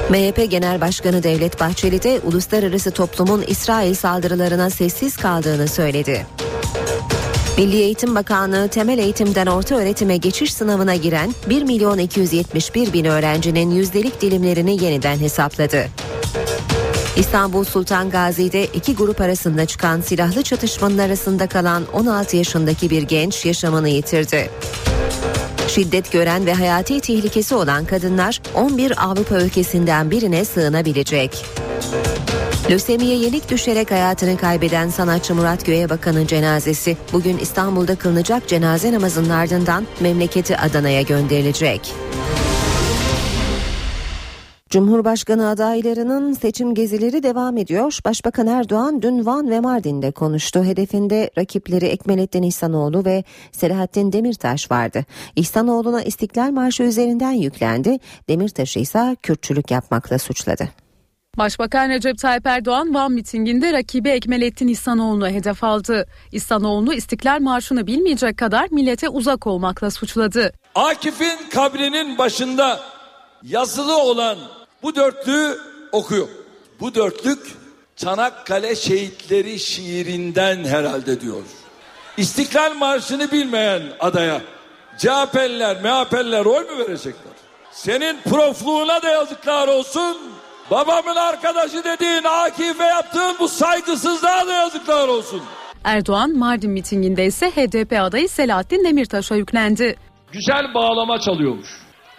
[0.10, 6.26] MHP Genel Başkanı Devlet Bahçeli de uluslararası toplumun İsrail saldırılarına sessiz kaldığını söyledi.
[7.58, 13.72] Milli Eğitim Bakanlığı temel eğitimden orta öğretime geçiş sınavına giren 1 milyon 271 bin öğrencinin
[13.72, 15.88] yüzdelik dilimlerini yeniden hesapladı.
[17.18, 23.46] İstanbul Sultan Gazi'de iki grup arasında çıkan silahlı çatışmanın arasında kalan 16 yaşındaki bir genç
[23.46, 24.50] yaşamını yitirdi.
[25.70, 31.46] Şiddet gören ve hayati tehlikesi olan kadınlar 11 Avrupa ülkesinden birine sığınabilecek.
[32.70, 39.88] Lösemiye yenik düşerek hayatını kaybeden sanatçı Murat Göğebakan'ın cenazesi bugün İstanbul'da kılınacak cenaze namazının ardından
[40.00, 41.94] memleketi Adana'ya gönderilecek.
[44.70, 48.00] Cumhurbaşkanı adaylarının seçim gezileri devam ediyor.
[48.06, 50.64] Başbakan Erdoğan dün Van ve Mardin'de konuştu.
[50.64, 55.06] Hedefinde rakipleri Ekmelettin İhsanoğlu ve Selahattin Demirtaş vardı.
[55.36, 57.98] İhsanoğlu'na İstiklal Marşı üzerinden yüklendi.
[58.30, 60.70] Demirtaş'ı ise Kürtçülük yapmakla suçladı.
[61.38, 66.06] Başbakan Recep Tayyip Erdoğan Van mitinginde rakibi Ekmelettin İhsanoğlu'nu hedef aldı.
[66.32, 70.52] İhsanoğlu'nu İstiklal Marşı'nı bilmeyecek kadar millete uzak olmakla suçladı.
[70.76, 72.80] Akif'in kabrinin başında
[73.44, 74.38] yazılı olan
[74.84, 75.58] bu dörtlüğü
[75.92, 76.28] okuyor.
[76.80, 77.40] Bu dörtlük
[77.96, 81.44] Çanakkale şehitleri şiirinden herhalde diyor.
[82.18, 84.42] İstiklal Marşı'nı bilmeyen adaya
[84.98, 87.34] CHP'liler, MHP'liler oy mu verecekler?
[87.72, 90.18] Senin profluğuna da yazıklar olsun.
[90.72, 95.42] Babamın arkadaşı dediğin Akif'e yaptığın bu saygısızlığa da yazıklar olsun.
[95.84, 99.96] Erdoğan Mardin mitinginde ise HDP adayı Selahattin Demirtaş'a yüklendi.
[100.32, 101.70] Güzel bağlama çalıyormuş.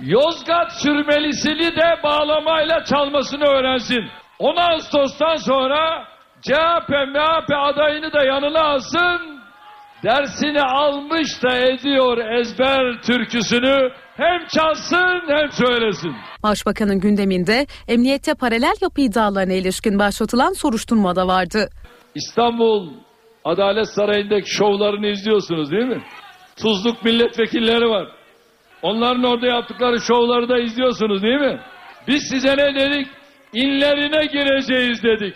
[0.03, 4.05] Yozgat sürmelisini de bağlamayla çalmasını öğrensin.
[4.39, 6.05] 10 Ağustos'tan sonra
[6.43, 9.41] CHP, MHP adayını da yanına alsın.
[10.03, 16.17] Dersini almış da ediyor ezber türküsünü hem çalsın hem söylesin.
[16.43, 21.69] Başbakanın gündeminde emniyette paralel yapı iddialarına ilişkin başlatılan soruşturma da vardı.
[22.15, 22.91] İstanbul
[23.45, 26.03] Adalet Sarayı'ndaki şovlarını izliyorsunuz değil mi?
[26.63, 28.20] Tuzluk milletvekilleri var.
[28.83, 31.61] Onların orada yaptıkları şovları da izliyorsunuz değil mi?
[32.09, 33.07] Biz size ne dedik?
[33.53, 35.35] İnlerine gireceğiz dedik.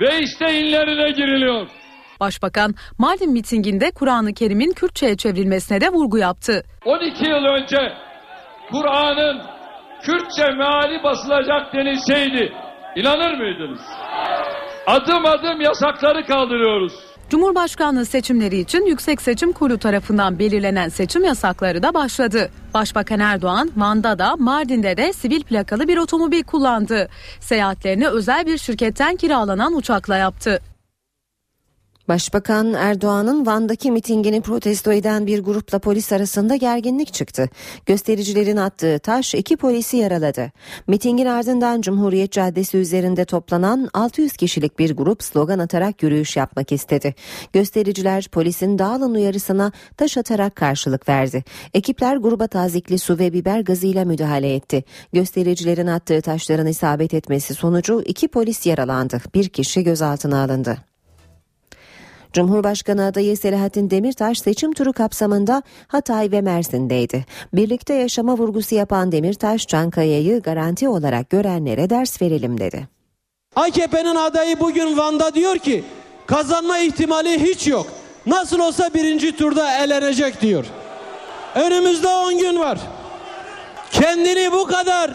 [0.00, 1.66] Ve işte inlerine giriliyor.
[2.20, 6.62] Başbakan Mardin mitinginde Kur'an-ı Kerim'in Kürtçe'ye çevrilmesine de vurgu yaptı.
[6.84, 7.92] 12 yıl önce
[8.70, 9.40] Kur'an'ın
[10.02, 12.52] Kürtçe meali basılacak denilseydi
[12.96, 13.80] inanır mıydınız?
[14.86, 16.92] Adım adım yasakları kaldırıyoruz.
[17.30, 22.50] Cumhurbaşkanlığı seçimleri için Yüksek Seçim Kurulu tarafından belirlenen seçim yasakları da başladı.
[22.74, 27.08] Başbakan Erdoğan Van'da da Mardin'de de sivil plakalı bir otomobil kullandı.
[27.40, 30.60] Seyahatlerini özel bir şirketten kiralanan uçakla yaptı.
[32.10, 37.48] Başbakan Erdoğan'ın Van'daki mitingini protesto eden bir grupla polis arasında gerginlik çıktı.
[37.86, 40.52] Göstericilerin attığı taş iki polisi yaraladı.
[40.86, 47.14] Mitingin ardından Cumhuriyet Caddesi üzerinde toplanan 600 kişilik bir grup slogan atarak yürüyüş yapmak istedi.
[47.52, 51.44] Göstericiler polisin dağılın uyarısına taş atarak karşılık verdi.
[51.74, 54.84] Ekipler gruba tazikli su ve biber gazıyla müdahale etti.
[55.12, 59.20] Göstericilerin attığı taşların isabet etmesi sonucu iki polis yaralandı.
[59.34, 60.89] Bir kişi gözaltına alındı.
[62.32, 67.24] Cumhurbaşkanı adayı Selahattin Demirtaş seçim turu kapsamında Hatay ve Mersin'deydi.
[67.52, 72.88] Birlikte yaşama vurgusu yapan Demirtaş, Çankaya'yı garanti olarak görenlere ders verelim dedi.
[73.56, 75.84] AKP'nin adayı bugün Van'da diyor ki
[76.26, 77.86] kazanma ihtimali hiç yok.
[78.26, 80.64] Nasıl olsa birinci turda elenecek diyor.
[81.54, 82.78] Önümüzde 10 gün var.
[83.92, 85.14] Kendini bu kadar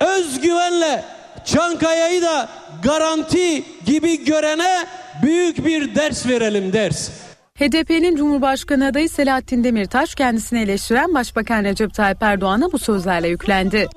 [0.00, 1.04] özgüvenle
[1.44, 2.48] Çankaya'yı da
[2.82, 4.86] garanti gibi görene
[5.22, 7.10] büyük bir ders verelim ders.
[7.54, 13.88] HDP'nin Cumhurbaşkanı adayı Selahattin Demirtaş kendisini eleştiren Başbakan Recep Tayyip Erdoğan'a bu sözlerle yüklendi.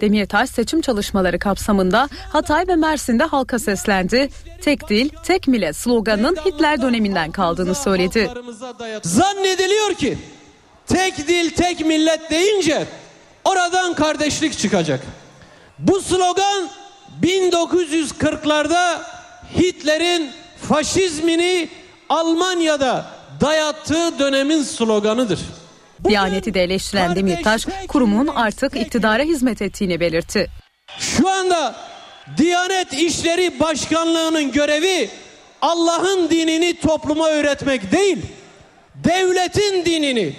[0.00, 4.28] Demirtaş seçim çalışmaları kapsamında Hatay ve Mersin'de halka seslendi.
[4.62, 8.30] Tek dil, tek millet sloganının Hitler döneminden kaldığını söyledi.
[9.02, 10.18] Zannediliyor ki
[10.86, 12.86] tek dil, tek millet deyince
[13.44, 15.00] oradan kardeşlik çıkacak.
[15.78, 16.68] Bu slogan
[17.22, 18.98] 1940'larda
[19.58, 20.30] Hitler'in
[20.68, 21.68] faşizmini
[22.08, 23.06] Almanya'da
[23.40, 25.40] dayattığı dönemin sloganıdır.
[26.04, 30.50] Diyaneti de eleştiren Demirtaş, kurumun artık iktidara hizmet ettiğini belirtti.
[30.98, 31.74] Şu anda
[32.36, 35.10] Diyanet İşleri Başkanlığı'nın görevi
[35.62, 38.18] Allah'ın dinini topluma öğretmek değil,
[38.94, 40.36] devletin dinini,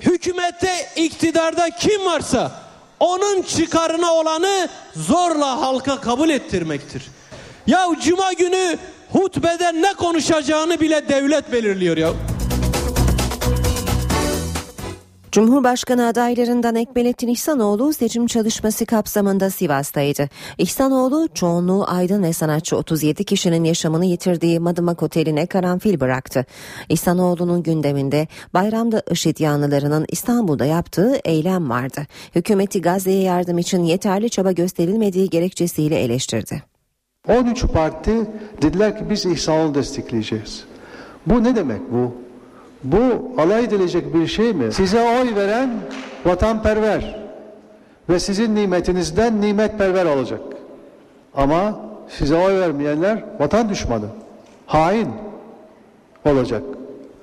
[0.00, 2.52] hükümette iktidarda kim varsa
[3.00, 7.02] onun çıkarına olanı zorla halka kabul ettirmektir.
[7.66, 8.78] Ya cuma günü
[9.14, 12.10] hutbede ne konuşacağını bile devlet belirliyor ya.
[15.32, 20.28] Cumhurbaşkanı adaylarından Ekmelettin İhsanoğlu seçim çalışması kapsamında Sivas'taydı.
[20.58, 26.46] İhsanoğlu çoğunluğu aydın ve sanatçı 37 kişinin yaşamını yitirdiği Madımak Oteli'ne karanfil bıraktı.
[26.88, 32.06] İhsanoğlu'nun gündeminde bayramda IŞİD yanlılarının İstanbul'da yaptığı eylem vardı.
[32.34, 36.73] Hükümeti Gazze'ye yardım için yeterli çaba gösterilmediği gerekçesiyle eleştirdi.
[37.28, 38.12] 13 parti
[38.62, 40.64] dediler ki biz İhsanoğlu destekleyeceğiz.
[41.26, 42.14] Bu ne demek bu?
[42.84, 44.72] Bu alay edilecek bir şey mi?
[44.72, 45.70] Size oy veren
[46.24, 47.20] vatanperver
[48.08, 50.40] ve sizin nimetinizden nimetperver olacak.
[51.34, 54.06] Ama size oy vermeyenler vatan düşmanı,
[54.66, 55.08] hain
[56.24, 56.62] olacak.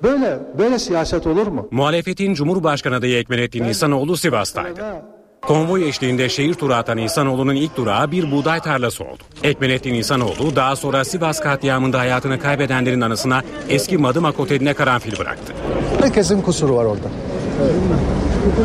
[0.02, 1.68] Böyle böyle siyaset olur mu?
[1.70, 5.02] Muhalefetin Cumhurbaşkanı adayı Ekmelettin İhsanoğlu Sivas'taydı.
[5.46, 9.22] Konvoy eşliğinde şehir turu atan İhsanoğlu'nun ilk durağı bir buğday tarlası oldu.
[9.42, 15.52] Ekmelettin İhsanoğlu daha sonra Sivas katliamında hayatını kaybedenlerin anısına eski Madımak Oteli'ne karanfil bıraktı.
[16.00, 17.08] Herkesin kusuru var orada.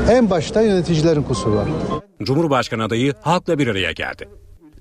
[0.10, 1.68] En başta yöneticilerin kusuru var.
[2.24, 4.30] Cumhurbaşkanı adayı halkla bir araya geldi.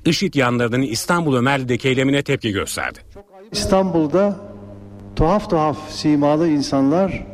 [0.04, 2.98] IŞİD yanlarının İstanbul Ömerli'deki eylemine tepki gösterdi.
[3.52, 4.36] İstanbul'da
[5.16, 7.26] tuhaf tuhaf simalı insanlar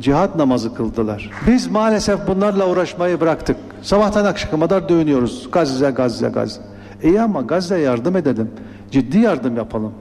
[0.00, 1.30] cihat namazı kıldılar.
[1.46, 3.56] Biz maalesef bunlarla uğraşmayı bıraktık.
[3.82, 5.48] Sabahtan akşama kadar dönüyoruz.
[5.52, 6.60] Gazze, Gazze, Gazze.
[7.02, 8.50] İyi ama Gazze'ye yardım edelim.
[8.90, 9.92] Ciddi yardım yapalım.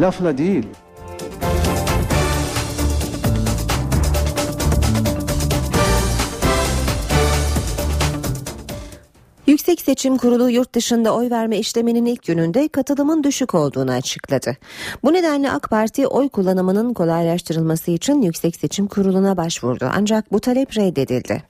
[0.00, 0.66] Lafla değil.
[9.66, 14.56] Yüksek Seçim Kurulu yurt dışında oy verme işleminin ilk gününde katılımın düşük olduğunu açıkladı.
[15.04, 19.90] Bu nedenle AK Parti oy kullanımının kolaylaştırılması için Yüksek Seçim Kurulu'na başvurdu.
[19.94, 21.42] Ancak bu talep reddedildi.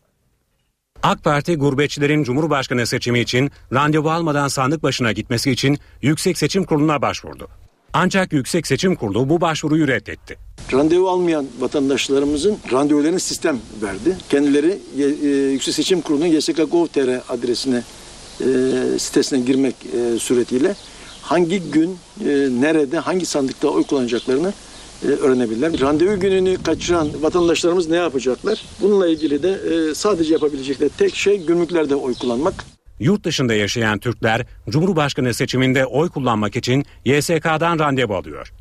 [1.03, 7.03] AK Parti gurbetçilerin Cumhurbaşkanı seçimi için randevu almadan sandık başına gitmesi için Yüksek Seçim Kurulu'na
[7.03, 7.49] başvurdu.
[7.93, 10.39] Ancak Yüksek Seçim Kurulu bu başvuruyu reddetti.
[10.73, 14.17] Randevu almayan vatandaşlarımızın randevularını sistem verdi.
[14.29, 17.83] Kendileri e, Yüksek Seçim Kurulu'nun YSK.gov.tr adresine
[18.41, 20.75] e, sitesine girmek e, suretiyle
[21.23, 22.29] hangi gün, e,
[22.61, 24.53] nerede, hangi sandıkta oy kullanacaklarını
[25.03, 25.81] e, öğrenebilirler.
[25.81, 28.63] Randevu gününü kaçıran vatandaşlarımız ne yapacaklar?
[28.81, 32.55] Bununla ilgili de e, sadece yapabilecekleri tek şey gümrüklerde oy kullanmak.
[33.01, 38.53] Yurt dışında yaşayan Türkler Cumhurbaşkanı seçiminde oy kullanmak için YSK'dan randevu alıyor.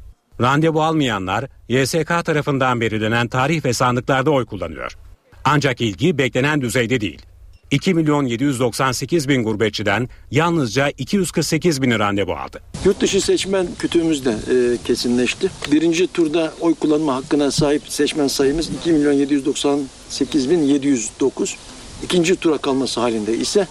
[0.42, 4.98] Randevu almayanlar YSK tarafından belirlenen tarih ve sandıklarda oy kullanıyor.
[5.44, 7.22] Ancak ilgi beklenen düzeyde değil.
[7.72, 12.62] 2 milyon 798 bin gurbetçiden yalnızca 248 bin randevu aldı.
[12.86, 15.52] Yurt dışı seçmen kütüğümüz de e, kesinleşti.
[15.72, 21.56] Birinci turda oy kullanma hakkına sahip seçmen sayımız 2 milyon 798 bin 709.
[22.04, 23.68] İkinci tura kalması halinde ise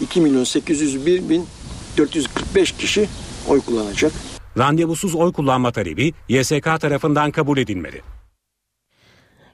[0.00, 1.46] 2 milyon 801 bin
[1.96, 3.08] 445 kişi
[3.48, 4.12] oy kullanacak.
[4.58, 8.11] Randevusuz oy kullanma talebi YSK tarafından kabul edilmedi.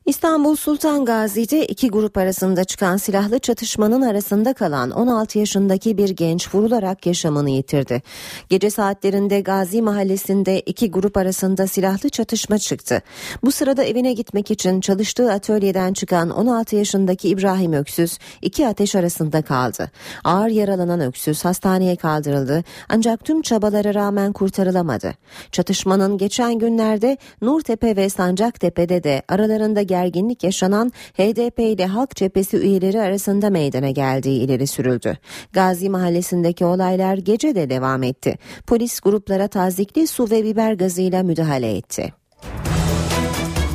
[0.08, 6.54] İstanbul Sultan Gazi'de iki grup arasında çıkan silahlı çatışmanın arasında kalan 16 yaşındaki bir genç
[6.54, 8.02] vurularak yaşamını yitirdi.
[8.48, 13.02] Gece saatlerinde Gazi mahallesinde iki grup arasında silahlı çatışma çıktı.
[13.44, 19.42] Bu sırada evine gitmek için çalıştığı atölyeden çıkan 16 yaşındaki İbrahim Öksüz iki ateş arasında
[19.42, 19.90] kaldı.
[20.24, 25.14] Ağır yaralanan Öksüz hastaneye kaldırıldı ancak tüm çabalara rağmen kurtarılamadı.
[25.52, 33.00] Çatışmanın geçen günlerde Nurtepe ve Sancaktepe'de de aralarında gerginlik yaşanan HDP ile Halk Cephesi üyeleri
[33.00, 35.18] arasında meydana geldiği ileri sürüldü.
[35.52, 38.38] Gazi mahallesindeki olaylar gece de devam etti.
[38.66, 42.12] Polis gruplara tazikli su ve biber gazıyla müdahale etti.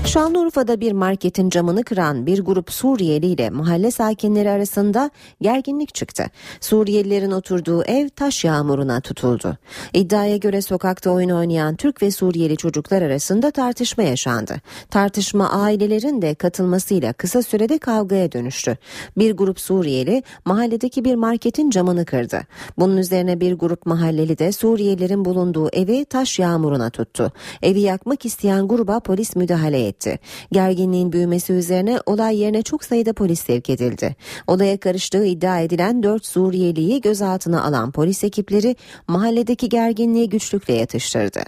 [0.05, 5.09] Şanlıurfa'da bir marketin camını kıran bir grup Suriyeli ile mahalle sakinleri arasında
[5.41, 6.25] gerginlik çıktı.
[6.61, 9.57] Suriyelilerin oturduğu ev taş yağmuruna tutuldu.
[9.93, 14.55] İddiaya göre sokakta oyun oynayan Türk ve Suriyeli çocuklar arasında tartışma yaşandı.
[14.89, 18.77] Tartışma ailelerin de katılmasıyla kısa sürede kavgaya dönüştü.
[19.17, 22.41] Bir grup Suriyeli mahalledeki bir marketin camını kırdı.
[22.77, 27.31] Bunun üzerine bir grup mahalleli de Suriyelilerin bulunduğu evi taş yağmuruna tuttu.
[27.61, 30.20] Evi yakmak isteyen gruba polis müdahale etti etti.
[30.52, 34.15] Gerginliğin büyümesi üzerine olay yerine çok sayıda polis sevk edildi.
[34.48, 38.76] Olaya karıştığı iddia edilen 4 Suriyeliyi gözaltına alan polis ekipleri
[39.07, 41.44] mahalledeki gerginliği güçlükle yatıştırdı.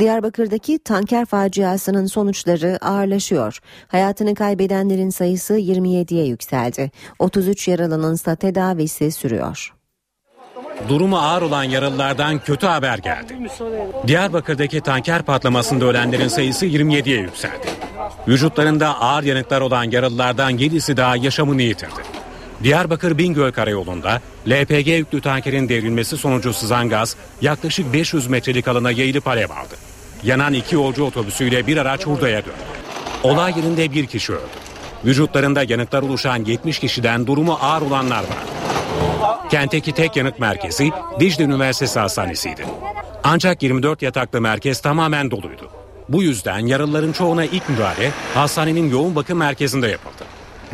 [0.00, 3.58] Diyarbakır'daki tanker faciasının sonuçları ağırlaşıyor.
[3.88, 6.90] Hayatını kaybedenlerin sayısı 27'ye yükseldi.
[7.18, 9.75] 33 yaralının ise tedavisi sürüyor.
[10.88, 13.36] Durumu ağır olan yaralılardan kötü haber geldi.
[14.06, 17.66] Diyarbakır'daki tanker patlamasında ölenlerin sayısı 27'ye yükseldi.
[18.28, 22.00] Vücutlarında ağır yanıklar olan yaralılardan 7'si daha yaşamını yitirdi.
[22.62, 29.28] Diyarbakır Bingöl Karayolu'nda LPG yüklü tankerin devrilmesi sonucu sızan gaz yaklaşık 500 metrelik alana yayılıp
[29.28, 29.74] alev aldı.
[30.22, 32.56] Yanan iki yolcu otobüsüyle bir araç hurdaya döndü.
[33.22, 34.42] Olay yerinde bir kişi öldü.
[35.04, 38.44] Vücutlarında yanıklar oluşan 70 kişiden durumu ağır olanlar var.
[39.50, 40.90] Kentteki tek yanık merkezi
[41.20, 42.64] Dicle Üniversitesi Hastanesi'ydi.
[43.24, 45.70] Ancak 24 yataklı merkez tamamen doluydu.
[46.08, 50.24] Bu yüzden yaralıların çoğuna ilk müdahale hastanenin yoğun bakım merkezinde yapıldı.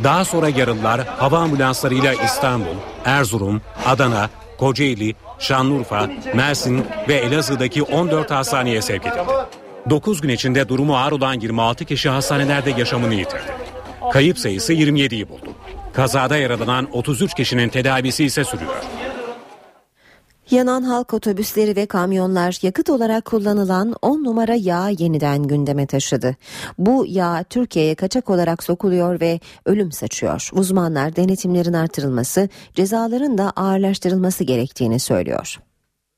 [0.04, 8.82] Daha sonra yaralılar hava ambulanslarıyla İstanbul, Erzurum, Adana, Kocaeli, Şanlıurfa, Mersin ve Elazığ'daki 14 hastaneye
[8.82, 9.32] sevk edildi.
[9.90, 13.52] 9 gün içinde durumu ağır olan 26 kişi hastanelerde yaşamını yitirdi.
[14.12, 15.52] Kayıp sayısı 27'yi buldu.
[15.92, 18.74] Kazada yaralanan 33 kişinin tedavisi ise sürüyor.
[20.50, 26.36] Yanan halk otobüsleri ve kamyonlar yakıt olarak kullanılan 10 numara yağ yeniden gündeme taşıdı.
[26.78, 30.48] Bu yağ Türkiye'ye kaçak olarak sokuluyor ve ölüm saçıyor.
[30.52, 35.58] Uzmanlar denetimlerin artırılması, cezaların da ağırlaştırılması gerektiğini söylüyor.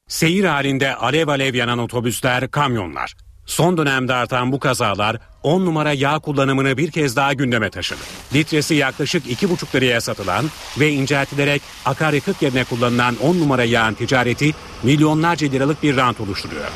[0.08, 3.14] Seyir halinde alev alev yanan otobüsler, kamyonlar.
[3.46, 8.00] Son dönemde artan bu kazalar 10 numara yağ kullanımını bir kez daha gündeme taşıdı.
[8.34, 10.44] Litresi yaklaşık 2,5 liraya satılan
[10.80, 16.68] ve inceltilerek akaryakıt yerine kullanılan 10 numara yağın ticareti milyonlarca liralık bir rant oluşturuyor.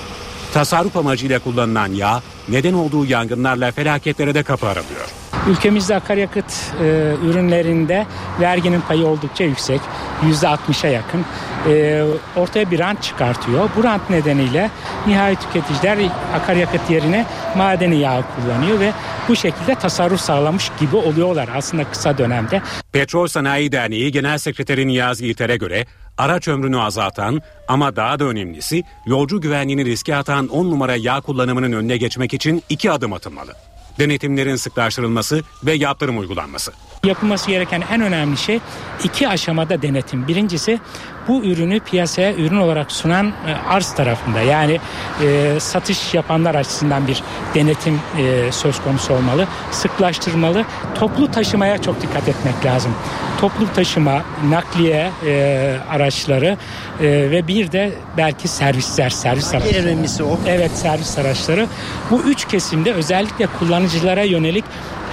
[0.54, 5.08] Tasarruf amacıyla kullanılan yağ neden olduğu yangınlarla felaketlere de kapı aralıyor.
[5.48, 8.06] Ülkemizde akaryakıt e, ürünlerinde
[8.40, 9.80] verginin payı oldukça yüksek.
[10.22, 11.24] %60'a yakın.
[11.68, 12.04] E,
[12.36, 13.70] ortaya bir rant çıkartıyor.
[13.76, 14.70] Bu rant nedeniyle
[15.06, 15.98] nihai tüketiciler
[16.34, 17.26] akaryakıt yerine
[17.56, 18.92] madeni yağ kullanıyor ve
[19.28, 22.62] bu şekilde tasarruf sağlamış gibi oluyorlar aslında kısa dönemde.
[22.92, 25.86] Petrol Sanayi Derneği Genel Sekreteri Niyazi İlter'e göre
[26.18, 31.72] araç ömrünü azaltan ama daha da önemlisi yolcu güvenliğini riske atan 10 numara yağ kullanımının
[31.72, 33.52] önüne geçmek için iki adım atılmalı
[33.98, 36.72] denetimlerin sıklaştırılması ve yaptırım uygulanması.
[37.04, 38.60] Yapılması gereken en önemli şey
[39.04, 40.28] iki aşamada denetim.
[40.28, 40.80] Birincisi
[41.28, 44.80] bu ürünü piyasaya ürün olarak sunan e, arz tarafında yani
[45.24, 47.22] e, satış yapanlar açısından bir
[47.54, 49.46] denetim e, söz konusu olmalı.
[49.70, 50.64] Sıklaştırmalı.
[50.94, 52.94] Toplu taşımaya çok dikkat etmek lazım.
[53.40, 56.56] Toplu taşıma, nakliye e, araçları
[57.00, 59.74] e, ve bir de belki servisler, servis araçları.
[59.74, 60.38] En önemlisi o.
[60.46, 61.66] Evet servis araçları.
[62.10, 64.64] Bu üç kesimde özellikle kullanıcılara yönelik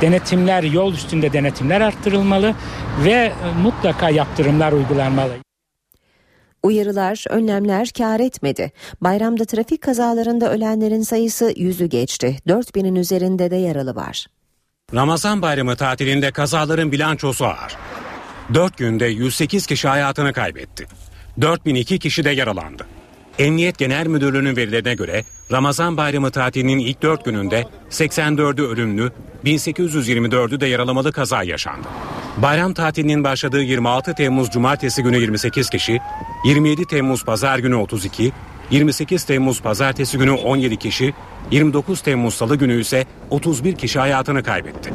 [0.01, 2.55] denetimler, yol üstünde denetimler arttırılmalı
[3.05, 5.33] ve mutlaka yaptırımlar uygulanmalı.
[6.63, 8.71] Uyarılar, önlemler kar etmedi.
[9.01, 12.37] Bayramda trafik kazalarında ölenlerin sayısı yüzü geçti.
[12.47, 14.25] 4000'in üzerinde de yaralı var.
[14.93, 17.77] Ramazan bayramı tatilinde kazaların bilançosu ağır.
[18.53, 20.87] 4 günde 108 kişi hayatını kaybetti.
[21.41, 22.87] 4002 kişi de yaralandı.
[23.39, 29.11] Emniyet Genel Müdürlüğü'nün verilerine göre Ramazan bayramı tatilinin ilk 4 gününde 84'ü ölümlü,
[29.45, 31.87] 1824'ü de yaralamalı kaza yaşandı.
[32.37, 35.99] Bayram tatilinin başladığı 26 Temmuz Cumartesi günü 28 kişi,
[36.45, 38.31] 27 Temmuz Pazar günü 32,
[38.71, 41.13] 28 Temmuz Pazartesi günü 17 kişi,
[41.51, 44.93] 29 Temmuz Salı günü ise 31 kişi hayatını kaybetti.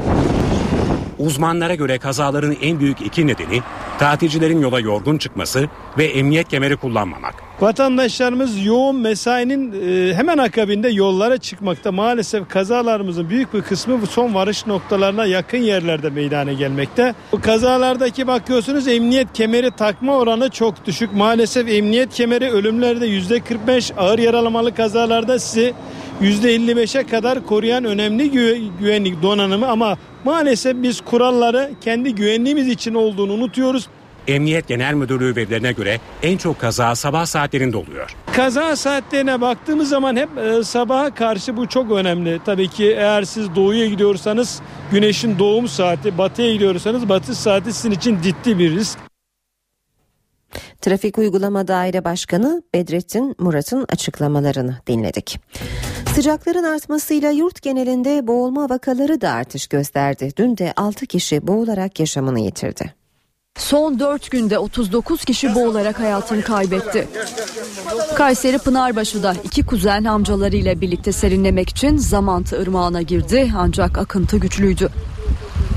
[1.19, 3.62] Uzmanlara göre kazaların en büyük iki nedeni
[3.99, 5.69] tatilcilerin yola yorgun çıkması
[5.99, 7.50] ve emniyet kemeri kullanmamak.
[7.61, 11.93] Vatandaşlarımız yoğun mesainin e, hemen akabinde yollara çıkmakta.
[11.93, 17.15] Maalesef kazalarımızın büyük bir kısmı bu son varış noktalarına yakın yerlerde meydana gelmekte.
[17.32, 21.12] Bu kazalardaki bakıyorsunuz emniyet kemeri takma oranı çok düşük.
[21.12, 25.74] Maalesef emniyet kemeri ölümlerde %45 ağır yaralamalı kazalarda sizi
[26.23, 28.31] %55'e kadar koruyan önemli
[28.78, 33.89] güvenlik donanımı ama maalesef biz kuralları kendi güvenliğimiz için olduğunu unutuyoruz.
[34.29, 38.17] Emniyet Genel Müdürlüğü verilerine göre en çok kaza sabah saatlerinde oluyor.
[38.33, 42.41] Kaza saatlerine baktığımız zaman hep e, sabaha karşı bu çok önemli.
[42.45, 44.61] Tabii ki eğer siz doğuya gidiyorsanız
[44.93, 48.99] güneşin doğum saati, batıya gidiyorsanız batış saati sizin için ciddi bir risk.
[50.81, 55.41] Trafik Uygulama Daire Başkanı Bedrettin Murat'ın açıklamalarını dinledik.
[56.15, 60.33] Sıcakların artmasıyla yurt genelinde boğulma vakaları da artış gösterdi.
[60.37, 63.00] Dün de 6 kişi boğularak yaşamını yitirdi.
[63.59, 67.09] Son 4 günde 39 kişi boğularak hayatını kaybetti.
[68.15, 74.89] Kayseri Pınarbaşı'da iki kuzen amcalarıyla birlikte serinlemek için Zamantı Irmağı'na girdi ancak akıntı güçlüydü.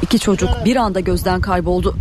[0.02, 1.95] İki çocuk bir anda gözden kayboldu.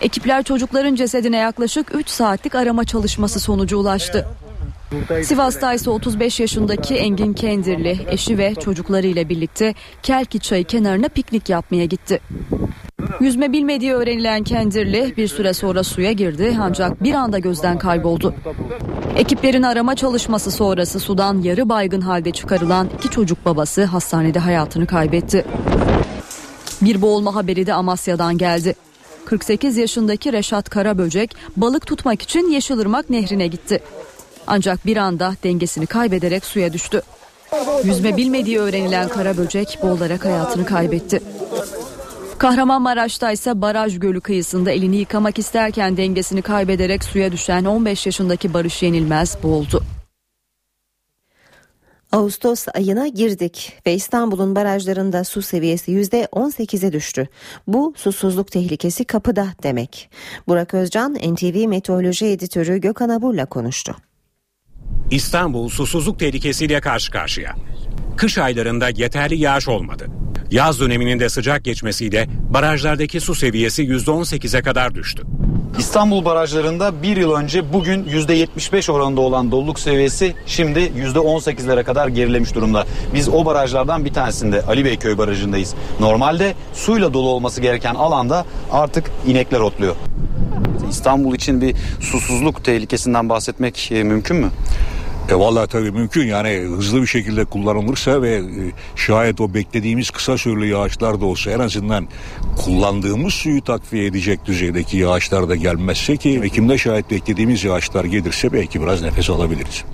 [0.00, 4.26] Ekipler çocukların cesedine yaklaşık 3 saatlik arama çalışması sonucu ulaştı.
[5.24, 11.84] Sivas'ta ise 35 yaşındaki Engin Kendirli eşi ve çocuklarıyla birlikte Kelki Çayı kenarına piknik yapmaya
[11.84, 12.20] gitti.
[13.20, 18.34] Yüzme bilmediği öğrenilen Kendirli bir süre sonra suya girdi ancak bir anda gözden kayboldu.
[19.16, 25.44] Ekiplerin arama çalışması sonrası sudan yarı baygın halde çıkarılan iki çocuk babası hastanede hayatını kaybetti.
[26.82, 28.74] Bir boğulma haberi de Amasya'dan geldi.
[29.24, 33.80] 48 yaşındaki Reşat Karaböcek balık tutmak için Yeşilırmak Nehri'ne gitti.
[34.46, 37.02] Ancak bir anda dengesini kaybederek suya düştü.
[37.84, 41.22] Yüzme bilmediği öğrenilen Karaböcek boğularak hayatını kaybetti.
[42.38, 48.82] Kahramanmaraş'ta ise Baraj Gölü kıyısında elini yıkamak isterken dengesini kaybederek suya düşen 15 yaşındaki Barış
[48.82, 49.82] Yenilmez boğuldu.
[52.12, 57.28] Ağustos ayına girdik ve İstanbul'un barajlarında su seviyesi %18'e düştü.
[57.66, 60.10] Bu susuzluk tehlikesi kapıda demek.
[60.48, 63.96] Burak Özcan NTV Meteoroloji Editörü Gökhan Abur'la konuştu.
[65.10, 67.54] İstanbul susuzluk tehlikesiyle karşı karşıya.
[68.16, 70.06] Kış aylarında yeterli yağış olmadı.
[70.50, 75.22] Yaz döneminin de sıcak geçmesiyle barajlardaki su seviyesi %18'e kadar düştü.
[75.78, 82.54] İstanbul barajlarında bir yıl önce bugün %75 oranında olan doluluk seviyesi şimdi %18'lere kadar gerilemiş
[82.54, 82.86] durumda.
[83.14, 85.74] Biz o barajlardan bir tanesinde Ali Beyköy Barajı'ndayız.
[86.00, 89.96] Normalde suyla dolu olması gereken alanda artık inekler otluyor.
[90.90, 94.50] İstanbul için bir susuzluk tehlikesinden bahsetmek e, mümkün mü?
[95.30, 98.42] E vallahi tabii mümkün yani hızlı bir şekilde kullanılırsa ve e,
[98.96, 102.08] şayet o beklediğimiz kısa süreli yağışlar da olsa en azından
[102.56, 108.82] kullandığımız suyu takviye edecek düzeydeki yağışlar da gelmezse ki Ekim'de şayet beklediğimiz yağışlar gelirse belki
[108.82, 109.84] biraz nefes alabiliriz.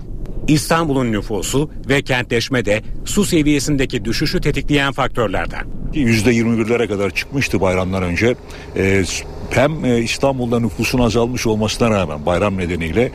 [0.50, 5.66] İstanbul'un nüfusu ve kentleşme de su seviyesindeki düşüşü tetikleyen faktörlerden.
[5.94, 8.34] %21'lere kadar çıkmıştı bayramdan önce.
[8.76, 9.04] Ee,
[9.50, 13.12] hem e, İstanbul'da nüfusun azalmış olmasına rağmen bayram nedeniyle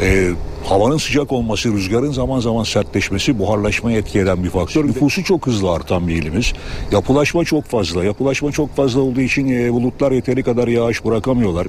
[0.00, 0.30] e,
[0.64, 4.86] havanın sıcak olması, rüzgarın zaman zaman sertleşmesi buharlaşmaya etki eden bir faktör.
[4.86, 6.52] Nüfusu çok hızlı artan bir ilimiz.
[6.92, 8.04] Yapılaşma çok fazla.
[8.04, 11.66] Yapılaşma çok fazla olduğu için e, bulutlar yeteri kadar yağış bırakamıyorlar.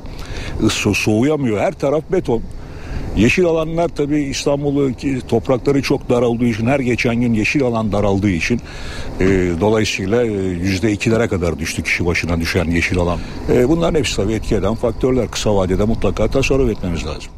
[0.70, 1.60] So soğuyamıyor.
[1.60, 2.42] Her taraf beton.
[3.18, 4.92] Yeşil alanlar tabii İstanbul'u
[5.28, 8.62] toprakları çok dar olduğu için her geçen gün yeşil alan daraldığı için
[9.20, 9.26] e,
[9.62, 13.20] dolayısıyla yüzde ikilere kadar düştü kişi başına düşen yeşil alan.
[13.54, 15.32] E, bunların hepsi tabii etki eden faktörler.
[15.32, 17.32] Kısa vadede mutlaka tasarruf etmemiz lazım.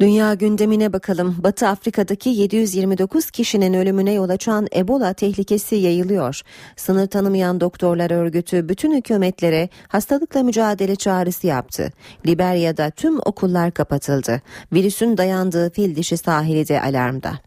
[0.00, 1.36] Dünya gündemine bakalım.
[1.38, 6.40] Batı Afrika'daki 729 kişinin ölümüne yol açan Ebola tehlikesi yayılıyor.
[6.76, 11.92] Sınır tanımayan doktorlar örgütü bütün hükümetlere hastalıkla mücadele çağrısı yaptı.
[12.26, 14.42] Liberya'da tüm okullar kapatıldı.
[14.72, 17.38] Virüsün dayandığı fil dişi sahili de alarmda.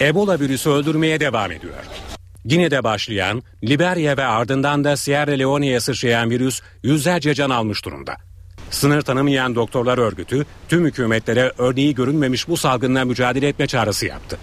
[0.00, 1.84] Ebola virüsü öldürmeye devam ediyor.
[2.44, 8.16] Gine'de başlayan, Liberya ve ardından da Sierra Leone'ye sıçrayan virüs yüzlerce can almış durumda.
[8.70, 14.38] Sınır tanımayan doktorlar örgütü tüm hükümetlere örneği görünmemiş bu salgınla mücadele etme çağrısı yaptı.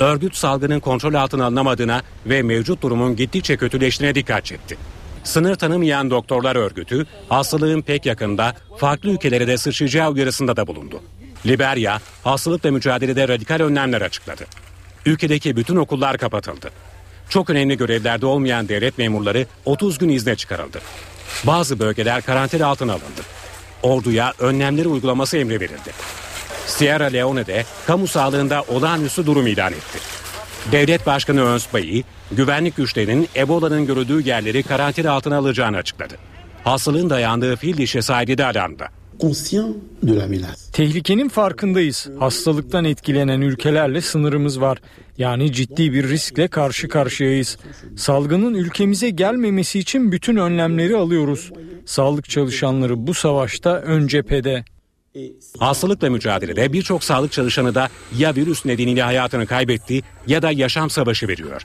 [0.00, 4.76] Örgüt salgının kontrol altına alınamadığına ve mevcut durumun gittikçe kötüleştiğine dikkat çekti.
[5.24, 11.02] Sınır tanımayan doktorlar örgütü hastalığın pek yakında farklı ülkelere de sıçrayacağı uyarısında da bulundu.
[11.46, 14.44] Liberya hastalıkla mücadelede radikal önlemler açıkladı.
[15.06, 16.70] Ülkedeki bütün okullar kapatıldı.
[17.28, 20.80] Çok önemli görevlerde olmayan devlet memurları 30 gün izne çıkarıldı.
[21.44, 23.22] Bazı bölgeler karantina altına alındı
[23.82, 25.92] orduya önlemleri uygulaması emri verildi.
[26.66, 29.98] Sierra Leone'de kamu sağlığında olağanüstü durum ilan etti.
[30.72, 36.14] Devlet Başkanı Öns Bayi, güvenlik güçlerinin Ebola'nın görüldüğü yerleri karantina altına alacağını açıkladı.
[36.64, 38.88] Hastalığın dayandığı fil dişi sahibi de alarmda.
[40.72, 42.08] Tehlikenin farkındayız.
[42.18, 44.78] Hastalıktan etkilenen ülkelerle sınırımız var.
[45.18, 47.58] Yani ciddi bir riskle karşı karşıyayız.
[47.96, 51.52] Salgının ülkemize gelmemesi için bütün önlemleri alıyoruz.
[51.86, 54.64] Sağlık çalışanları bu savaşta ön cephede.
[55.58, 57.88] Hastalıkla mücadelede birçok sağlık çalışanı da
[58.18, 61.62] ya virüs nedeniyle hayatını kaybetti ya da yaşam savaşı veriyor.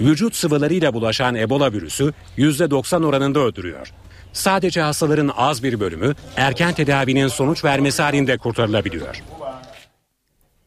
[0.00, 3.92] Vücut sıvılarıyla bulaşan Ebola virüsü %90 oranında öldürüyor.
[4.32, 9.22] Sadece hastaların az bir bölümü erken tedavinin sonuç vermesi halinde kurtarılabiliyor.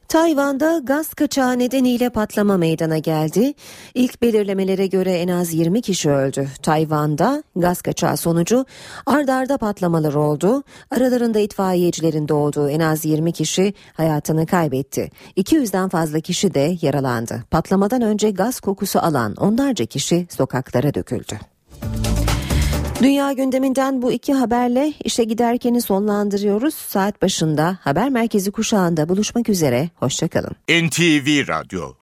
[0.08, 3.54] Tayvan'da gaz kaçağı nedeniyle patlama meydana geldi.
[3.94, 6.48] İlk belirlemelere göre en az 20 kişi öldü.
[6.62, 8.66] Tayvan'da gaz kaçağı sonucu
[9.06, 10.64] ard arda patlamalar oldu.
[10.92, 15.10] Aralarında itfaiyecilerin de olduğu en az 20 kişi hayatını kaybetti.
[15.38, 17.44] 200'den fazla kişi de yaralandı.
[17.52, 21.40] Patlamadan önce gaz kokusu alan onlarca kişi sokaklara döküldü.
[23.06, 26.74] Dünya gündeminden bu iki haberle işe giderkeni sonlandırıyoruz.
[26.74, 29.90] Saat başında haber merkezi kuşağında buluşmak üzere.
[29.96, 30.52] Hoşçakalın.
[30.70, 31.92] NTV Radyo